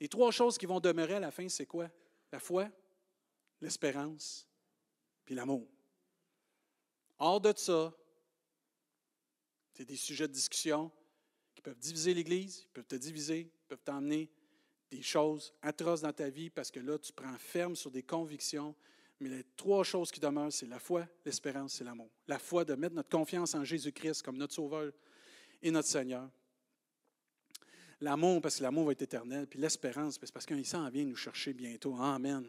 Les 0.00 0.08
trois 0.08 0.32
choses 0.32 0.58
qui 0.58 0.66
vont 0.66 0.80
demeurer 0.80 1.14
à 1.14 1.20
la 1.20 1.30
fin, 1.30 1.48
c'est 1.48 1.64
quoi? 1.64 1.88
La 2.32 2.40
foi, 2.40 2.68
l'espérance, 3.60 4.48
puis 5.24 5.36
l'amour. 5.36 5.68
Hors 7.18 7.40
de 7.40 7.56
ça, 7.56 7.96
c'est 9.74 9.84
des 9.84 9.96
sujets 9.96 10.26
de 10.26 10.32
discussion 10.32 10.90
qui 11.54 11.62
peuvent 11.62 11.78
diviser 11.78 12.12
l'Église, 12.14 12.64
ils 12.64 12.68
peuvent 12.70 12.86
te 12.86 12.96
diviser, 12.96 13.50
peuvent 13.68 13.82
t'emmener 13.82 14.28
des 14.90 15.02
choses 15.02 15.52
atroces 15.62 16.02
dans 16.02 16.12
ta 16.12 16.28
vie 16.28 16.50
parce 16.50 16.70
que 16.70 16.80
là, 16.80 16.98
tu 16.98 17.12
prends 17.12 17.36
ferme 17.38 17.76
sur 17.76 17.90
des 17.90 18.02
convictions. 18.02 18.74
Mais 19.18 19.30
les 19.30 19.44
trois 19.56 19.82
choses 19.82 20.10
qui 20.10 20.20
demeurent, 20.20 20.52
c'est 20.52 20.66
la 20.66 20.78
foi, 20.78 21.06
l'espérance 21.24 21.80
et 21.80 21.84
l'amour. 21.84 22.10
La 22.28 22.38
foi 22.38 22.64
de 22.64 22.74
mettre 22.74 22.94
notre 22.94 23.08
confiance 23.08 23.54
en 23.54 23.64
Jésus-Christ 23.64 24.22
comme 24.22 24.36
notre 24.36 24.54
Sauveur 24.54 24.92
et 25.62 25.70
notre 25.70 25.88
Seigneur. 25.88 26.28
L'amour, 28.00 28.42
parce 28.42 28.58
que 28.58 28.62
l'amour 28.62 28.86
va 28.86 28.92
être 28.92 29.02
éternel. 29.02 29.46
Puis 29.46 29.58
l'espérance, 29.58 30.18
parce 30.18 30.44
qu'il 30.44 30.66
s'en 30.66 30.88
vient 30.90 31.04
nous 31.04 31.16
chercher 31.16 31.54
bientôt. 31.54 31.96
Amen. 31.96 32.46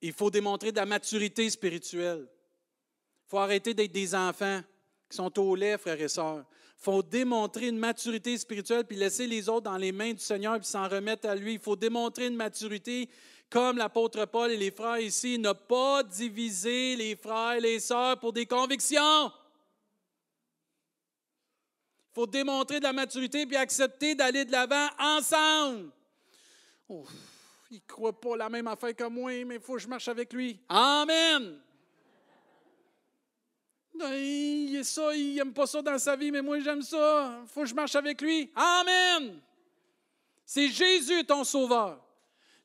Il 0.00 0.12
faut 0.12 0.30
démontrer 0.30 0.72
de 0.72 0.76
la 0.76 0.86
maturité 0.86 1.48
spirituelle. 1.48 2.26
Il 2.26 3.30
faut 3.30 3.38
arrêter 3.38 3.74
d'être 3.74 3.92
des 3.92 4.14
enfants 4.14 4.60
qui 5.08 5.16
sont 5.16 5.38
au 5.38 5.54
lait, 5.54 5.78
frères 5.78 6.00
et 6.00 6.08
sœurs 6.08 6.44
faut 6.80 7.02
démontrer 7.02 7.68
une 7.68 7.78
maturité 7.78 8.38
spirituelle, 8.38 8.84
puis 8.84 8.96
laisser 8.96 9.26
les 9.26 9.50
autres 9.50 9.70
dans 9.70 9.76
les 9.76 9.92
mains 9.92 10.14
du 10.14 10.22
Seigneur, 10.22 10.58
puis 10.58 10.66
s'en 10.66 10.88
remettre 10.88 11.28
à 11.28 11.34
lui. 11.34 11.54
Il 11.54 11.60
faut 11.60 11.76
démontrer 11.76 12.26
une 12.26 12.36
maturité 12.36 13.08
comme 13.50 13.76
l'apôtre 13.76 14.24
Paul 14.24 14.50
et 14.50 14.56
les 14.56 14.70
frères 14.70 15.00
ici, 15.00 15.38
ne 15.38 15.52
pas 15.52 16.02
diviser 16.04 16.96
les 16.96 17.16
frères 17.16 17.54
et 17.54 17.60
les 17.60 17.80
sœurs 17.80 18.18
pour 18.18 18.32
des 18.32 18.46
convictions. 18.46 19.26
Il 22.10 22.14
faut 22.14 22.26
démontrer 22.26 22.78
de 22.78 22.84
la 22.84 22.92
maturité 22.92 23.44
puis 23.44 23.56
accepter 23.56 24.14
d'aller 24.14 24.44
de 24.44 24.52
l'avant 24.52 24.88
ensemble. 24.98 25.90
Il 26.88 27.76
ne 27.76 27.80
croit 27.86 28.18
pas 28.18 28.36
la 28.36 28.48
même 28.48 28.68
affaire 28.68 28.96
que 28.96 29.04
moi, 29.04 29.32
mais 29.44 29.56
il 29.56 29.60
faut 29.60 29.74
que 29.74 29.80
je 29.80 29.88
marche 29.88 30.08
avec 30.08 30.32
lui. 30.32 30.58
Amen. 30.68 31.60
Il 34.14 34.84
ça, 34.84 35.14
il 35.14 35.34
n'aime 35.34 35.52
pas 35.52 35.66
ça 35.66 35.82
dans 35.82 35.98
sa 35.98 36.16
vie, 36.16 36.30
mais 36.30 36.42
moi 36.42 36.58
j'aime 36.60 36.82
ça. 36.82 37.42
Faut 37.46 37.62
que 37.62 37.66
je 37.66 37.74
marche 37.74 37.94
avec 37.94 38.20
lui. 38.20 38.50
Amen. 38.54 39.40
C'est 40.44 40.68
Jésus 40.68 41.24
ton 41.24 41.44
sauveur. 41.44 41.98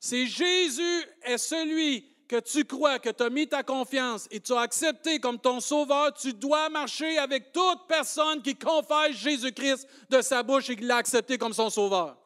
C'est 0.00 0.26
Jésus 0.26 1.04
est 1.22 1.38
celui 1.38 2.04
que 2.28 2.40
tu 2.40 2.64
crois, 2.64 2.98
que 2.98 3.10
tu 3.10 3.22
as 3.22 3.30
mis 3.30 3.46
ta 3.46 3.62
confiance 3.62 4.26
et 4.30 4.40
tu 4.40 4.52
as 4.52 4.60
accepté 4.60 5.20
comme 5.20 5.38
ton 5.38 5.60
sauveur. 5.60 6.12
Tu 6.14 6.32
dois 6.32 6.68
marcher 6.68 7.18
avec 7.18 7.52
toute 7.52 7.86
personne 7.88 8.42
qui 8.42 8.56
confesse 8.56 9.16
Jésus-Christ 9.16 9.86
de 10.10 10.20
sa 10.20 10.42
bouche 10.42 10.70
et 10.70 10.76
qui 10.76 10.84
l'a 10.84 10.96
accepté 10.96 11.38
comme 11.38 11.52
son 11.52 11.70
sauveur. 11.70 12.16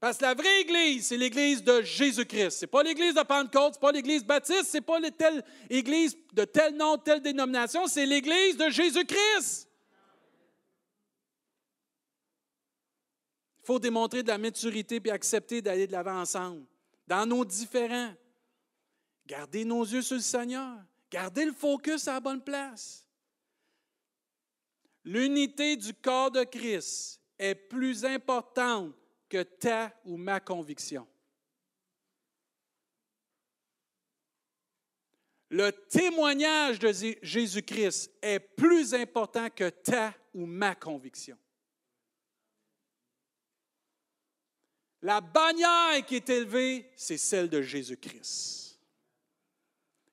Parce 0.00 0.16
que 0.16 0.24
la 0.24 0.32
vraie 0.32 0.62
Église, 0.62 1.08
c'est 1.08 1.18
l'Église 1.18 1.62
de 1.62 1.82
Jésus-Christ. 1.82 2.50
Ce 2.50 2.60
n'est 2.62 2.70
pas 2.70 2.82
l'Église 2.82 3.14
de 3.14 3.22
Pentecôte, 3.22 3.74
ce 3.74 3.78
pas 3.78 3.92
l'Église 3.92 4.24
baptiste, 4.24 4.64
ce 4.64 4.78
n'est 4.78 4.80
pas 4.80 4.98
telle 5.10 5.44
Église 5.68 6.16
de 6.32 6.44
tel 6.46 6.74
nom, 6.74 6.96
telle 6.96 7.20
dénomination, 7.20 7.86
c'est 7.86 8.06
l'Église 8.06 8.56
de 8.56 8.70
Jésus-Christ. 8.70 9.68
Il 13.62 13.66
faut 13.66 13.78
démontrer 13.78 14.22
de 14.22 14.28
la 14.28 14.38
maturité 14.38 15.02
et 15.04 15.10
accepter 15.10 15.60
d'aller 15.60 15.86
de 15.86 15.92
l'avant 15.92 16.18
ensemble, 16.18 16.64
dans 17.06 17.26
nos 17.26 17.44
différents. 17.44 18.14
Gardez 19.26 19.66
nos 19.66 19.84
yeux 19.84 20.02
sur 20.02 20.16
le 20.16 20.22
Seigneur. 20.22 20.78
Gardez 21.10 21.44
le 21.44 21.52
focus 21.52 22.08
à 22.08 22.14
la 22.14 22.20
bonne 22.20 22.42
place. 22.42 23.06
L'unité 25.04 25.76
du 25.76 25.92
corps 25.92 26.30
de 26.30 26.42
Christ 26.44 27.20
est 27.38 27.54
plus 27.54 28.04
importante 28.04 28.94
que 29.30 29.44
ta 29.44 29.94
ou 30.04 30.16
ma 30.16 30.40
conviction. 30.40 31.06
Le 35.48 35.70
témoignage 35.70 36.78
de 36.78 36.92
Jésus-Christ 37.22 38.10
est 38.20 38.40
plus 38.40 38.92
important 38.92 39.48
que 39.50 39.68
ta 39.68 40.14
ou 40.34 40.46
ma 40.46 40.74
conviction. 40.74 41.38
La 45.02 45.20
bannière 45.20 46.04
qui 46.06 46.16
est 46.16 46.28
élevée, 46.28 46.90
c'est 46.94 47.16
celle 47.16 47.48
de 47.48 47.62
Jésus-Christ. 47.62 48.78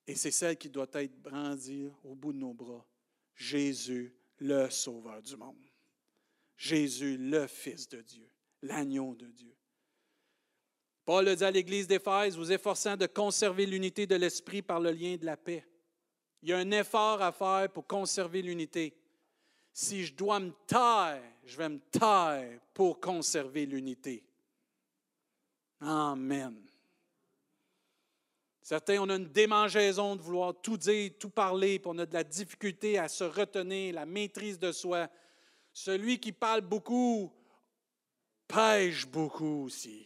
Et 0.08 0.16
c'est 0.16 0.32
celle 0.32 0.58
qui 0.58 0.70
doit 0.70 0.88
être 0.94 1.22
brandie 1.22 1.92
au 2.04 2.16
bout 2.16 2.32
de 2.32 2.38
nos 2.38 2.54
bras. 2.54 2.88
Jésus, 3.36 4.16
le 4.40 4.70
Sauveur 4.70 5.22
du 5.22 5.36
monde. 5.36 5.66
Jésus, 6.56 7.18
le 7.18 7.46
Fils 7.46 7.90
de 7.90 8.02
Dieu 8.02 8.28
l'agneau 8.62 9.16
de 9.16 9.28
Dieu. 9.28 9.56
Paul 11.06 11.26
le 11.26 11.36
dit 11.36 11.44
à 11.44 11.52
l'Église 11.52 11.88
d'Éphèse, 11.88 12.38
vous 12.38 12.52
efforçant 12.52 12.98
de 12.98 13.06
conserver 13.06 13.66
l'unité 13.66 14.06
de 14.06 14.16
l'Esprit 14.16 14.62
par 14.62 14.80
le 14.80 14.92
lien 14.92 15.16
de 15.16 15.26
la 15.26 15.38
paix. 15.38 15.66
Il 16.42 16.50
y 16.50 16.54
a 16.54 16.58
un 16.58 16.72
effort 16.72 17.22
à 17.22 17.32
faire 17.32 17.72
pour 17.72 17.88
conserver 17.88 18.42
l'unité. 18.42 18.94
Si 19.72 20.06
je 20.06 20.14
dois 20.14 20.40
me 20.40 20.52
taire, 20.66 21.24
je 21.46 21.58
vais 21.58 21.70
me 21.70 21.80
taire 21.80 22.60
pour 22.74 23.00
conserver 23.00 23.66
l'unité. 23.66 24.24
Amen. 25.80 26.68
Certains, 28.62 29.00
on 29.00 29.10
a 29.10 29.16
une 29.16 29.32
démangeaison 29.32 30.18
de 30.18 30.22
vouloir 30.22 30.54
tout 30.62 30.76
dire, 30.76 31.12
tout 31.18 31.30
parler, 31.30 31.80
puis 31.80 31.90
on 31.90 31.98
a 32.00 32.06
de 32.06 32.14
la 32.14 32.26
difficulté 32.26 32.98
à 32.98 33.08
se 33.08 33.24
retenir, 33.24 33.94
la 33.94 34.06
maîtrise 34.06 34.60
de 34.60 34.74
soi. 34.74 35.08
Celui 35.72 36.20
qui 36.20 36.34
parle 36.34 36.62
beaucoup 36.62 37.32
pêche 38.48 39.06
beaucoup 39.06 39.66
aussi. 39.66 40.06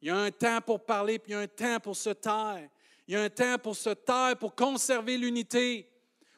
Il 0.00 0.08
y 0.08 0.10
a 0.10 0.16
un 0.16 0.30
temps 0.30 0.60
pour 0.60 0.84
parler, 0.84 1.18
puis 1.18 1.32
il 1.32 1.34
y 1.34 1.38
a 1.38 1.40
un 1.40 1.46
temps 1.46 1.78
pour 1.80 1.96
se 1.96 2.10
taire. 2.10 2.68
Il 3.06 3.14
y 3.14 3.16
a 3.16 3.22
un 3.22 3.30
temps 3.30 3.58
pour 3.58 3.76
se 3.76 3.90
taire, 3.90 4.36
pour 4.38 4.54
conserver 4.54 5.16
l'unité. 5.16 5.88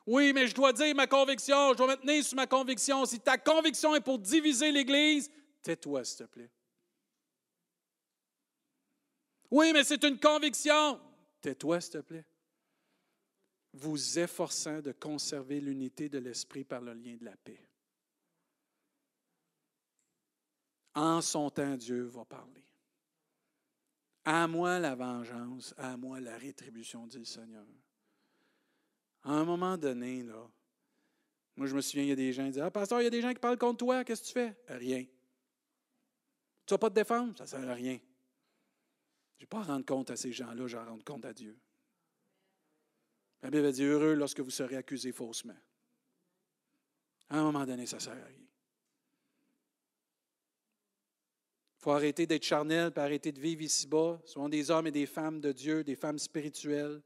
Oui, 0.06 0.32
mais 0.34 0.46
je 0.46 0.54
dois 0.54 0.72
dire 0.72 0.94
ma 0.94 1.06
conviction, 1.06 1.72
je 1.72 1.78
dois 1.78 1.96
me 1.96 2.22
sur 2.22 2.36
ma 2.36 2.46
conviction. 2.46 3.06
Si 3.06 3.20
ta 3.20 3.38
conviction 3.38 3.94
est 3.94 4.02
pour 4.02 4.18
diviser 4.18 4.70
l'Église, 4.70 5.30
tais-toi, 5.62 6.04
s'il 6.04 6.18
te 6.18 6.24
plaît. 6.24 6.50
Oui, 9.50 9.72
mais 9.72 9.84
c'est 9.84 10.04
une 10.04 10.18
conviction. 10.18 11.00
Tais-toi, 11.40 11.80
s'il 11.80 11.92
te 11.92 11.98
plaît. 11.98 12.26
Vous 13.72 14.18
efforçant 14.18 14.80
de 14.80 14.92
conserver 14.92 15.60
l'unité 15.60 16.08
de 16.08 16.18
l'esprit 16.18 16.64
par 16.64 16.80
le 16.80 16.92
lien 16.92 17.16
de 17.16 17.24
la 17.24 17.36
paix. 17.36 17.60
En 20.94 21.20
son 21.20 21.50
temps, 21.50 21.76
Dieu 21.76 22.04
va 22.04 22.24
parler. 22.24 22.64
À 24.24 24.46
moi 24.46 24.78
la 24.78 24.94
vengeance, 24.94 25.74
à 25.76 25.96
moi 25.96 26.20
la 26.20 26.36
rétribution, 26.38 27.06
dit 27.06 27.18
le 27.18 27.24
Seigneur. 27.24 27.66
À 29.24 29.32
un 29.32 29.44
moment 29.44 29.76
donné, 29.76 30.22
là, 30.22 30.48
moi 31.56 31.66
je 31.66 31.74
me 31.74 31.80
souviens, 31.80 32.04
il 32.04 32.08
y 32.08 32.12
a 32.12 32.16
des 32.16 32.32
gens 32.32 32.44
qui 32.44 32.52
disent 32.52 32.62
Ah, 32.62 32.70
pasteur, 32.70 33.00
il 33.00 33.04
y 33.04 33.08
a 33.08 33.10
des 33.10 33.20
gens 33.20 33.32
qui 33.32 33.40
parlent 33.40 33.58
contre 33.58 33.78
toi, 33.78 34.04
qu'est-ce 34.04 34.22
que 34.22 34.26
tu 34.26 34.32
fais 34.32 34.56
Rien. 34.68 35.04
Tu 36.66 36.72
ne 36.72 36.74
vas 36.74 36.78
pas 36.78 36.90
te 36.90 36.94
défendre? 36.94 37.36
Ça 37.36 37.44
ne 37.44 37.48
sert 37.48 37.70
à 37.70 37.74
rien. 37.74 37.98
Je 39.36 39.36
ne 39.36 39.40
vais 39.40 39.46
pas 39.46 39.62
rendre 39.62 39.84
compte 39.84 40.10
à 40.10 40.16
ces 40.16 40.32
gens-là, 40.32 40.66
je 40.66 40.76
vais 40.76 40.84
rendre 40.84 41.04
compte 41.04 41.24
à 41.24 41.32
Dieu. 41.32 41.58
La 43.42 43.50
Bible 43.50 43.70
dit 43.72 43.84
Heureux 43.84 44.14
lorsque 44.14 44.40
vous 44.40 44.50
serez 44.50 44.76
accusés 44.76 45.12
faussement. 45.12 45.56
À 47.28 47.38
un 47.38 47.42
moment 47.42 47.66
donné, 47.66 47.84
ça 47.84 47.96
ne 47.96 48.02
sert 48.02 48.12
à 48.12 48.26
rien. 48.26 48.38
Il 51.73 51.73
faut 51.84 51.90
arrêter 51.90 52.26
d'être 52.26 52.44
charnel 52.44 52.90
et 52.96 52.98
arrêter 52.98 53.30
de 53.30 53.38
vivre 53.38 53.60
ici-bas. 53.60 54.18
Sont 54.24 54.48
des 54.48 54.70
hommes 54.70 54.86
et 54.86 54.90
des 54.90 55.04
femmes 55.04 55.38
de 55.38 55.52
Dieu, 55.52 55.84
des 55.84 55.96
femmes 55.96 56.18
spirituelles, 56.18 57.02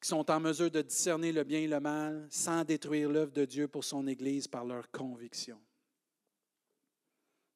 qui 0.00 0.08
sont 0.08 0.30
en 0.30 0.38
mesure 0.38 0.70
de 0.70 0.82
discerner 0.82 1.32
le 1.32 1.42
bien 1.42 1.58
et 1.58 1.66
le 1.66 1.80
mal 1.80 2.28
sans 2.30 2.62
détruire 2.62 3.10
l'œuvre 3.10 3.32
de 3.32 3.44
Dieu 3.44 3.66
pour 3.66 3.82
son 3.82 4.06
Église 4.06 4.46
par 4.46 4.64
leur 4.64 4.88
conviction. 4.92 5.60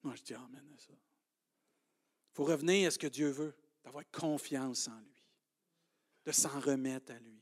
Moi, 0.03 0.17
je 0.17 0.23
dis 0.23 0.35
Amen 0.35 0.69
à 0.75 0.81
ça. 0.81 0.93
Il 0.93 2.35
faut 2.35 2.45
revenir 2.45 2.89
à 2.89 2.91
ce 2.91 2.99
que 2.99 3.07
Dieu 3.07 3.31
veut, 3.31 3.55
d'avoir 3.85 4.03
confiance 4.11 4.89
en 4.89 4.99
lui, 4.99 5.23
de 6.25 6.33
s'en 6.33 6.59
remettre 6.59 7.13
à 7.13 7.21
lui. 7.21 7.41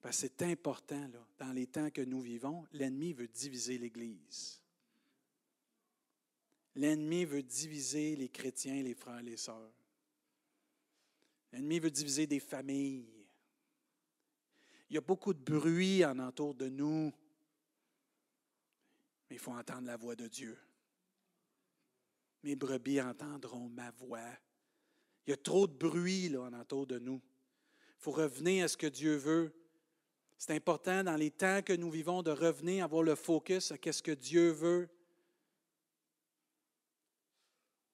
Parce 0.00 0.16
que 0.16 0.22
c'est 0.22 0.42
important, 0.42 1.08
dans 1.38 1.52
les 1.52 1.68
temps 1.68 1.90
que 1.90 2.02
nous 2.02 2.20
vivons, 2.20 2.66
l'ennemi 2.72 3.12
veut 3.12 3.28
diviser 3.28 3.78
l'Église. 3.78 4.59
L'ennemi 6.76 7.24
veut 7.24 7.42
diviser 7.42 8.16
les 8.16 8.28
chrétiens, 8.28 8.82
les 8.82 8.94
frères 8.94 9.18
et 9.18 9.24
les 9.24 9.36
sœurs. 9.36 9.72
L'ennemi 11.52 11.80
veut 11.80 11.90
diviser 11.90 12.26
des 12.26 12.40
familles. 12.40 13.08
Il 14.88 14.94
y 14.94 14.98
a 14.98 15.00
beaucoup 15.00 15.34
de 15.34 15.42
bruit 15.42 16.04
en 16.04 16.18
entour 16.18 16.54
de 16.54 16.68
nous, 16.68 17.12
mais 19.28 19.36
il 19.36 19.38
faut 19.38 19.52
entendre 19.52 19.86
la 19.86 19.96
voix 19.96 20.16
de 20.16 20.26
Dieu. 20.26 20.56
Mes 22.42 22.56
brebis 22.56 23.00
entendront 23.00 23.68
ma 23.68 23.90
voix. 23.92 24.32
Il 25.26 25.30
y 25.30 25.32
a 25.32 25.36
trop 25.36 25.66
de 25.66 25.74
bruit 25.74 26.34
en 26.36 26.52
entour 26.52 26.86
de 26.86 26.98
nous. 26.98 27.20
Il 27.98 28.02
faut 28.02 28.12
revenir 28.12 28.64
à 28.64 28.68
ce 28.68 28.76
que 28.76 28.86
Dieu 28.86 29.16
veut. 29.16 29.52
C'est 30.38 30.54
important 30.54 31.04
dans 31.04 31.16
les 31.16 31.30
temps 31.30 31.60
que 31.62 31.74
nous 31.74 31.90
vivons 31.90 32.22
de 32.22 32.30
revenir, 32.30 32.84
avoir 32.84 33.02
le 33.02 33.14
focus 33.14 33.72
à 33.72 33.92
ce 33.92 34.02
que 34.02 34.12
Dieu 34.12 34.50
veut. 34.50 34.88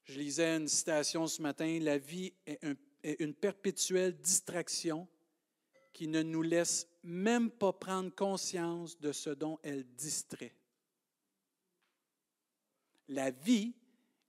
Je 0.06 0.20
lisais 0.20 0.56
une 0.56 0.68
citation 0.68 1.26
ce 1.26 1.42
matin, 1.42 1.78
La 1.80 1.98
vie 1.98 2.32
est, 2.46 2.60
une 3.20 3.34
perpétuelle 3.34 4.16
distraction 4.16 5.08
qui 5.92 6.06
ne 6.06 6.22
nous 6.22 6.42
laisse 6.42 6.86
même 7.02 7.50
pas 7.50 7.72
prendre 7.72 8.14
conscience 8.14 8.98
de 9.00 9.10
ce 9.10 9.30
dont 9.30 9.58
elle 9.64 9.84
distrait. 9.94 10.54
La 13.08 13.30
vie 13.32 13.74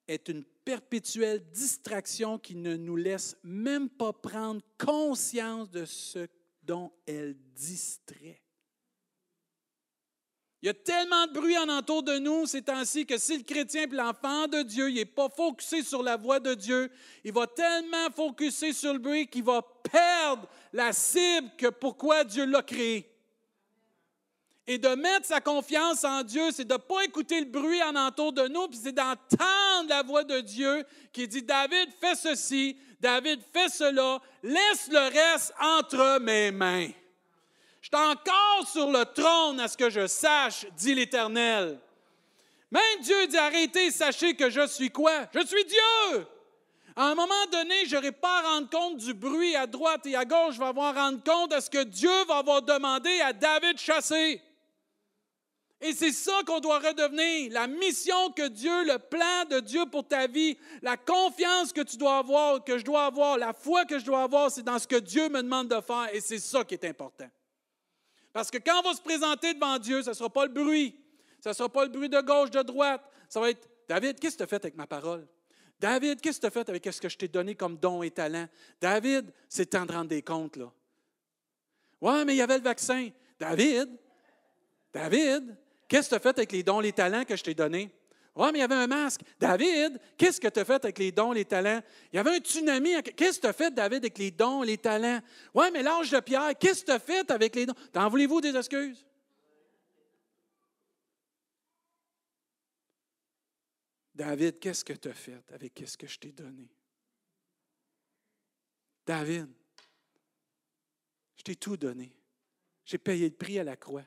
est 0.08 0.30
une 0.30 0.44
perpétuelle 0.44 1.48
distraction 1.52 2.40
qui 2.40 2.56
ne 2.56 2.76
nous 2.76 2.96
laisse 2.96 3.38
même 3.44 3.90
pas 3.90 4.14
prendre 4.14 4.62
conscience 4.80 5.70
de 5.70 5.86
ce 5.86 6.28
dont 6.64 6.92
elle 7.06 7.36
distrait. 7.54 8.42
Il 10.68 10.72
y 10.72 10.72
a 10.72 10.74
tellement 10.74 11.28
de 11.28 11.32
bruit 11.32 11.58
en 11.58 11.70
entour 11.70 12.04
de 12.04 12.18
nous 12.18 12.46
ces 12.46 12.62
temps-ci 12.62 13.06
que 13.06 13.18
si 13.18 13.38
le 13.38 13.44
chrétien 13.46 13.84
et 13.84 13.96
l'enfant 13.96 14.50
de 14.50 14.64
Dieu 14.64 14.90
n'est 14.90 15.06
pas 15.06 15.30
focusé 15.30 15.82
sur 15.82 16.04
la 16.04 16.18
voix 16.18 16.42
de 16.42 16.56
Dieu, 16.56 16.92
il 17.24 17.32
va 17.32 17.48
tellement 17.48 18.10
focusé 18.14 18.74
sur 18.74 18.92
le 18.92 19.00
bruit 19.00 19.28
qu'il 19.28 19.46
va 19.46 19.62
perdre 19.90 20.46
la 20.74 20.92
cible 20.92 21.50
que 21.58 21.68
pourquoi 21.68 22.26
Dieu 22.26 22.46
l'a 22.46 22.62
créé. 22.64 23.10
Et 24.68 24.78
de 24.78 24.90
mettre 24.90 25.28
sa 25.28 25.40
confiance 25.40 26.04
en 26.04 26.22
Dieu, 26.24 26.52
c'est 26.52 26.68
de 26.68 26.74
ne 26.74 26.80
pas 26.80 27.06
écouter 27.06 27.40
le 27.40 27.46
bruit 27.46 27.82
en 27.84 27.96
entour 27.96 28.34
de 28.34 28.50
nous, 28.50 28.68
puis 28.68 28.78
c'est 28.84 28.92
d'entendre 28.92 29.88
la 29.88 30.04
voix 30.04 30.26
de 30.26 30.42
Dieu 30.42 30.84
qui 31.14 31.30
dit 31.30 31.44
David, 31.44 31.92
fais 31.98 32.16
ceci, 32.16 32.78
David, 33.00 33.40
fais 33.54 33.70
cela, 33.70 34.20
laisse 34.44 34.90
le 34.92 35.00
reste 35.00 35.54
entre 35.62 36.20
mes 36.20 36.52
mains. 36.52 36.90
Je 37.90 37.98
suis 37.98 38.06
encore 38.06 38.68
sur 38.70 38.92
le 38.92 39.06
trône 39.06 39.62
à 39.62 39.70
ce 39.70 39.78
que 39.78 39.90
je 39.90 40.08
sache, 40.08 40.66
dit 40.76 40.94
l'Éternel. 40.94 41.80
Même 42.70 43.00
Dieu 43.02 43.28
dit 43.28 43.38
arrêtez, 43.38 43.92
sachez 43.92 44.36
que 44.36 44.50
je 44.50 44.68
suis 44.68 44.90
quoi? 44.90 45.26
Je 45.34 45.46
suis 45.46 45.64
Dieu. 45.64 46.28
À 46.98 47.06
un 47.06 47.16
moment 47.16 47.46
donné, 47.50 47.86
je 47.86 47.96
n'aurai 47.96 48.12
pas 48.12 48.40
à 48.40 48.42
rendre 48.42 48.70
compte 48.70 48.98
du 48.98 49.14
bruit 49.14 49.56
à 49.56 49.68
droite 49.68 50.06
et 50.06 50.18
à 50.18 50.26
gauche. 50.26 50.56
Je 50.56 50.60
vais 50.60 50.66
avoir 50.66 50.96
rendre 50.96 51.24
compte 51.24 51.52
de 51.52 51.62
ce 51.62 51.70
que 51.70 51.84
Dieu 51.86 52.12
va 52.28 52.40
avoir 52.40 52.62
demandé 52.62 53.22
à 53.22 53.32
David 53.32 53.78
chasser. 53.78 54.42
Et 55.80 55.94
c'est 55.94 56.12
ça 56.12 56.42
qu'on 56.46 56.60
doit 56.60 56.80
redevenir, 56.80 57.54
la 57.54 57.68
mission 57.68 58.32
que 58.32 58.50
Dieu, 58.50 58.84
le 58.84 59.00
plan 59.00 59.46
de 59.50 59.62
Dieu 59.62 59.86
pour 59.86 60.06
ta 60.06 60.28
vie, 60.28 60.58
la 60.82 60.98
confiance 60.98 61.72
que 61.72 61.82
tu 61.82 61.96
dois 61.96 62.18
avoir, 62.18 62.66
que 62.66 62.80
je 62.80 62.84
dois 62.84 63.06
avoir, 63.06 63.38
la 63.38 63.54
foi 63.54 63.86
que 63.86 63.98
je 63.98 64.04
dois 64.04 64.24
avoir, 64.24 64.52
c'est 64.52 64.64
dans 64.64 64.80
ce 64.80 64.88
que 64.88 64.98
Dieu 64.98 65.30
me 65.30 65.42
demande 65.42 65.70
de 65.70 65.80
faire 65.80 66.10
et 66.12 66.20
c'est 66.20 66.40
ça 66.40 66.66
qui 66.66 66.74
est 66.74 66.84
important. 66.84 67.30
Parce 68.34 68.52
que 68.52 68.58
quand 68.58 68.80
on 68.80 68.90
va 68.90 68.94
se 68.94 69.02
présenter 69.02 69.54
devant 69.54 69.78
Dieu, 69.80 70.02
ce 70.04 70.10
ne 70.10 70.14
sera 70.14 70.30
pas 70.30 70.46
le 70.46 70.52
bruit. 70.52 70.96
Ce 71.42 71.50
ne 71.50 71.54
sera 71.54 71.70
pas 71.70 71.84
le 71.84 71.90
bruit 71.90 72.10
de 72.10 72.22
gauche, 72.22 72.52
de 72.52 72.62
droite. 72.62 73.02
Ça 73.30 73.40
va 73.40 73.50
être 73.50 73.68
David, 73.88 74.20
qu'est-ce 74.20 74.36
que 74.36 74.40
tu 74.40 74.44
as 74.44 74.48
fait 74.48 74.64
avec 74.64 74.76
ma 74.76 74.86
parole? 74.86 75.26
David, 75.80 76.20
qu'est-ce 76.20 76.38
que 76.38 76.42
tu 76.42 76.48
as 76.48 76.52
fait 76.52 76.70
avec 76.70 76.86
ce 76.86 77.00
que 77.00 77.08
je 77.08 77.18
t'ai 77.18 77.28
donné 77.28 77.56
comme 77.56 77.78
don 77.78 78.04
et 78.04 78.12
talent? 78.12 78.48
David, 78.82 79.32
c'est 79.48 79.68
temps 79.68 79.86
de 79.86 79.92
rendre 79.92 80.10
des 80.10 80.22
comptes, 80.22 80.58
là. 80.58 80.72
Ouais, 82.02 82.26
mais 82.26 82.34
il 82.34 82.38
y 82.38 82.42
avait 82.42 82.58
le 82.58 82.64
vaccin. 82.64 83.10
David, 83.40 83.90
David, 84.94 85.56
qu'est-ce 85.88 86.10
que 86.10 86.10
tu 86.10 86.16
as 86.16 86.20
fait 86.20 86.38
avec 86.38 86.52
les 86.52 86.64
dons, 86.64 86.80
les 86.80 86.94
talents 86.94 87.24
que 87.24 87.36
je 87.36 87.44
t'ai 87.44 87.54
donnés? 87.54 87.92
Oui, 88.38 88.50
mais 88.52 88.60
il 88.60 88.62
y 88.62 88.64
avait 88.64 88.76
un 88.76 88.86
masque. 88.86 89.22
David, 89.40 90.00
qu'est-ce 90.16 90.40
que 90.40 90.48
tu 90.48 90.60
as 90.60 90.66
fait 90.66 90.84
avec 90.84 91.00
les 91.00 91.12
dons, 91.12 91.32
les 91.32 91.44
talents? 91.44 91.82
Il 92.14 92.18
y 92.18 92.20
avait 92.20 92.36
un 92.36 92.40
tsunami. 92.40 93.02
Qu'est-ce 93.16 93.38
que 93.38 93.42
tu 93.42 93.48
as 93.48 93.54
fait, 93.54 93.74
David, 93.74 94.04
avec 94.04 94.18
les 94.20 94.30
dons, 94.30 94.62
les 94.62 94.78
talents? 94.78 95.20
Oui, 95.56 95.66
mais 95.74 95.82
l'âge 95.82 96.12
de 96.12 96.20
Pierre, 96.20 96.56
qu'est-ce 96.56 96.82
que 96.82 96.86
tu 96.86 96.92
as 96.92 97.00
fait 97.00 97.32
avec 97.32 97.56
les 97.56 97.66
dons? 97.66 97.74
T'en 97.92 98.08
voulez-vous 98.10 98.40
des 98.40 98.56
excuses? 98.56 99.04
David, 104.14 104.60
qu'est-ce 104.60 104.86
que 104.86 104.94
tu 104.94 105.10
as 105.10 105.14
fait 105.16 105.44
avec 105.52 105.84
ce 105.88 105.98
que 105.98 106.06
je 106.06 106.20
t'ai 106.20 106.32
donné? 106.32 106.70
David, 109.04 109.50
je 111.38 111.44
t'ai 111.44 111.56
tout 111.56 111.78
donné. 111.78 112.12
J'ai 112.86 113.00
payé 113.00 113.30
le 113.30 113.36
prix 113.36 113.58
à 113.58 113.64
la 113.64 113.76
croix. 113.76 114.06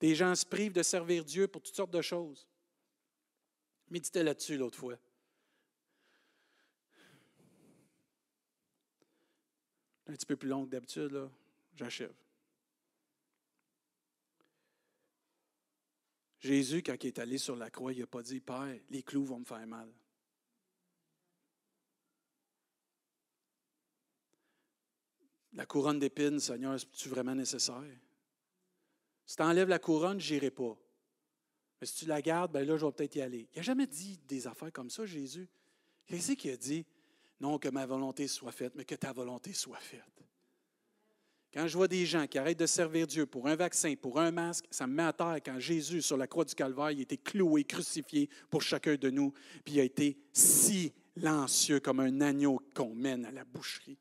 Des 0.00 0.14
gens 0.14 0.34
se 0.34 0.46
privent 0.46 0.72
de 0.72 0.82
servir 0.82 1.24
Dieu 1.24 1.46
pour 1.46 1.62
toutes 1.62 1.76
sortes 1.76 1.90
de 1.90 2.00
choses. 2.00 2.48
Méditez 3.90 4.22
là-dessus 4.22 4.56
l'autre 4.56 4.78
fois. 4.78 4.98
Un 10.06 10.12
petit 10.12 10.26
peu 10.26 10.36
plus 10.36 10.48
long 10.48 10.64
que 10.64 10.70
d'habitude, 10.70 11.12
là. 11.12 11.30
J'achève. 11.76 12.14
Jésus, 16.40 16.82
quand 16.82 16.96
il 17.04 17.08
est 17.08 17.18
allé 17.18 17.36
sur 17.36 17.54
la 17.54 17.70
croix, 17.70 17.92
il 17.92 18.00
n'a 18.00 18.06
pas 18.06 18.22
dit 18.22 18.40
Père, 18.40 18.80
les 18.88 19.02
clous 19.02 19.24
vont 19.24 19.40
me 19.40 19.44
faire 19.44 19.66
mal. 19.66 19.92
La 25.52 25.66
couronne 25.66 25.98
d'épines, 25.98 26.40
Seigneur, 26.40 26.74
est-ce 26.74 27.08
vraiment 27.08 27.34
nécessaire? 27.34 27.84
Si 29.30 29.36
tu 29.36 29.44
enlèves 29.44 29.68
la 29.68 29.78
couronne, 29.78 30.18
je 30.18 30.34
n'irai 30.34 30.50
pas. 30.50 30.76
Mais 31.80 31.86
si 31.86 31.98
tu 31.98 32.06
la 32.06 32.20
gardes, 32.20 32.50
ben 32.50 32.66
là, 32.66 32.76
je 32.76 32.84
vais 32.84 32.90
peut-être 32.90 33.14
y 33.14 33.22
aller. 33.22 33.48
Il 33.54 33.58
n'a 33.58 33.62
jamais 33.62 33.86
dit 33.86 34.18
des 34.26 34.48
affaires 34.48 34.72
comme 34.72 34.90
ça, 34.90 35.06
Jésus. 35.06 35.48
Qu'est-ce 36.04 36.32
qu'il 36.32 36.50
a 36.50 36.56
dit? 36.56 36.84
Non 37.38 37.56
que 37.56 37.68
ma 37.68 37.86
volonté 37.86 38.26
soit 38.26 38.50
faite, 38.50 38.72
mais 38.74 38.84
que 38.84 38.96
ta 38.96 39.12
volonté 39.12 39.52
soit 39.52 39.78
faite. 39.78 40.24
Quand 41.54 41.68
je 41.68 41.76
vois 41.76 41.86
des 41.86 42.06
gens 42.06 42.26
qui 42.26 42.38
arrêtent 42.38 42.58
de 42.58 42.66
servir 42.66 43.06
Dieu 43.06 43.24
pour 43.24 43.46
un 43.46 43.54
vaccin, 43.54 43.94
pour 43.94 44.18
un 44.18 44.32
masque, 44.32 44.66
ça 44.68 44.88
me 44.88 44.94
met 44.94 45.04
à 45.04 45.12
terre 45.12 45.38
quand 45.44 45.60
Jésus, 45.60 46.02
sur 46.02 46.16
la 46.16 46.26
croix 46.26 46.44
du 46.44 46.56
Calvaire, 46.56 46.90
il 46.90 46.98
a 46.98 47.02
été 47.02 47.16
cloué, 47.16 47.62
crucifié 47.62 48.28
pour 48.50 48.62
chacun 48.62 48.96
de 48.96 49.10
nous, 49.10 49.32
puis 49.64 49.74
il 49.74 49.80
a 49.80 49.84
été 49.84 50.18
silencieux 50.32 51.78
comme 51.78 52.00
un 52.00 52.20
agneau 52.20 52.60
qu'on 52.74 52.96
mène 52.96 53.24
à 53.26 53.30
la 53.30 53.44
boucherie. 53.44 54.00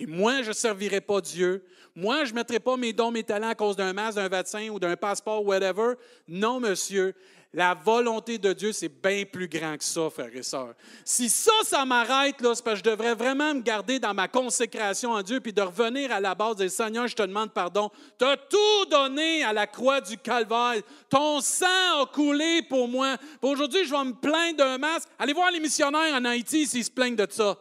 Et 0.00 0.06
moi, 0.06 0.40
je 0.40 0.48
ne 0.48 0.54
servirai 0.54 1.02
pas 1.02 1.20
Dieu. 1.20 1.62
Moi, 1.94 2.24
je 2.24 2.30
ne 2.30 2.36
mettrai 2.36 2.58
pas 2.58 2.78
mes 2.78 2.94
dons, 2.94 3.10
mes 3.10 3.22
talents 3.22 3.50
à 3.50 3.54
cause 3.54 3.76
d'un 3.76 3.92
masque, 3.92 4.16
d'un 4.16 4.28
vaccin 4.28 4.66
ou 4.70 4.80
d'un 4.80 4.96
passeport, 4.96 5.44
whatever. 5.44 5.92
Non, 6.26 6.58
monsieur. 6.58 7.14
La 7.52 7.74
volonté 7.74 8.38
de 8.38 8.54
Dieu, 8.54 8.72
c'est 8.72 8.88
bien 8.88 9.24
plus 9.30 9.46
grand 9.46 9.76
que 9.76 9.84
ça, 9.84 10.08
frères 10.08 10.34
et 10.34 10.42
sœurs. 10.42 10.72
Si 11.04 11.28
ça, 11.28 11.52
ça 11.64 11.84
m'arrête, 11.84 12.36
c'est 12.38 12.44
parce 12.44 12.62
que 12.62 12.76
je 12.76 12.82
devrais 12.82 13.14
vraiment 13.14 13.52
me 13.52 13.60
garder 13.60 13.98
dans 13.98 14.14
ma 14.14 14.26
consécration 14.26 15.14
à 15.14 15.22
Dieu, 15.22 15.40
puis 15.40 15.52
de 15.52 15.60
revenir 15.60 16.10
à 16.12 16.20
la 16.20 16.34
base 16.34 16.56
des 16.56 16.70
Seigneur, 16.70 17.06
je 17.06 17.16
te 17.16 17.22
demande 17.22 17.52
pardon. 17.52 17.90
Tu 18.18 18.24
as 18.24 18.38
tout 18.38 18.86
donné 18.90 19.44
à 19.44 19.52
la 19.52 19.66
croix 19.66 20.00
du 20.00 20.16
Calvaire. 20.16 20.80
Ton 21.10 21.42
sang 21.42 21.66
a 22.00 22.06
coulé 22.06 22.62
pour 22.70 22.88
moi. 22.88 23.16
Aujourd'hui, 23.42 23.84
je 23.84 23.90
vais 23.90 24.04
me 24.04 24.14
plaindre 24.14 24.56
d'un 24.56 24.78
masque. 24.78 25.10
Allez 25.18 25.34
voir 25.34 25.50
les 25.50 25.60
missionnaires 25.60 26.14
en 26.14 26.24
Haïti 26.24 26.66
s'ils 26.66 26.86
se 26.86 26.90
plaignent 26.90 27.16
de 27.16 27.26
ça. 27.28 27.58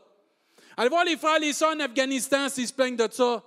Allez 0.80 0.88
voir 0.88 1.04
les 1.04 1.18
frères 1.18 1.36
et 1.36 1.42
les 1.42 1.52
sœurs 1.52 1.76
en 1.76 1.80
Afghanistan 1.82 2.48
s'ils 2.48 2.70
se 2.70 2.72
plaignent 2.72 2.96
de 2.96 3.10
ça. 3.12 3.44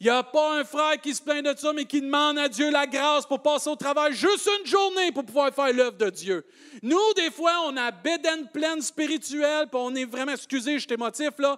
Il 0.00 0.04
n'y 0.04 0.10
a 0.10 0.22
pas 0.22 0.58
un 0.58 0.64
frère 0.64 1.00
qui 1.00 1.14
se 1.14 1.22
plaint 1.22 1.44
de 1.44 1.56
ça, 1.56 1.72
mais 1.72 1.84
qui 1.84 2.00
demande 2.00 2.36
à 2.38 2.48
Dieu 2.48 2.70
la 2.70 2.86
grâce 2.86 3.26
pour 3.26 3.40
passer 3.40 3.70
au 3.70 3.76
travail 3.76 4.12
juste 4.12 4.50
une 4.60 4.66
journée 4.66 5.12
pour 5.12 5.24
pouvoir 5.24 5.54
faire 5.54 5.72
l'œuvre 5.72 5.96
de 5.96 6.10
Dieu. 6.10 6.44
Nous, 6.82 7.12
des 7.16 7.30
fois, 7.30 7.52
on 7.66 7.76
a 7.76 7.90
bédaine 7.92 8.48
pleine 8.52 8.82
spirituelle, 8.82 9.68
puis 9.70 9.80
on 9.80 9.94
est 9.94 10.04
vraiment, 10.04 10.32
excusez, 10.32 10.78
je 10.78 10.88
t'émotif 10.88 11.30
là, 11.38 11.56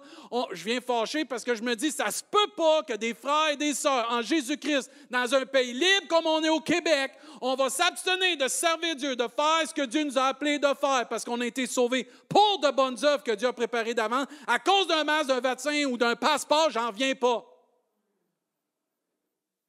je 0.51 0.63
viens 0.63 0.79
fâcher 0.81 1.25
parce 1.25 1.43
que 1.43 1.55
je 1.55 1.63
me 1.63 1.75
dis, 1.75 1.91
ça 1.91 2.11
se 2.11 2.23
peut 2.23 2.51
pas 2.55 2.83
que 2.83 2.93
des 2.93 3.15
frères 3.15 3.49
et 3.53 3.57
des 3.57 3.73
sœurs 3.73 4.07
en 4.11 4.21
Jésus-Christ, 4.21 4.91
dans 5.09 5.33
un 5.33 5.45
pays 5.45 5.73
libre 5.73 6.07
comme 6.07 6.27
on 6.27 6.43
est 6.43 6.49
au 6.49 6.59
Québec, 6.59 7.11
on 7.41 7.55
va 7.55 7.69
s'abstenir 7.69 8.37
de 8.37 8.47
servir 8.47 8.95
Dieu, 8.95 9.15
de 9.15 9.27
faire 9.27 9.67
ce 9.67 9.73
que 9.73 9.85
Dieu 9.85 10.03
nous 10.03 10.17
a 10.17 10.25
appelé 10.25 10.59
de 10.59 10.67
faire 10.79 11.07
parce 11.09 11.25
qu'on 11.25 11.41
a 11.41 11.45
été 11.45 11.65
sauvés 11.65 12.07
pour 12.29 12.59
de 12.59 12.69
bonnes 12.69 13.03
œuvres 13.03 13.23
que 13.23 13.31
Dieu 13.31 13.47
a 13.47 13.53
préparées 13.53 13.93
d'avant. 13.93 14.25
À 14.45 14.59
cause 14.59 14.87
d'un 14.87 15.03
masque, 15.03 15.27
d'un 15.27 15.39
vaccin 15.39 15.85
ou 15.85 15.97
d'un 15.97 16.15
passeport, 16.15 16.69
j'en 16.69 16.91
viens 16.91 17.15
pas. 17.15 17.56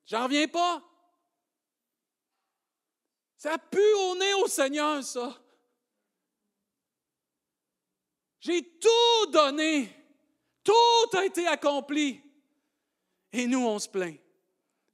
J'en 0.08 0.24
reviens 0.24 0.48
pas. 0.48 0.82
Ça 3.36 3.58
pue 3.58 3.94
au 3.94 4.16
nez 4.16 4.34
au 4.34 4.48
Seigneur, 4.48 5.04
ça. 5.04 5.38
J'ai 8.40 8.62
tout 8.62 9.30
donné. 9.30 9.94
Tout 10.64 11.16
a 11.16 11.26
été 11.26 11.46
accompli. 11.46 12.22
Et 13.32 13.46
nous, 13.46 13.66
on 13.66 13.78
se 13.78 13.88
plaint. 13.88 14.18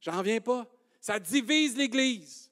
J'en 0.01 0.17
reviens 0.17 0.41
pas. 0.41 0.67
Ça 0.99 1.17
divise 1.17 1.77
l'Église. 1.77 2.51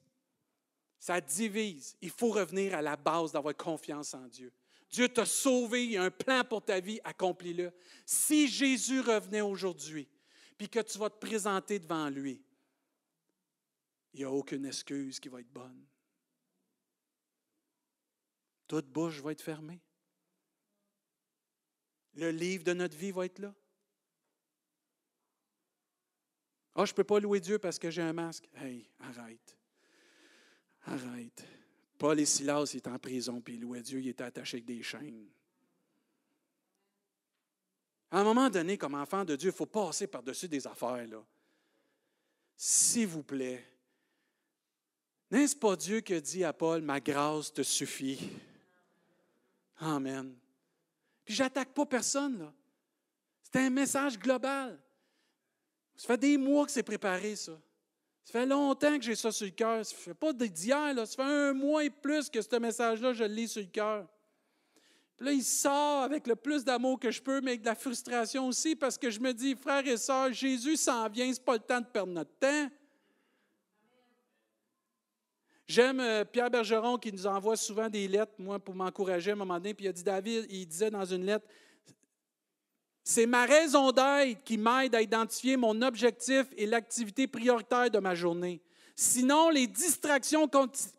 Ça 0.98 1.20
divise. 1.20 1.96
Il 2.00 2.10
faut 2.10 2.30
revenir 2.30 2.74
à 2.74 2.80
la 2.80 2.96
base 2.96 3.32
d'avoir 3.32 3.54
confiance 3.54 4.14
en 4.14 4.26
Dieu. 4.26 4.50
Dieu 4.88 5.08
t'a 5.08 5.26
sauvé, 5.26 5.84
il 5.84 5.90
y 5.92 5.96
a 5.98 6.04
un 6.04 6.10
plan 6.10 6.44
pour 6.44 6.62
ta 6.62 6.80
vie, 6.80 7.00
accomplis-le. 7.04 7.72
Si 8.06 8.48
Jésus 8.48 9.00
revenait 9.00 9.42
aujourd'hui, 9.42 10.08
puis 10.56 10.68
que 10.68 10.80
tu 10.80 10.96
vas 10.98 11.10
te 11.10 11.18
présenter 11.18 11.78
devant 11.78 12.08
lui, 12.08 12.40
il 14.14 14.20
n'y 14.20 14.24
a 14.24 14.30
aucune 14.30 14.64
excuse 14.64 15.18
qui 15.18 15.28
va 15.28 15.40
être 15.40 15.52
bonne. 15.52 15.84
Toute 18.68 18.86
bouche 18.86 19.20
va 19.20 19.32
être 19.32 19.42
fermée. 19.42 19.80
Le 22.14 22.30
livre 22.30 22.62
de 22.62 22.72
notre 22.72 22.96
vie 22.96 23.10
va 23.10 23.26
être 23.26 23.40
là. 23.40 23.52
Ah, 26.76 26.82
oh, 26.82 26.86
je 26.86 26.92
ne 26.92 26.96
peux 26.96 27.04
pas 27.04 27.18
louer 27.18 27.40
Dieu 27.40 27.58
parce 27.58 27.78
que 27.78 27.90
j'ai 27.90 28.02
un 28.02 28.12
masque. 28.12 28.48
Hey, 28.54 28.88
arrête. 29.00 29.56
Arrête. 30.86 31.44
Paul 31.98 32.18
et 32.18 32.26
Silas 32.26 32.72
étaient 32.74 32.88
en 32.88 32.98
prison, 32.98 33.40
puis 33.40 33.54
ils 33.54 33.60
louaient 33.60 33.82
Dieu, 33.82 34.00
il 34.00 34.08
était 34.08 34.24
attaché 34.24 34.56
avec 34.56 34.64
des 34.64 34.82
chaînes. 34.82 35.28
À 38.10 38.20
un 38.20 38.24
moment 38.24 38.48
donné, 38.48 38.78
comme 38.78 38.94
enfant 38.94 39.24
de 39.24 39.34
Dieu, 39.34 39.50
il 39.50 39.56
faut 39.56 39.66
passer 39.66 40.06
par-dessus 40.06 40.48
des 40.48 40.66
affaires. 40.66 41.06
S'il 42.56 43.08
vous 43.08 43.24
plaît, 43.24 43.73
n'est-ce 45.38 45.56
pas 45.56 45.76
Dieu 45.76 46.00
qui 46.00 46.14
a 46.14 46.20
dit 46.20 46.44
à 46.44 46.52
Paul, 46.52 46.82
ma 46.82 47.00
grâce 47.00 47.52
te 47.52 47.62
suffit? 47.62 48.30
Amen. 49.78 50.34
Puis 51.24 51.34
j'attaque 51.34 51.72
pas 51.72 51.86
personne, 51.86 52.38
là. 52.38 52.52
C'est 53.42 53.60
un 53.60 53.70
message 53.70 54.18
global. 54.18 54.78
Ça 55.96 56.08
fait 56.08 56.18
des 56.18 56.36
mois 56.36 56.66
que 56.66 56.72
c'est 56.72 56.82
préparé, 56.82 57.36
ça. 57.36 57.52
Ça 58.24 58.32
fait 58.32 58.46
longtemps 58.46 58.98
que 58.98 59.04
j'ai 59.04 59.14
ça 59.14 59.30
sur 59.30 59.46
le 59.46 59.52
cœur. 59.52 59.84
Ça 59.84 59.94
fait 59.94 60.14
pas 60.14 60.32
d'hier, 60.32 60.94
là. 60.94 61.06
Ça 61.06 61.16
fait 61.16 61.22
un 61.22 61.52
mois 61.52 61.84
et 61.84 61.90
plus 61.90 62.28
que 62.30 62.40
ce 62.42 62.56
message-là, 62.56 63.12
je 63.12 63.24
le 63.24 63.34
lis 63.34 63.48
sur 63.48 63.62
le 63.62 63.68
cœur. 63.68 64.08
Puis 65.16 65.26
là, 65.26 65.32
il 65.32 65.44
sort 65.44 66.02
avec 66.02 66.26
le 66.26 66.34
plus 66.34 66.64
d'amour 66.64 66.98
que 66.98 67.10
je 67.10 67.22
peux, 67.22 67.40
mais 67.40 67.52
avec 67.52 67.60
de 67.60 67.66
la 67.66 67.76
frustration 67.76 68.48
aussi, 68.48 68.74
parce 68.74 68.98
que 68.98 69.10
je 69.10 69.20
me 69.20 69.32
dis, 69.32 69.54
frères 69.54 69.86
et 69.86 69.96
sœurs, 69.96 70.32
Jésus 70.32 70.76
s'en 70.76 71.08
vient, 71.08 71.32
c'est 71.32 71.44
pas 71.44 71.54
le 71.54 71.60
temps 71.60 71.80
de 71.80 71.86
perdre 71.86 72.12
notre 72.12 72.34
temps. 72.38 72.68
J'aime 75.66 76.00
euh, 76.00 76.24
Pierre 76.24 76.50
Bergeron 76.50 76.98
qui 76.98 77.12
nous 77.12 77.26
envoie 77.26 77.56
souvent 77.56 77.88
des 77.88 78.06
lettres, 78.06 78.34
moi, 78.38 78.58
pour 78.58 78.74
m'encourager 78.74 79.30
à 79.30 79.34
un 79.34 79.36
moment 79.36 79.54
donné. 79.54 79.72
Puis 79.72 79.86
il 79.86 79.88
a 79.88 79.92
dit, 79.92 80.04
David, 80.04 80.46
il 80.50 80.66
disait 80.66 80.90
dans 80.90 81.04
une 81.04 81.24
lettre, 81.24 81.46
c'est 83.02 83.26
ma 83.26 83.44
raison 83.44 83.92
d'être 83.92 84.42
qui 84.44 84.56
m'aide 84.56 84.94
à 84.94 85.02
identifier 85.02 85.56
mon 85.56 85.80
objectif 85.82 86.46
et 86.56 86.66
l'activité 86.66 87.26
prioritaire 87.26 87.90
de 87.90 87.98
ma 87.98 88.14
journée. 88.14 88.62
Sinon, 88.96 89.50
les 89.50 89.66
distractions 89.66 90.48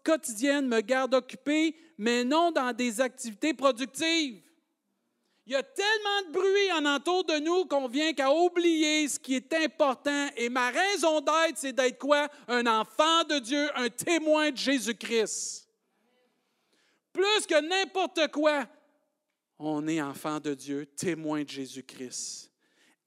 quotidiennes 0.04 0.68
me 0.68 0.82
gardent 0.82 1.16
occupé, 1.16 1.76
mais 1.98 2.24
non 2.24 2.52
dans 2.52 2.76
des 2.76 3.02
activités 3.02 3.54
productives. 3.54 4.42
Il 5.48 5.54
y 5.54 5.56
a 5.56 5.62
tellement 5.62 6.28
de 6.28 6.32
bruit 6.32 6.72
en 6.72 6.86
entour 6.86 7.24
de 7.24 7.40
nous 7.40 7.66
qu'on 7.66 7.88
vient 7.88 8.14
qu'à 8.14 8.32
oublier 8.32 9.08
ce 9.08 9.20
qui 9.20 9.36
est 9.36 9.54
important. 9.54 10.30
Et 10.36 10.50
ma 10.50 10.72
raison 10.72 11.22
d'être, 11.22 11.58
c'est 11.58 11.74
d'être 11.74 12.00
quoi? 12.00 12.28
Un 12.48 12.66
enfant 12.66 13.24
de 13.26 13.38
Dieu, 13.38 13.70
un 13.76 13.90
témoin 13.90 14.50
de 14.50 14.58
Jésus-Christ. 14.58 15.70
Plus 17.14 17.46
que 17.48 17.62
n'importe 17.62 18.32
quoi, 18.32 18.68
on 19.60 19.88
est 19.88 20.02
enfant 20.02 20.40
de 20.40 20.54
Dieu, 20.54 20.86
témoin 20.86 21.44
de 21.44 21.50
Jésus-Christ. 21.50 22.52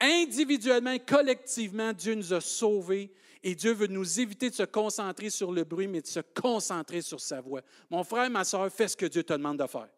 Individuellement, 0.01 0.97
collectivement, 0.99 1.93
Dieu 1.93 2.15
nous 2.15 2.33
a 2.33 2.41
sauvés 2.41 3.13
et 3.43 3.57
Dieu 3.57 3.73
veut 3.73 3.89
nous 3.89 4.21
éviter 4.21 4.49
de 4.49 4.55
se 4.55 4.63
concentrer 4.63 5.29
sur 5.29 5.51
le 5.51 5.65
bruit, 5.65 5.89
mais 5.89 6.01
de 6.01 6.07
se 6.07 6.21
concentrer 6.21 7.03
sur 7.03 7.21
sa 7.21 7.41
voix. 7.41 7.63
Mon 7.91 8.05
frère, 8.05 8.31
ma 8.31 8.45
soeur, 8.45 8.71
fais 8.73 8.87
ce 8.87 8.97
que 8.97 9.07
Dieu 9.07 9.25
te 9.25 9.33
demande 9.33 9.59
de 9.59 9.67
faire. 9.67 9.89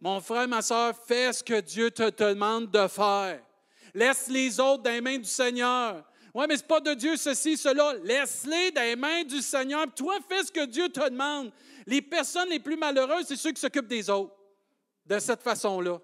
Mon 0.00 0.20
frère, 0.20 0.46
ma 0.46 0.62
soeur, 0.62 0.94
fais 1.06 1.32
ce 1.32 1.42
que 1.42 1.60
Dieu 1.60 1.90
te, 1.90 2.10
demande 2.24 2.70
de 2.70 2.86
faire. 2.88 3.42
Laisse 3.94 4.28
les 4.28 4.60
autres 4.60 4.82
dans 4.82 4.90
les 4.90 5.00
mains 5.00 5.18
du 5.18 5.28
Seigneur. 5.28 6.04
Oui, 6.34 6.44
mais 6.48 6.56
ce 6.56 6.62
n'est 6.62 6.68
pas 6.68 6.80
de 6.80 6.92
Dieu 6.92 7.16
ceci, 7.16 7.56
cela. 7.56 7.94
Laisse-les 8.04 8.70
dans 8.70 8.82
les 8.82 8.96
mains 8.96 9.24
du 9.24 9.40
Seigneur. 9.40 9.86
Toi, 9.94 10.18
fais 10.28 10.44
ce 10.44 10.52
que 10.52 10.66
Dieu 10.66 10.90
te 10.90 11.08
demande. 11.08 11.50
Les 11.86 12.02
personnes 12.02 12.50
les 12.50 12.60
plus 12.60 12.76
malheureuses, 12.76 13.26
c'est 13.26 13.36
ceux 13.36 13.52
qui 13.52 13.60
s'occupent 13.60 13.86
des 13.86 14.10
autres. 14.10 14.36
De 15.06 15.18
cette 15.18 15.42
façon-là. 15.42 15.98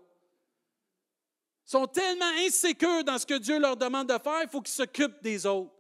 Sont 1.65 1.87
tellement 1.87 2.33
insécures 2.47 3.05
dans 3.05 3.19
ce 3.19 3.27
que 3.27 3.39
Dieu 3.39 3.59
leur 3.59 3.77
demande 3.77 4.09
de 4.09 4.19
faire, 4.19 4.43
il 4.43 4.49
faut 4.49 4.63
qu'ils 4.63 4.75
s'occupent 4.75 5.23
des 5.23 5.45
autres. 5.45 5.73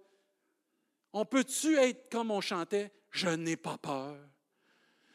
On 1.12 1.24
peut-tu 1.24 1.76
être 1.76 2.10
comme 2.10 2.30
on 2.30 2.40
chantait? 2.40 2.92
Je 3.10 3.28
n'ai 3.28 3.56
pas 3.56 3.78
peur. 3.78 4.16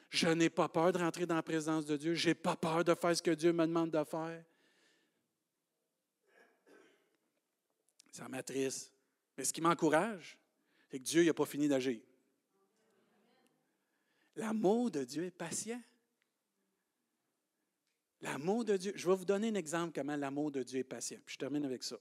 Je 0.10 0.30
n'ai 0.30 0.49
pas 0.49 0.70
peur 0.70 0.91
de 0.91 0.97
rentrer 0.99 1.26
dans 1.26 1.36
la 1.36 1.43
présence 1.43 1.86
de 1.86 1.97
Dieu. 1.97 2.14
Je 2.14 2.30
n'ai 2.30 2.36
pas 2.36 2.55
peur 2.55 2.84
de 2.84 2.93
faire 2.95 3.16
ce 3.16 3.22
que 3.22 3.32
Dieu 3.32 3.51
me 3.51 3.66
demande 3.66 3.91
de 3.91 4.03
faire. 4.03 4.43
Ça 8.12 8.28
m'attriste. 8.28 8.91
Mais 9.38 9.43
ce 9.43 9.53
qui 9.53 9.62
m'encourage, 9.62 10.38
c'est 10.89 10.99
que 10.99 11.03
Dieu 11.03 11.24
n'a 11.24 11.34
pas 11.34 11.45
fini 11.45 11.68
d'agir. 11.68 11.99
L'amour 14.36 14.91
de 14.91 15.03
Dieu 15.03 15.26
est 15.26 15.32
patient. 15.32 15.82
L'amour 18.22 18.66
de 18.66 18.78
Dieu. 18.78 18.93
Je 18.95 19.08
vais 19.08 19.16
vous 19.16 19.26
donner 19.26 19.49
un 19.49 19.55
exemple 19.55 19.93
comment 19.93 20.16
l'amour 20.16 20.51
de 20.51 20.64
Dieu 20.64 20.80
est 20.80 20.84
patient. 20.84 21.20
Je 21.26 21.38
termine 21.38 21.66
avec 21.66 21.84
ça. 21.84 21.97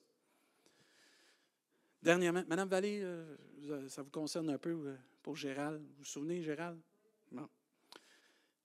Dernièrement, 2.03 2.45
Madame 2.47 2.69
Vallée, 2.69 3.01
euh, 3.03 3.89
ça 3.89 4.03
vous 4.03 4.11
concerne 4.11 4.49
un 4.51 4.59
peu 4.59 4.71
euh, 4.71 4.97
pour 5.23 5.35
Gérald. 5.35 5.83
Vous 5.83 5.99
vous 5.99 6.05
souvenez, 6.05 6.43
Gérald? 6.43 6.81
Non. 7.33 7.49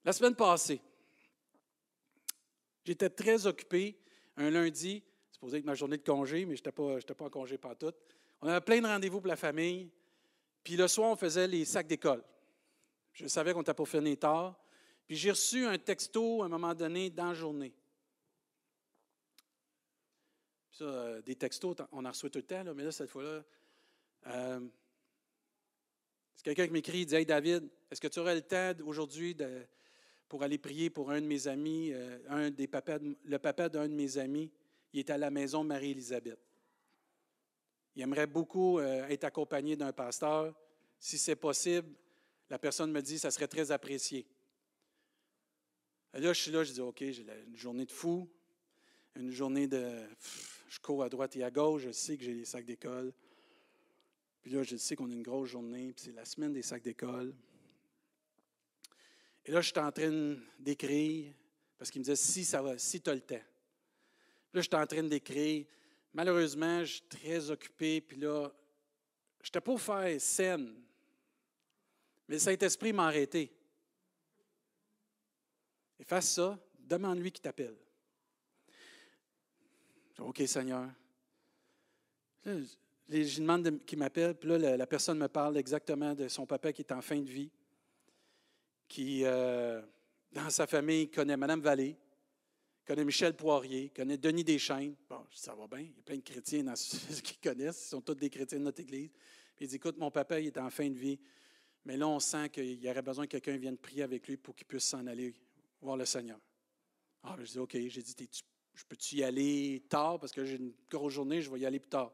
La 0.04 0.14
semaine 0.14 0.36
passée, 0.36 0.82
j'étais 2.84 3.10
très 3.10 3.46
occupé 3.46 3.98
un 4.38 4.50
lundi. 4.50 5.04
Supposé 5.32 5.58
être 5.58 5.66
ma 5.66 5.76
journée 5.76 5.98
de 5.98 6.04
congé, 6.04 6.46
mais 6.46 6.56
je 6.56 6.62
n'étais 6.62 6.72
pas, 7.14 7.26
en 7.26 7.30
congé 7.30 7.58
tout. 7.80 7.94
On 8.42 8.48
avait 8.48 8.62
plein 8.62 8.82
de 8.82 8.88
rendez-vous 8.88 9.20
pour 9.20 9.28
la 9.28 9.36
famille. 9.36 9.90
Puis 10.64 10.76
le 10.76 10.88
soir, 10.88 11.12
on 11.12 11.16
faisait 11.16 11.48
les 11.48 11.66
sacs 11.66 11.88
d'école. 11.88 12.24
Je 13.14 13.28
savais 13.28 13.54
qu'on 13.54 13.62
était 13.62 13.74
pour 13.74 13.90
finir 13.90 14.18
tard. 14.20 14.60
Puis 15.08 15.16
j'ai 15.16 15.32
reçu 15.32 15.66
un 15.66 15.78
texto 15.78 16.44
à 16.44 16.46
un 16.46 16.50
moment 16.50 16.74
donné 16.74 17.10
dans 17.10 17.28
la 17.28 17.34
journée. 17.34 17.74
Ça, 20.72 20.86
euh, 20.86 21.22
des 21.22 21.36
textos, 21.36 21.76
on 21.92 22.06
en 22.06 22.10
reçoit 22.10 22.30
tout 22.30 22.40
le 22.40 22.46
temps, 22.46 22.64
mais 22.74 22.84
là, 22.84 22.92
cette 22.92 23.10
fois-là, 23.10 23.44
euh, 24.28 24.68
c'est 26.36 26.44
quelqu'un 26.44 26.68
qui 26.68 26.74
m'écrit, 26.74 27.02
il 27.02 27.06
dit 27.06 27.16
Hey 27.16 27.26
David, 27.26 27.70
est-ce 27.90 28.00
que 28.00 28.08
tu 28.08 28.20
aurais 28.20 28.36
le 28.36 28.42
temps 28.42 28.74
aujourd'hui 28.86 29.36
pour 30.32 30.44
aller 30.44 30.58
prier 30.58 30.90
pour 30.90 31.12
un 31.12 31.20
de 31.20 31.26
mes 31.26 31.50
amis, 31.50 31.92
euh, 31.92 32.18
un 32.30 32.50
des 32.50 32.66
papas, 32.66 33.00
le 33.26 33.38
papa 33.38 33.68
d'un 33.68 33.90
de 33.90 33.94
mes 33.94 34.18
amis 34.18 34.50
Il 34.94 35.00
est 35.00 35.10
à 35.10 35.18
la 35.18 35.30
maison 35.30 35.66
Marie-Élisabeth. 35.66 36.40
Il 37.98 38.02
aimerait 38.02 38.28
beaucoup 38.28 38.80
être 38.80 39.26
accompagné 39.26 39.76
d'un 39.76 39.92
pasteur. 39.92 40.58
Si 41.00 41.18
c'est 41.18 41.36
possible, 41.36 41.90
la 42.50 42.58
personne 42.58 42.94
me 42.94 43.02
dit 43.02 43.20
ça 43.20 43.30
serait 43.30 43.50
très 43.50 43.72
apprécié. 43.72 44.26
là, 46.14 46.32
je 46.32 46.42
suis 46.42 46.52
là, 46.52 46.64
je 46.64 46.72
dis 46.72 46.80
OK, 46.80 47.00
j'ai 47.00 47.26
une 47.48 47.58
journée 47.58 47.86
de 47.86 47.92
fou, 47.92 48.30
une 49.18 49.32
journée 49.32 49.68
de 49.68 49.84
je 50.70 50.80
cours 50.80 51.04
à 51.04 51.10
droite 51.10 51.36
et 51.36 51.44
à 51.44 51.52
gauche, 51.52 51.82
je 51.82 51.92
sais 51.92 52.16
que 52.16 52.24
j'ai 52.24 52.36
les 52.36 52.46
sacs 52.46 52.64
d'école. 52.64 53.12
Puis 54.42 54.52
là, 54.52 54.64
je 54.64 54.78
sais 54.78 54.96
qu'on 54.96 55.10
a 55.10 55.14
une 55.14 55.24
grosse 55.24 55.50
journée, 55.50 55.92
puis 55.92 56.06
c'est 56.06 56.16
la 56.16 56.24
semaine 56.24 56.54
des 56.54 56.62
sacs 56.62 56.84
d'école. 56.84 57.36
Et 59.46 59.52
là, 59.52 59.62
je 59.62 59.72
suis 59.72 59.80
en 59.80 59.92
train 59.92 60.38
d'écrire, 60.60 61.34
parce 61.78 61.90
qu'il 61.90 62.00
me 62.00 62.06
disait, 62.06 62.16
si 62.16 62.46
ça 62.46 62.62
va, 62.62 62.78
si 62.78 63.02
tu 63.02 63.10
as 63.10 63.16
le 63.16 63.22
temps. 63.22 63.36
Là, 64.54 64.62
je 64.62 64.68
suis 64.68 64.76
en 64.76 64.86
train 64.86 65.04
d'écrire. 65.04 65.66
Malheureusement, 66.14 66.84
je 66.84 66.94
suis 66.94 67.02
très 67.04 67.50
occupé, 67.50 68.02
puis 68.02 68.18
là, 68.18 68.52
je 69.42 69.48
n'étais 69.48 69.62
pas 69.62 69.78
faire 69.78 70.22
scène. 70.22 70.74
Mais 72.28 72.36
le 72.36 72.40
Saint-Esprit 72.40 72.94
m'a 72.94 73.08
arrêté. 73.08 73.52
Et 76.00 76.04
face 76.04 76.34
ça, 76.34 76.60
demande-lui 76.80 77.32
qui 77.32 77.42
t'appelle. 77.42 77.76
OK, 80.20 80.44
Seigneur. 80.46 80.90
Là, 82.46 82.54
je 83.10 83.40
demande 83.40 83.84
qui 83.86 83.96
m'appelle, 83.96 84.36
puis 84.36 84.50
là, 84.50 84.78
la, 84.78 84.88
personne 84.88 85.18
me 85.18 85.28
parle 85.28 85.58
exactement 85.58 86.14
de 86.14 86.28
son 86.28 86.46
papa 86.46 86.72
qui 86.72 86.82
est 86.82 86.92
en 86.92 87.02
fin 87.02 87.20
de 87.20 87.30
vie, 87.30 87.52
qui, 88.92 89.22
euh, 89.24 89.82
dans 90.34 90.50
sa 90.50 90.68
famille, 90.68 91.10
connaît 91.10 91.38
Mme 91.38 91.62
Vallée, 91.62 91.98
connaît 92.86 93.06
Michel 93.06 93.34
Poirier, 93.38 93.90
connaît 93.96 94.18
Denis 94.18 94.44
Deschaines. 94.44 94.96
Bon, 95.10 95.26
ça 95.34 95.56
va 95.56 95.66
bien, 95.66 95.80
il 95.80 95.96
y 95.96 96.00
a 96.00 96.04
plein 96.04 96.18
de 96.18 96.22
chrétiens 96.22 96.66
dans 96.66 96.76
ceux 96.76 97.22
qui 97.22 97.38
connaissent, 97.38 97.86
ils 97.86 97.90
sont 97.90 98.02
tous 98.02 98.16
des 98.16 98.30
chrétiens 98.30 98.60
de 98.60 98.66
notre 98.66 98.82
Église. 98.82 99.10
Puis 99.56 99.64
il 99.64 99.68
dit, 99.70 99.78
écoute, 99.78 99.98
mon 99.98 100.12
papa, 100.12 100.42
il 100.42 100.48
est 100.48 100.58
en 100.58 100.70
fin 100.70 100.90
de 100.90 100.98
vie, 100.98 101.18
mais 101.86 101.96
là, 101.96 102.06
on 102.06 102.20
sent 102.20 102.50
qu'il 102.50 102.84
y 102.84 102.90
aurait 102.90 103.02
besoin 103.02 103.28
que 103.28 103.38
quelqu'un 103.38 103.56
vienne 103.56 103.78
prier 103.78 104.04
avec 104.04 104.28
lui 104.28 104.36
pour 104.36 104.54
qu'il 104.54 104.68
puisse 104.68 104.84
s'en 104.84 105.08
aller 105.08 105.34
voir 105.80 105.96
le 105.96 106.04
Seigneur. 106.04 106.40
Ah, 107.24 107.38
je 107.40 107.50
dis, 107.50 107.60
OK, 107.60 107.72
j'ai 107.72 108.02
dit, 108.02 108.30
je 108.74 108.84
peux-tu 108.90 109.16
y 109.16 109.24
aller 109.24 109.86
tard? 109.88 110.20
Parce 110.20 110.34
que 110.34 110.44
j'ai 110.44 110.58
une 110.58 110.74
grosse 110.90 111.14
journée, 111.14 111.42
je 111.42 111.50
vais 111.50 111.62
y 111.62 111.66
aller 111.66 111.80
plus 111.80 111.92
tard. 111.92 112.12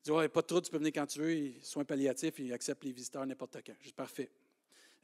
Il 0.00 0.04
dit, 0.04 0.10
ouais, 0.10 0.28
pas 0.28 0.42
de 0.42 0.46
trop, 0.48 0.60
tu 0.60 0.70
peux 0.70 0.76
venir 0.76 0.92
quand 0.92 1.06
tu 1.06 1.18
veux. 1.18 1.52
Soins 1.62 1.86
palliatifs, 1.86 2.38
il 2.40 2.52
accepte 2.52 2.84
les 2.84 2.92
visiteurs 2.92 3.24
n'importe 3.24 3.56
quand. 3.64 3.72
Je 3.80 3.86
dis, 3.86 3.94
parfait. 3.94 4.30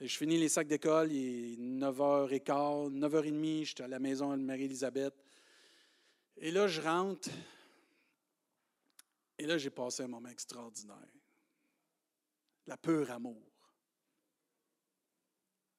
Je 0.01 0.17
finis 0.17 0.39
les 0.39 0.49
sacs 0.49 0.67
d'école, 0.67 1.13
il 1.13 1.55
est 1.55 1.57
9h15, 1.57 2.93
9h30, 2.93 3.65
j'étais 3.65 3.83
à 3.83 3.89
la 3.89 3.99
maison 3.99 4.37
de 4.37 4.43
Marie-Élisabeth. 4.43 5.15
Et 6.37 6.51
là, 6.51 6.67
je 6.67 6.81
rentre. 6.81 7.29
Et 9.39 9.47
là, 9.47 9.57
j'ai 9.57 9.71
passé 9.71 10.03
un 10.03 10.09
moment 10.09 10.29
extraordinaire. 10.29 10.97
La 12.67 12.77
pure 12.77 13.11
amour. 13.11 13.43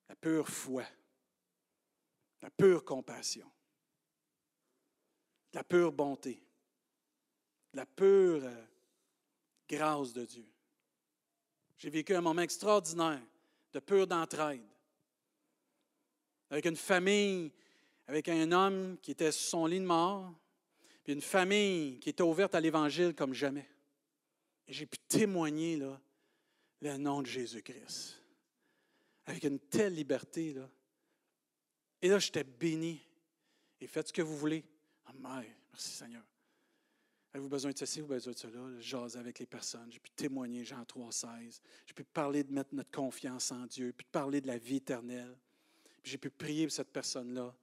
La 0.07 0.15
pure 0.15 0.47
foi. 0.47 0.83
La 2.41 2.49
pure 2.49 2.85
compassion 2.85 3.51
la 5.55 5.63
pure 5.63 5.93
bonté, 5.93 6.45
la 7.73 7.85
pure 7.85 8.43
euh, 8.43 8.65
grâce 9.69 10.11
de 10.11 10.25
Dieu. 10.25 10.45
J'ai 11.77 11.89
vécu 11.89 12.13
un 12.13 12.21
moment 12.21 12.41
extraordinaire 12.41 13.21
de 13.75 13.81
pure 13.81 14.07
d'entraide, 14.07 14.61
avec 16.49 16.65
une 16.65 16.77
famille, 16.77 17.51
avec 18.07 18.29
un 18.29 18.49
homme 18.53 18.97
qui 19.01 19.11
était 19.11 19.33
sur 19.33 19.49
son 19.49 19.65
lit 19.65 19.81
de 19.81 19.85
mort, 19.85 20.33
puis 21.03 21.11
une 21.11 21.21
famille 21.21 21.99
qui 21.99 22.09
était 22.09 22.23
ouverte 22.23 22.55
à 22.55 22.61
l'Évangile 22.61 23.13
comme 23.13 23.33
jamais. 23.33 23.69
Et 24.65 24.71
j'ai 24.71 24.85
pu 24.85 24.97
témoigner 25.09 25.75
là, 25.75 25.99
le 26.81 26.95
nom 26.95 27.21
de 27.21 27.27
Jésus-Christ, 27.27 28.17
avec 29.25 29.43
une 29.43 29.59
telle 29.59 29.93
liberté. 29.93 30.53
Là. 30.53 30.69
Et 32.01 32.07
là, 32.07 32.17
j'étais 32.17 32.45
béni. 32.45 33.05
Et 33.81 33.87
faites 33.87 34.07
ce 34.07 34.13
que 34.13 34.21
vous 34.21 34.37
voulez. 34.37 34.63
Merci 35.73 35.91
Seigneur. 35.91 36.23
Avez-vous 37.35 37.49
besoin 37.49 37.71
de 37.71 37.77
ceci 37.77 38.01
ou 38.01 38.05
besoin 38.05 38.31
de 38.31 38.37
cela? 38.37 38.61
J'ose 38.79 39.17
avec 39.17 39.39
les 39.39 39.45
personnes. 39.45 39.91
J'ai 39.91 39.99
pu 39.99 40.09
témoigner, 40.11 40.63
Jean 40.63 40.85
3, 40.85 41.11
16. 41.11 41.61
J'ai 41.85 41.93
pu 41.93 42.05
parler 42.05 42.45
de 42.45 42.53
mettre 42.53 42.73
notre 42.73 42.91
confiance 42.91 43.51
en 43.51 43.65
Dieu, 43.65 43.91
puis 43.91 44.05
de 44.05 44.09
parler 44.09 44.39
de 44.39 44.47
la 44.47 44.57
vie 44.57 44.77
éternelle. 44.77 45.35
J'ai 46.01 46.17
pu 46.17 46.29
prier 46.29 46.65
pour 46.65 46.73
cette 46.73 46.93
personne-là. 46.93 47.53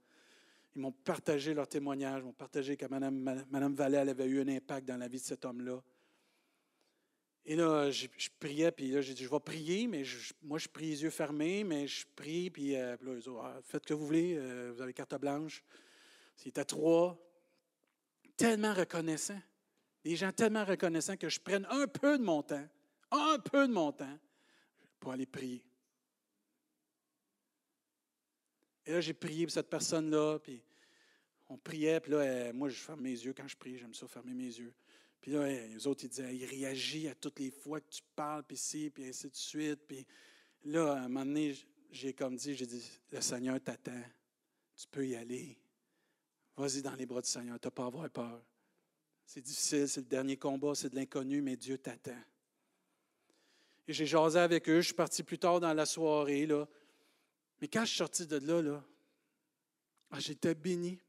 Ils 0.77 0.83
m'ont 0.83 0.93
partagé 0.93 1.55
leur 1.55 1.67
témoignage, 1.67 2.23
m'ont 2.23 2.35
partagé 2.35 2.77
que 2.77 2.85
Mme, 2.85 3.75
Vallée 3.75 3.97
avait 3.97 4.27
eu 4.27 4.43
un 4.43 4.49
impact 4.49 4.87
dans 4.87 4.99
la 4.99 5.09
vie 5.09 5.21
de 5.21 5.25
cet 5.25 5.47
homme-là. 5.47 5.83
Et 7.47 7.57
là, 7.57 7.91
je, 7.91 8.09
priais, 8.39 8.73
puis 8.73 8.91
là, 8.91 9.01
j'ai 9.01 9.15
dit, 9.15 9.25
je 9.25 9.31
vais 9.31 9.41
prier, 9.41 9.87
mais 9.87 10.03
moi, 10.43 10.59
je 10.59 10.69
prie 10.69 10.91
les 10.91 11.03
yeux 11.05 11.11
fermés, 11.11 11.65
mais 11.65 11.87
je 11.87 12.07
prie, 12.15 12.51
puis, 12.51 12.77
euh, 12.77 12.99
là, 13.01 13.15
ils 13.17 13.31
ont, 13.31 13.41
ah, 13.41 13.59
faites 13.63 13.85
ce 13.85 13.89
que 13.89 13.95
vous 13.95 14.05
voulez, 14.05 14.37
euh, 14.37 14.71
vous 14.75 14.83
avez 14.83 14.93
carte 14.93 15.19
blanche. 15.19 15.65
À 16.57 16.65
trois, 16.67 17.19
tellement 18.37 18.75
reconnaissant. 18.75 19.41
Des 20.05 20.17
gens 20.17 20.33
tellement 20.33 20.65
reconnaissants 20.65 21.17
que 21.17 21.29
je 21.29 21.41
prenne 21.41 21.67
un 21.71 21.87
peu 21.87 22.19
de 22.19 22.23
mon 22.23 22.43
temps, 22.43 22.67
un 23.11 23.39
peu 23.39 23.69
de 23.69 23.73
mon 23.73 23.93
temps, 23.93 24.19
pour 24.99 25.13
aller 25.13 25.27
prier. 25.27 25.65
Et 28.85 28.93
là, 28.93 29.01
j'ai 29.01 29.15
prié 29.15 29.47
pour 29.47 29.53
cette 29.53 29.71
personne-là, 29.71 30.39
puis 30.41 30.63
on 31.49 31.57
priait, 31.57 32.01
puis 32.01 32.13
là, 32.13 32.53
moi, 32.53 32.69
je 32.69 32.81
ferme 32.81 33.03
mes 33.03 33.11
yeux 33.11 33.33
quand 33.33 33.47
je 33.47 33.57
prie, 33.57 33.79
j'aime 33.79 33.95
ça, 33.95 34.09
fermer 34.09 34.35
mes 34.35 34.45
yeux. 34.45 34.73
Puis 35.21 35.31
là, 35.31 35.47
les 35.47 35.87
autres, 35.87 36.05
ils 36.05 36.09
disaient, 36.09 36.35
il 36.35 36.45
réagit 36.47 37.07
à 37.09 37.15
toutes 37.15 37.39
les 37.39 37.51
fois 37.51 37.81
que 37.81 37.89
tu 37.91 38.03
parles, 38.17 38.43
puis 38.43 38.57
ci, 38.57 38.91
puis 38.91 39.05
ainsi 39.05 39.29
de 39.29 39.37
suite. 39.37 39.81
Puis 39.87 40.05
là, 40.65 40.95
à 40.95 40.99
un 40.99 41.09
moment 41.09 41.25
donné, 41.25 41.55
j'ai 41.93 42.13
comme 42.13 42.35
dit, 42.35 42.57
j'ai 42.57 42.67
dit, 42.67 42.85
le 43.13 43.21
Seigneur 43.21 43.61
t'attend, 43.61 44.03
tu 44.75 44.87
peux 44.89 45.07
y 45.07 45.15
aller. 45.15 45.57
Vas-y 46.57 46.83
dans 46.83 46.95
les 46.95 47.07
bras 47.07 47.21
du 47.21 47.29
Seigneur, 47.29 47.61
tu 47.61 47.69
n'as 47.69 47.71
pas 47.71 47.85
à 47.85 47.87
avoir 47.87 48.11
peur. 48.11 48.43
C'est 49.35 49.41
difficile, 49.41 49.89
c'est 49.89 50.03
le 50.03 50.07
dernier 50.09 50.37
combat, 50.37 50.75
c'est 50.75 50.91
de 50.91 50.95
l'inconnu, 50.95 51.41
mais 51.41 51.57
Dieu 51.57 51.79
t'attend. 51.79 52.21
Et 53.89 53.93
j'ai 53.95 54.05
jasé 54.05 54.39
avec 54.39 54.69
eux, 54.69 54.83
je 54.83 54.89
suis 54.89 54.95
parti 54.95 55.23
plus 55.23 55.39
tard 55.39 55.59
dans 55.59 55.73
la 55.73 55.87
soirée, 55.87 56.45
là. 56.45 56.69
Mais 57.59 57.67
quand 57.67 57.81
je 57.81 57.87
suis 57.87 57.97
sorti 57.97 58.27
de 58.27 58.37
là, 58.37 58.61
là, 58.61 58.85
ah, 60.11 60.21
j'étais 60.21 60.55
béni, 60.55 61.01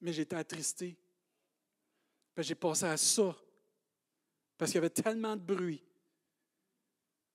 mais 0.00 0.12
j'étais 0.12 0.34
attristé. 0.34 0.96
J'ai 2.38 2.56
passé 2.56 2.84
à 2.84 2.96
ça. 2.96 3.36
Parce 4.56 4.72
qu'il 4.72 4.78
y 4.78 4.84
avait 4.84 4.90
tellement 4.90 5.36
de 5.36 5.42
bruit 5.42 5.84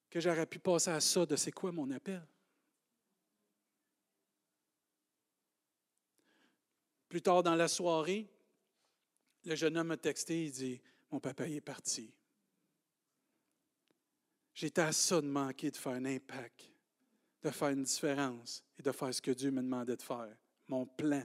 que 0.09 0.19
j'aurais 0.19 0.45
pu 0.45 0.59
passer 0.59 0.89
à 0.89 0.99
ça 0.99 1.25
de 1.25 1.37
c'est 1.37 1.53
quoi 1.53 1.71
mon 1.71 1.89
appel. 1.89 2.21
Plus 7.07 7.21
tard 7.21 7.43
dans 7.43 7.55
la 7.55 7.69
soirée, 7.69 8.27
le 9.45 9.55
jeune 9.55 9.77
homme 9.77 9.87
m'a 9.87 9.97
texté, 9.97 10.45
il 10.45 10.51
dit, 10.51 10.81
mon 11.11 11.19
papa 11.19 11.47
est 11.47 11.61
parti. 11.61 12.13
J'étais 14.53 14.81
à 14.81 14.91
ça 14.91 15.21
de 15.21 15.27
manquer 15.27 15.71
de 15.71 15.77
faire 15.77 15.93
un 15.93 16.05
impact, 16.05 16.69
de 17.41 17.49
faire 17.49 17.69
une 17.69 17.83
différence 17.83 18.63
et 18.77 18.83
de 18.83 18.91
faire 18.91 19.13
ce 19.13 19.21
que 19.21 19.31
Dieu 19.31 19.51
me 19.51 19.61
demandait 19.61 19.97
de 19.97 20.01
faire. 20.01 20.35
Mon 20.67 20.85
plan, 20.85 21.23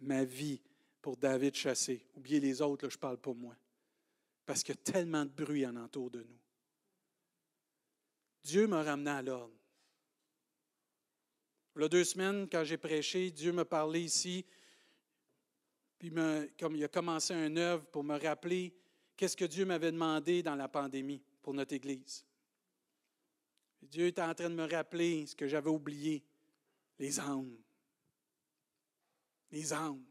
ma 0.00 0.24
vie 0.24 0.60
pour 1.00 1.16
David 1.16 1.54
Chassé. 1.54 2.06
Oubliez 2.14 2.40
les 2.40 2.62
autres, 2.62 2.86
là, 2.86 2.90
je 2.90 2.98
parle 2.98 3.18
pour 3.18 3.34
moi. 3.34 3.54
Parce 4.46 4.62
qu'il 4.62 4.74
y 4.74 4.78
a 4.78 4.92
tellement 4.92 5.24
de 5.24 5.30
bruit 5.30 5.66
en 5.66 5.76
entour 5.76 6.10
de 6.10 6.22
nous. 6.22 6.38
Dieu 8.42 8.66
m'a 8.66 8.82
ramené 8.82 9.10
à 9.10 9.22
l'ordre. 9.22 9.54
Il 11.76 11.82
y 11.82 11.84
a 11.84 11.88
deux 11.88 12.04
semaines, 12.04 12.48
quand 12.50 12.64
j'ai 12.64 12.76
prêché, 12.76 13.30
Dieu 13.30 13.52
m'a 13.52 13.64
parlé 13.64 14.00
ici 14.02 14.44
comme 16.58 16.76
il 16.76 16.84
a 16.84 16.88
commencé 16.88 17.34
un 17.34 17.56
œuvre 17.56 17.84
pour 17.86 18.04
me 18.04 18.18
rappeler 18.18 18.74
qu'est-ce 19.16 19.36
que 19.36 19.44
Dieu 19.44 19.64
m'avait 19.64 19.92
demandé 19.92 20.42
dans 20.42 20.56
la 20.56 20.68
pandémie 20.68 21.22
pour 21.42 21.54
notre 21.54 21.74
Église. 21.74 22.24
Dieu 23.82 24.06
était 24.06 24.22
en 24.22 24.34
train 24.34 24.50
de 24.50 24.54
me 24.54 24.70
rappeler 24.70 25.26
ce 25.26 25.36
que 25.36 25.46
j'avais 25.46 25.70
oublié, 25.70 26.24
les 26.98 27.20
âmes. 27.20 27.56
Les 29.50 29.72
âmes. 29.72 30.02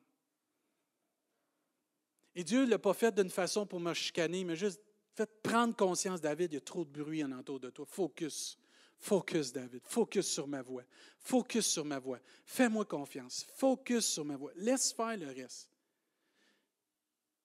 Et 2.36 2.44
Dieu 2.44 2.66
ne 2.66 2.70
l'a 2.70 2.80
pas 2.80 2.94
fait 2.94 3.14
d'une 3.14 3.30
façon 3.30 3.66
pour 3.66 3.80
me 3.80 3.94
chicaner, 3.94 4.44
mais 4.44 4.56
juste 4.56 4.82
fait 5.16 5.30
prendre 5.44 5.76
conscience, 5.76 6.22
David, 6.22 6.52
il 6.52 6.56
y 6.56 6.58
a 6.58 6.62
trop 6.62 6.84
de 6.84 6.89
bruit 6.89 7.24
en 7.24 7.32
entour 7.32 7.60
de 7.60 7.70
toi. 7.70 7.86
Focus. 7.86 8.58
Focus, 9.00 9.52
David. 9.52 9.82
Focus 9.86 10.28
sur 10.28 10.48
ma 10.48 10.62
voix. 10.62 10.84
Focus 11.20 11.68
sur 11.68 11.86
ma 11.86 12.00
voix. 12.00 12.20
Fais-moi 12.46 12.86
confiance. 12.86 13.46
Focus 13.56 14.06
sur 14.06 14.26
ma 14.26 14.38
voix. 14.38 14.52
Laisse 14.56 14.94
faire 14.94 15.18
le 15.18 15.28
reste. 15.28 15.70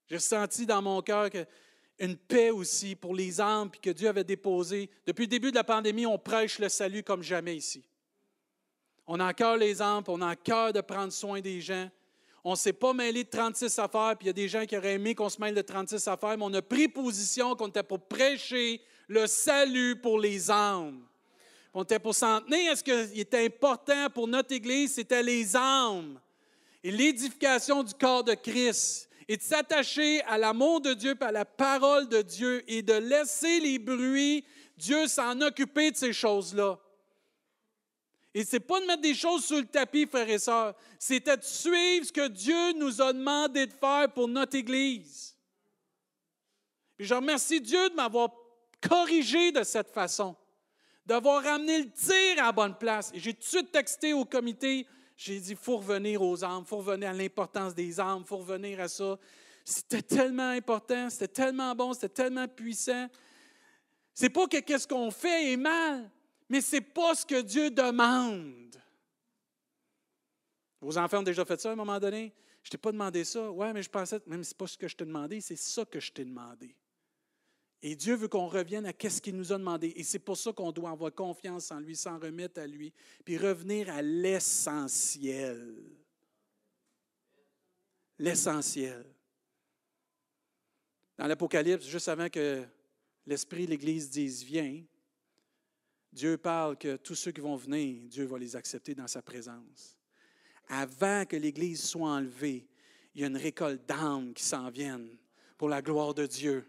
J'ai 0.08 0.18
senti 0.18 0.64
dans 0.64 0.80
mon 0.80 1.02
cœur 1.02 1.28
une 1.98 2.16
paix 2.16 2.50
aussi 2.50 2.94
pour 2.94 3.14
les 3.14 3.40
âmes 3.40 3.70
que 3.70 3.90
Dieu 3.90 4.08
avait 4.08 4.24
déposées. 4.24 4.88
Depuis 5.06 5.22
le 5.22 5.28
début 5.28 5.50
de 5.50 5.56
la 5.56 5.64
pandémie, 5.64 6.06
on 6.06 6.18
prêche 6.18 6.58
le 6.58 6.68
salut 6.68 7.02
comme 7.02 7.22
jamais 7.22 7.56
ici. 7.56 7.84
On 9.06 9.20
a 9.20 9.28
encore 9.28 9.56
les 9.56 9.82
âmes, 9.82 10.04
on 10.06 10.22
a 10.22 10.36
cœur 10.36 10.72
de 10.72 10.80
prendre 10.80 11.12
soin 11.12 11.40
des 11.40 11.60
gens. 11.60 11.88
On 12.44 12.52
ne 12.52 12.56
s'est 12.56 12.72
pas 12.72 12.92
mêlé 12.92 13.24
de 13.24 13.28
36 13.28 13.78
affaires, 13.78 14.14
puis 14.16 14.24
il 14.24 14.28
y 14.28 14.30
a 14.30 14.34
des 14.34 14.48
gens 14.48 14.64
qui 14.64 14.76
auraient 14.76 14.94
aimé 14.94 15.14
qu'on 15.14 15.28
se 15.28 15.40
mêle 15.40 15.54
de 15.54 15.60
36 15.60 16.06
affaires, 16.08 16.38
mais 16.38 16.44
on 16.44 16.54
a 16.54 16.62
pris 16.62 16.88
position 16.88 17.56
qu'on 17.56 17.68
était 17.68 17.82
pour 17.82 18.00
prêcher 18.00 18.80
le 19.08 19.26
salut 19.26 19.96
pour 20.00 20.18
les 20.20 20.50
âmes. 20.50 21.02
On 21.74 21.82
était 21.82 21.98
pour 21.98 22.14
s'en 22.14 22.40
tenir 22.40 22.76
ce 22.76 22.82
qui 22.82 23.20
était 23.20 23.44
important 23.44 24.08
pour 24.10 24.28
notre 24.28 24.52
Église, 24.54 24.94
c'était 24.94 25.22
les 25.22 25.56
âmes 25.56 26.20
et 26.82 26.90
l'édification 26.90 27.82
du 27.82 27.92
corps 27.94 28.24
de 28.24 28.34
Christ 28.34 29.07
et 29.28 29.36
de 29.36 29.42
s'attacher 29.42 30.22
à 30.22 30.38
l'amour 30.38 30.80
de 30.80 30.94
Dieu 30.94 31.14
et 31.20 31.24
à 31.24 31.30
la 31.30 31.44
parole 31.44 32.08
de 32.08 32.22
Dieu 32.22 32.64
et 32.66 32.80
de 32.82 32.94
laisser 32.94 33.60
les 33.60 33.78
bruits, 33.78 34.44
Dieu 34.76 35.06
s'en 35.06 35.40
occuper 35.42 35.90
de 35.90 35.96
ces 35.96 36.14
choses-là. 36.14 36.78
Et 38.32 38.44
ce 38.44 38.56
n'est 38.56 38.60
pas 38.60 38.80
de 38.80 38.86
mettre 38.86 39.02
des 39.02 39.14
choses 39.14 39.44
sur 39.44 39.58
le 39.58 39.66
tapis, 39.66 40.06
frères 40.06 40.28
et 40.30 40.38
sœurs, 40.38 40.74
c'était 40.98 41.36
de 41.36 41.44
suivre 41.44 42.06
ce 42.06 42.12
que 42.12 42.28
Dieu 42.28 42.72
nous 42.74 43.02
a 43.02 43.12
demandé 43.12 43.66
de 43.66 43.72
faire 43.72 44.10
pour 44.12 44.28
notre 44.28 44.56
Église. 44.56 45.36
Et 46.98 47.04
je 47.04 47.14
remercie 47.14 47.60
Dieu 47.60 47.90
de 47.90 47.94
m'avoir 47.94 48.30
corrigé 48.80 49.52
de 49.52 49.62
cette 49.62 49.90
façon, 49.90 50.36
d'avoir 51.04 51.42
ramené 51.42 51.82
le 51.82 51.90
tir 51.90 52.38
à 52.38 52.46
la 52.46 52.52
bonne 52.52 52.78
place. 52.78 53.10
Et 53.12 53.20
j'ai 53.20 53.34
tout 53.34 53.40
de 53.40 53.44
suite 53.44 53.72
texté 53.72 54.12
au 54.12 54.24
comité, 54.24 54.86
j'ai 55.18 55.40
dit, 55.40 55.50
il 55.50 55.56
faut 55.56 55.78
revenir 55.78 56.22
aux 56.22 56.44
âmes, 56.44 56.62
il 56.64 56.68
faut 56.68 56.76
revenir 56.76 57.10
à 57.10 57.12
l'importance 57.12 57.74
des 57.74 57.98
âmes, 57.98 58.20
il 58.20 58.26
faut 58.26 58.36
revenir 58.36 58.78
à 58.78 58.86
ça. 58.86 59.18
C'était 59.64 60.00
tellement 60.00 60.50
important, 60.50 61.10
c'était 61.10 61.26
tellement 61.26 61.74
bon, 61.74 61.92
c'était 61.92 62.08
tellement 62.08 62.46
puissant. 62.46 63.08
C'est 64.14 64.30
pas 64.30 64.46
que 64.46 64.58
qu'est-ce 64.60 64.86
qu'on 64.86 65.10
fait 65.10 65.52
est 65.52 65.56
mal, 65.56 66.08
mais 66.48 66.60
ce 66.60 66.76
n'est 66.76 66.82
pas 66.82 67.16
ce 67.16 67.26
que 67.26 67.42
Dieu 67.42 67.68
demande. 67.68 68.80
Vos 70.80 70.96
enfants 70.96 71.18
ont 71.18 71.22
déjà 71.22 71.44
fait 71.44 71.60
ça 71.60 71.70
à 71.70 71.72
un 71.72 71.76
moment 71.76 71.98
donné? 71.98 72.32
Je 72.62 72.70
t'ai 72.70 72.78
pas 72.78 72.92
demandé 72.92 73.24
ça. 73.24 73.50
Oui, 73.50 73.66
mais 73.74 73.82
je 73.82 73.90
pensais, 73.90 74.20
même 74.24 74.44
si 74.44 74.50
ce 74.50 74.54
n'est 74.54 74.58
pas 74.58 74.66
ce 74.68 74.78
que 74.78 74.86
je 74.86 74.94
t'ai 74.94 75.04
demandé, 75.04 75.40
c'est 75.40 75.56
ça 75.56 75.84
que 75.84 75.98
je 75.98 76.12
t'ai 76.12 76.24
demandé. 76.24 76.76
Et 77.82 77.94
Dieu 77.94 78.16
veut 78.16 78.28
qu'on 78.28 78.48
revienne 78.48 78.86
à 78.86 78.92
ce 78.92 79.20
qu'il 79.20 79.36
nous 79.36 79.52
a 79.52 79.58
demandé. 79.58 79.92
Et 79.94 80.02
c'est 80.02 80.18
pour 80.18 80.36
ça 80.36 80.52
qu'on 80.52 80.72
doit 80.72 80.90
avoir 80.90 81.14
confiance 81.14 81.70
en 81.70 81.78
lui, 81.78 81.94
s'en 81.94 82.18
remettre 82.18 82.60
à 82.60 82.66
lui, 82.66 82.92
puis 83.24 83.38
revenir 83.38 83.88
à 83.90 84.02
l'essentiel. 84.02 85.76
L'essentiel. 88.18 89.04
Dans 91.16 91.26
l'Apocalypse, 91.26 91.86
juste 91.86 92.08
avant 92.08 92.28
que 92.28 92.64
l'Esprit 93.26 93.66
l'Église 93.66 94.10
dise 94.10 94.42
Viens, 94.42 94.82
Dieu 96.12 96.36
parle 96.36 96.76
que 96.76 96.96
tous 96.96 97.14
ceux 97.14 97.30
qui 97.30 97.40
vont 97.40 97.56
venir, 97.56 98.08
Dieu 98.08 98.24
va 98.24 98.38
les 98.38 98.56
accepter 98.56 98.94
dans 98.94 99.06
sa 99.06 99.22
présence. 99.22 99.96
Avant 100.68 101.24
que 101.26 101.36
l'Église 101.36 101.82
soit 101.82 102.10
enlevée, 102.10 102.66
il 103.14 103.20
y 103.20 103.24
a 103.24 103.28
une 103.28 103.36
récolte 103.36 103.86
d'âmes 103.86 104.32
qui 104.34 104.42
s'en 104.42 104.70
viennent 104.70 105.16
pour 105.56 105.68
la 105.68 105.82
gloire 105.82 106.14
de 106.14 106.26
Dieu. 106.26 106.64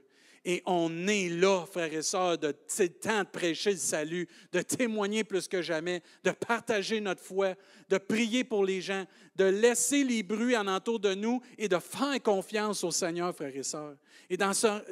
Et 0.46 0.62
on 0.66 1.08
est 1.08 1.30
là, 1.30 1.66
frères 1.66 1.94
et 1.94 2.02
sœurs, 2.02 2.38
de 2.38 2.52
temps 2.52 3.24
de 3.24 3.30
prêcher 3.30 3.72
le 3.72 3.78
salut, 3.78 4.28
de 4.52 4.62
témoigner 4.62 5.24
plus 5.24 5.48
que 5.48 5.62
jamais, 5.62 6.02
de 6.24 6.32
partager 6.32 7.02
notre 7.02 7.22
foi, 7.22 7.56
de 7.90 7.98
prier 7.98 8.44
pour 8.44 8.64
les 8.64 8.82
gens, 8.82 9.06
de 9.36 9.46
laisser 9.46 10.04
les 10.04 10.24
bruits 10.24 10.56
en 10.56 10.68
entour 10.68 11.00
de 11.00 11.14
nous 11.14 11.42
et 11.58 11.68
de 11.68 11.78
faire 11.78 12.22
confiance 12.24 12.84
au 12.84 12.92
Seigneur, 12.92 13.36
frères 13.36 13.56
et 13.56 13.64
sœurs. 13.64 13.96
Et 14.30 14.38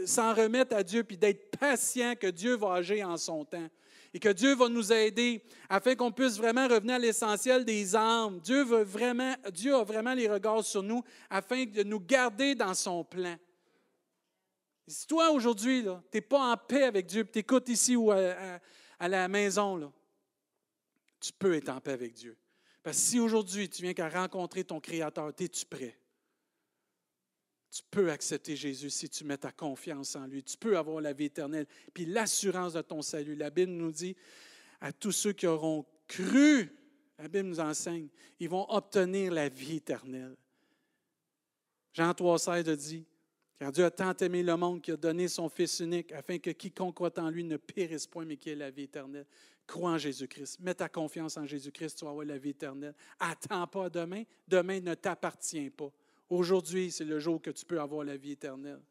s'en 0.05 0.33
remettre 0.33 0.75
à 0.75 0.83
Dieu, 0.83 1.03
puis 1.03 1.17
d'être 1.17 1.57
patient 1.57 2.15
que 2.15 2.27
Dieu 2.27 2.55
va 2.55 2.73
agir 2.73 3.09
en 3.09 3.17
son 3.17 3.45
temps 3.45 3.69
et 4.13 4.19
que 4.19 4.29
Dieu 4.29 4.55
va 4.55 4.69
nous 4.69 4.91
aider 4.91 5.43
afin 5.69 5.95
qu'on 5.95 6.11
puisse 6.11 6.37
vraiment 6.37 6.67
revenir 6.67 6.95
à 6.95 6.99
l'essentiel 6.99 7.65
des 7.65 7.95
âmes. 7.95 8.39
Dieu, 8.39 8.63
veut 8.63 8.83
vraiment, 8.83 9.35
Dieu 9.53 9.75
a 9.75 9.83
vraiment 9.83 10.13
les 10.13 10.27
regards 10.27 10.63
sur 10.63 10.81
nous 10.81 11.03
afin 11.29 11.65
de 11.65 11.83
nous 11.83 11.99
garder 11.99 12.55
dans 12.55 12.73
son 12.73 13.03
plan. 13.03 13.35
Si 14.87 15.05
toi, 15.05 15.31
aujourd'hui, 15.31 15.83
tu 15.83 15.89
n'es 16.13 16.21
pas 16.21 16.53
en 16.53 16.57
paix 16.57 16.83
avec 16.83 17.05
Dieu, 17.07 17.25
tu 17.29 17.39
écoutes 17.39 17.67
ici 17.69 17.95
ou 17.95 18.11
à, 18.11 18.59
la 18.99 19.27
maison, 19.27 19.91
tu 21.19 21.33
peux 21.33 21.55
être 21.55 21.69
en 21.69 21.81
paix 21.81 21.91
avec 21.91 22.13
Dieu. 22.13 22.37
Parce 22.81 22.97
que 22.97 23.03
si 23.03 23.19
aujourd'hui, 23.19 23.69
tu 23.69 23.81
viens 23.81 23.93
qu'à 23.93 24.07
rencontrer 24.07 24.63
ton 24.63 24.79
Créateur, 24.79 25.33
es-tu 25.37 25.65
prêt? 25.65 25.99
Tu 27.69 27.83
peux 27.91 28.09
accepter 28.09 28.55
Jésus 28.55 28.89
si 28.89 29.09
tu 29.09 29.25
mets 29.25 29.37
ta 29.37 29.51
confiance 29.51 30.15
en 30.15 30.25
lui. 30.25 30.41
Tu 30.41 30.55
peux 30.55 30.77
avoir 30.77 31.01
la 31.01 31.11
vie 31.11 31.25
éternelle. 31.25 31.67
Puis 31.93 32.05
l'assurance 32.05 32.73
de 32.73 32.81
ton 32.81 33.01
salut. 33.01 33.35
La 33.35 33.49
Bible 33.49 33.73
nous 33.73 33.91
dit 33.91 34.15
à 34.79 34.93
tous 34.93 35.11
ceux 35.11 35.33
qui 35.33 35.47
auront 35.47 35.85
cru, 36.07 36.71
la 37.19 37.27
Bible 37.27 37.49
nous 37.49 37.59
enseigne, 37.59 38.07
ils 38.39 38.47
vont 38.47 38.65
obtenir 38.71 39.33
la 39.33 39.49
vie 39.49 39.75
éternelle. 39.75 40.37
Jean 41.91 42.11
3,16 42.11 42.75
dit 42.75 43.05
Car 43.59 43.71
Dieu 43.71 43.85
a 43.85 43.91
tant 43.91 44.15
aimé 44.17 44.43
le 44.43 44.55
monde 44.55 44.81
qu'il 44.81 44.93
a 44.93 44.97
donné 44.97 45.27
son 45.27 45.49
Fils 45.49 45.79
unique, 45.79 46.11
afin 46.11 46.37
que 46.37 46.51
quiconque 46.51 46.95
croit 46.95 47.19
en 47.19 47.29
lui 47.29 47.43
ne 47.43 47.57
périsse 47.57 48.05
point, 48.05 48.23
mais 48.23 48.37
qu'il 48.37 48.51
ait 48.51 48.55
la 48.55 48.69
vie 48.69 48.83
éternelle. 48.83 49.25
Crois 49.65 49.91
en 49.91 49.97
Jésus-Christ. 49.97 50.59
Mets 50.59 50.75
ta 50.75 50.87
confiance 50.87 51.37
en 51.37 51.45
Jésus-Christ, 51.45 51.97
tu 51.97 52.05
vas 52.05 52.11
avoir 52.11 52.25
la 52.25 52.37
vie 52.37 52.51
éternelle. 52.51 52.93
Attends 53.19 53.67
pas 53.67 53.89
demain. 53.89 54.23
Demain 54.47 54.79
ne 54.79 54.93
t'appartient 54.93 55.69
pas. 55.71 55.91
Aujourd'hui, 56.29 56.91
c'est 56.91 57.03
le 57.03 57.19
jour 57.19 57.41
que 57.41 57.49
tu 57.49 57.65
peux 57.65 57.79
avoir 57.79 58.03
la 58.03 58.15
vie 58.15 58.31
éternelle. 58.31 58.81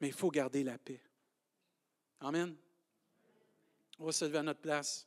Mais 0.00 0.08
il 0.08 0.14
faut 0.14 0.30
garder 0.30 0.64
la 0.64 0.78
paix. 0.78 1.00
Amen. 2.20 2.56
On 3.98 4.06
va 4.06 4.12
se 4.12 4.24
lever 4.24 4.38
à 4.38 4.42
notre 4.42 4.60
place. 4.60 5.06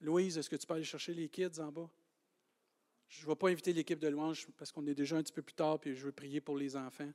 Louise, 0.00 0.36
est-ce 0.36 0.50
que 0.50 0.56
tu 0.56 0.66
peux 0.66 0.74
aller 0.74 0.84
chercher 0.84 1.14
les 1.14 1.28
kids 1.28 1.60
en 1.60 1.72
bas? 1.72 1.88
Je 3.08 3.22
ne 3.22 3.28
vais 3.28 3.36
pas 3.36 3.48
inviter 3.48 3.72
l'équipe 3.72 3.98
de 3.98 4.08
louange 4.08 4.46
parce 4.56 4.70
qu'on 4.70 4.86
est 4.86 4.94
déjà 4.94 5.16
un 5.16 5.22
petit 5.22 5.32
peu 5.32 5.42
plus 5.42 5.54
tard 5.54 5.78
et 5.84 5.94
je 5.94 6.04
veux 6.04 6.12
prier 6.12 6.40
pour 6.40 6.56
les 6.56 6.76
enfants. 6.76 7.10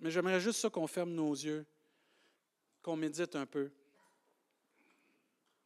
Mais 0.00 0.10
j'aimerais 0.10 0.40
juste 0.40 0.60
ça 0.60 0.70
qu'on 0.70 0.86
ferme 0.86 1.12
nos 1.12 1.32
yeux, 1.32 1.66
qu'on 2.82 2.96
médite 2.96 3.36
un 3.36 3.46
peu. 3.46 3.70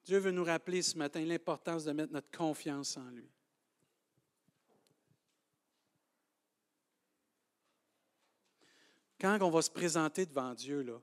Dieu 0.04 0.18
veut 0.18 0.30
nous 0.30 0.44
rappeler 0.44 0.82
ce 0.82 0.96
matin 0.96 1.24
l'importance 1.24 1.84
de 1.84 1.92
mettre 1.92 2.12
notre 2.12 2.30
confiance 2.36 2.96
en 2.96 3.08
lui. 3.10 3.30
Quand 9.20 9.38
on 9.42 9.50
va 9.50 9.62
se 9.62 9.70
présenter 9.70 10.26
devant 10.26 10.54
Dieu, 10.54 10.82
là, 10.82 11.00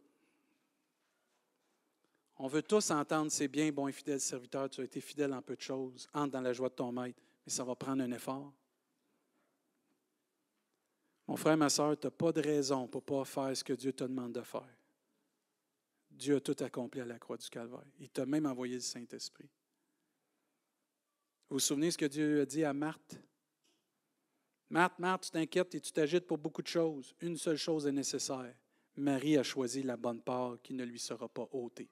on 2.37 2.47
veut 2.47 2.63
tous 2.63 2.91
entendre 2.91 3.31
c'est 3.31 3.47
bien, 3.47 3.71
bon 3.71 3.87
et 3.87 3.91
fidèle 3.91 4.19
serviteur, 4.19 4.69
tu 4.69 4.81
as 4.81 4.83
été 4.83 4.99
fidèle 4.99 5.33
en 5.33 5.41
peu 5.41 5.55
de 5.55 5.61
choses, 5.61 6.07
entre 6.13 6.31
dans 6.31 6.41
la 6.41 6.53
joie 6.53 6.69
de 6.69 6.75
ton 6.75 6.91
maître, 6.91 7.21
mais 7.45 7.51
ça 7.51 7.63
va 7.63 7.75
prendre 7.75 8.03
un 8.03 8.11
effort. 8.11 8.51
Mon 11.27 11.37
frère, 11.37 11.57
ma 11.57 11.69
soeur, 11.69 11.97
tu 11.97 12.05
n'as 12.05 12.11
pas 12.11 12.31
de 12.31 12.41
raison 12.41 12.87
pour 12.87 13.01
ne 13.01 13.05
pas 13.05 13.25
faire 13.25 13.57
ce 13.57 13.63
que 13.63 13.73
Dieu 13.73 13.93
te 13.93 14.03
demande 14.03 14.33
de 14.33 14.41
faire. 14.41 14.77
Dieu 16.11 16.35
a 16.35 16.39
tout 16.39 16.55
accompli 16.63 17.01
à 17.01 17.05
la 17.05 17.17
croix 17.17 17.37
du 17.37 17.49
Calvaire. 17.49 17.83
Il 17.99 18.09
t'a 18.09 18.25
même 18.25 18.45
envoyé 18.45 18.75
le 18.75 18.81
Saint-Esprit. 18.81 19.49
Vous 21.49 21.55
vous 21.55 21.59
souvenez 21.59 21.91
ce 21.91 21.97
que 21.97 22.05
Dieu 22.05 22.41
a 22.41 22.45
dit 22.45 22.63
à 22.63 22.73
Marthe? 22.73 23.19
Marthe, 24.69 24.97
Marthe, 24.99 25.23
tu 25.23 25.31
t'inquiètes 25.31 25.75
et 25.75 25.81
tu 25.81 25.91
t'agites 25.91 26.25
pour 26.25 26.37
beaucoup 26.37 26.61
de 26.61 26.67
choses. 26.67 27.13
Une 27.21 27.37
seule 27.37 27.57
chose 27.57 27.85
est 27.85 27.91
nécessaire. 27.91 28.53
Marie 28.95 29.37
a 29.37 29.43
choisi 29.43 29.83
la 29.83 29.97
bonne 29.97 30.21
part 30.21 30.57
qui 30.63 30.73
ne 30.73 30.83
lui 30.83 30.99
sera 30.99 31.27
pas 31.27 31.47
ôtée. 31.51 31.89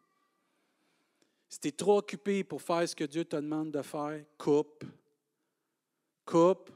Si 1.54 1.60
tu 1.60 1.68
es 1.68 1.72
trop 1.72 2.00
occupé 2.00 2.44
pour 2.44 2.64
faire 2.64 2.90
ce 2.90 2.96
que 2.96 3.04
Dieu 3.04 3.26
te 3.26 3.36
demande 3.36 3.70
de 3.70 3.84
faire, 3.84 4.26
coupe. 4.40 4.84
Coupe. 6.26 6.72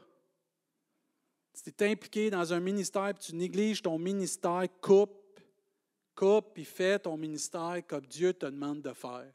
Si 1.51 1.73
tu 1.73 1.84
es 1.84 1.91
impliqué 1.91 2.30
dans 2.30 2.53
un 2.53 2.59
ministère 2.59 3.07
et 3.07 3.13
tu 3.15 3.34
négliges 3.34 3.82
ton 3.82 3.97
ministère, 3.97 4.67
coupe 4.80 5.41
coupe 6.13 6.53
puis 6.53 6.63
fais 6.63 6.99
ton 6.99 7.17
ministère 7.17 7.82
comme 7.88 8.05
Dieu 8.05 8.34
te 8.34 8.45
demande 8.45 8.84
de 8.84 8.93
faire. 8.93 9.34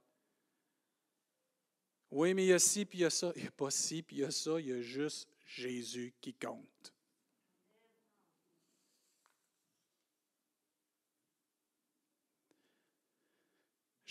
Oui, 2.12 2.34
mais 2.34 2.44
il 2.44 2.48
y 2.50 2.52
a 2.52 2.60
ci, 2.60 2.84
puis 2.84 3.00
il 3.00 3.02
y 3.02 3.04
a 3.04 3.10
ça. 3.10 3.32
Il 3.34 3.42
n'y 3.42 3.48
a 3.48 3.50
pas 3.50 3.70
ci, 3.72 4.00
puis 4.00 4.18
il 4.18 4.20
y 4.20 4.24
a 4.24 4.30
ça. 4.30 4.60
Il 4.60 4.68
y 4.68 4.72
a 4.72 4.80
juste 4.80 5.28
Jésus 5.44 6.14
qui 6.20 6.34
compte. 6.34 6.94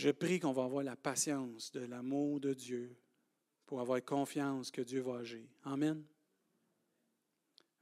Je 0.01 0.09
prie 0.09 0.39
qu'on 0.39 0.51
va 0.51 0.63
avoir 0.63 0.83
la 0.83 0.95
patience 0.95 1.71
de 1.71 1.81
l'amour 1.81 2.39
de 2.39 2.55
Dieu 2.55 2.97
pour 3.67 3.81
avoir 3.81 4.03
confiance 4.03 4.71
que 4.71 4.81
Dieu 4.81 4.99
va 4.99 5.17
agir. 5.17 5.47
Amen. 5.61 6.03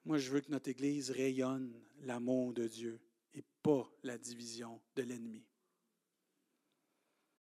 Moi, 0.04 0.18
je 0.18 0.30
veux 0.30 0.42
que 0.42 0.52
notre 0.52 0.68
Église 0.68 1.12
rayonne 1.12 1.82
l'amour 2.02 2.52
de 2.52 2.68
Dieu 2.68 3.00
et 3.34 3.42
pas 3.64 3.90
la 4.04 4.18
division 4.18 4.82
de 4.98 5.04
l'ennemi. 5.04 5.46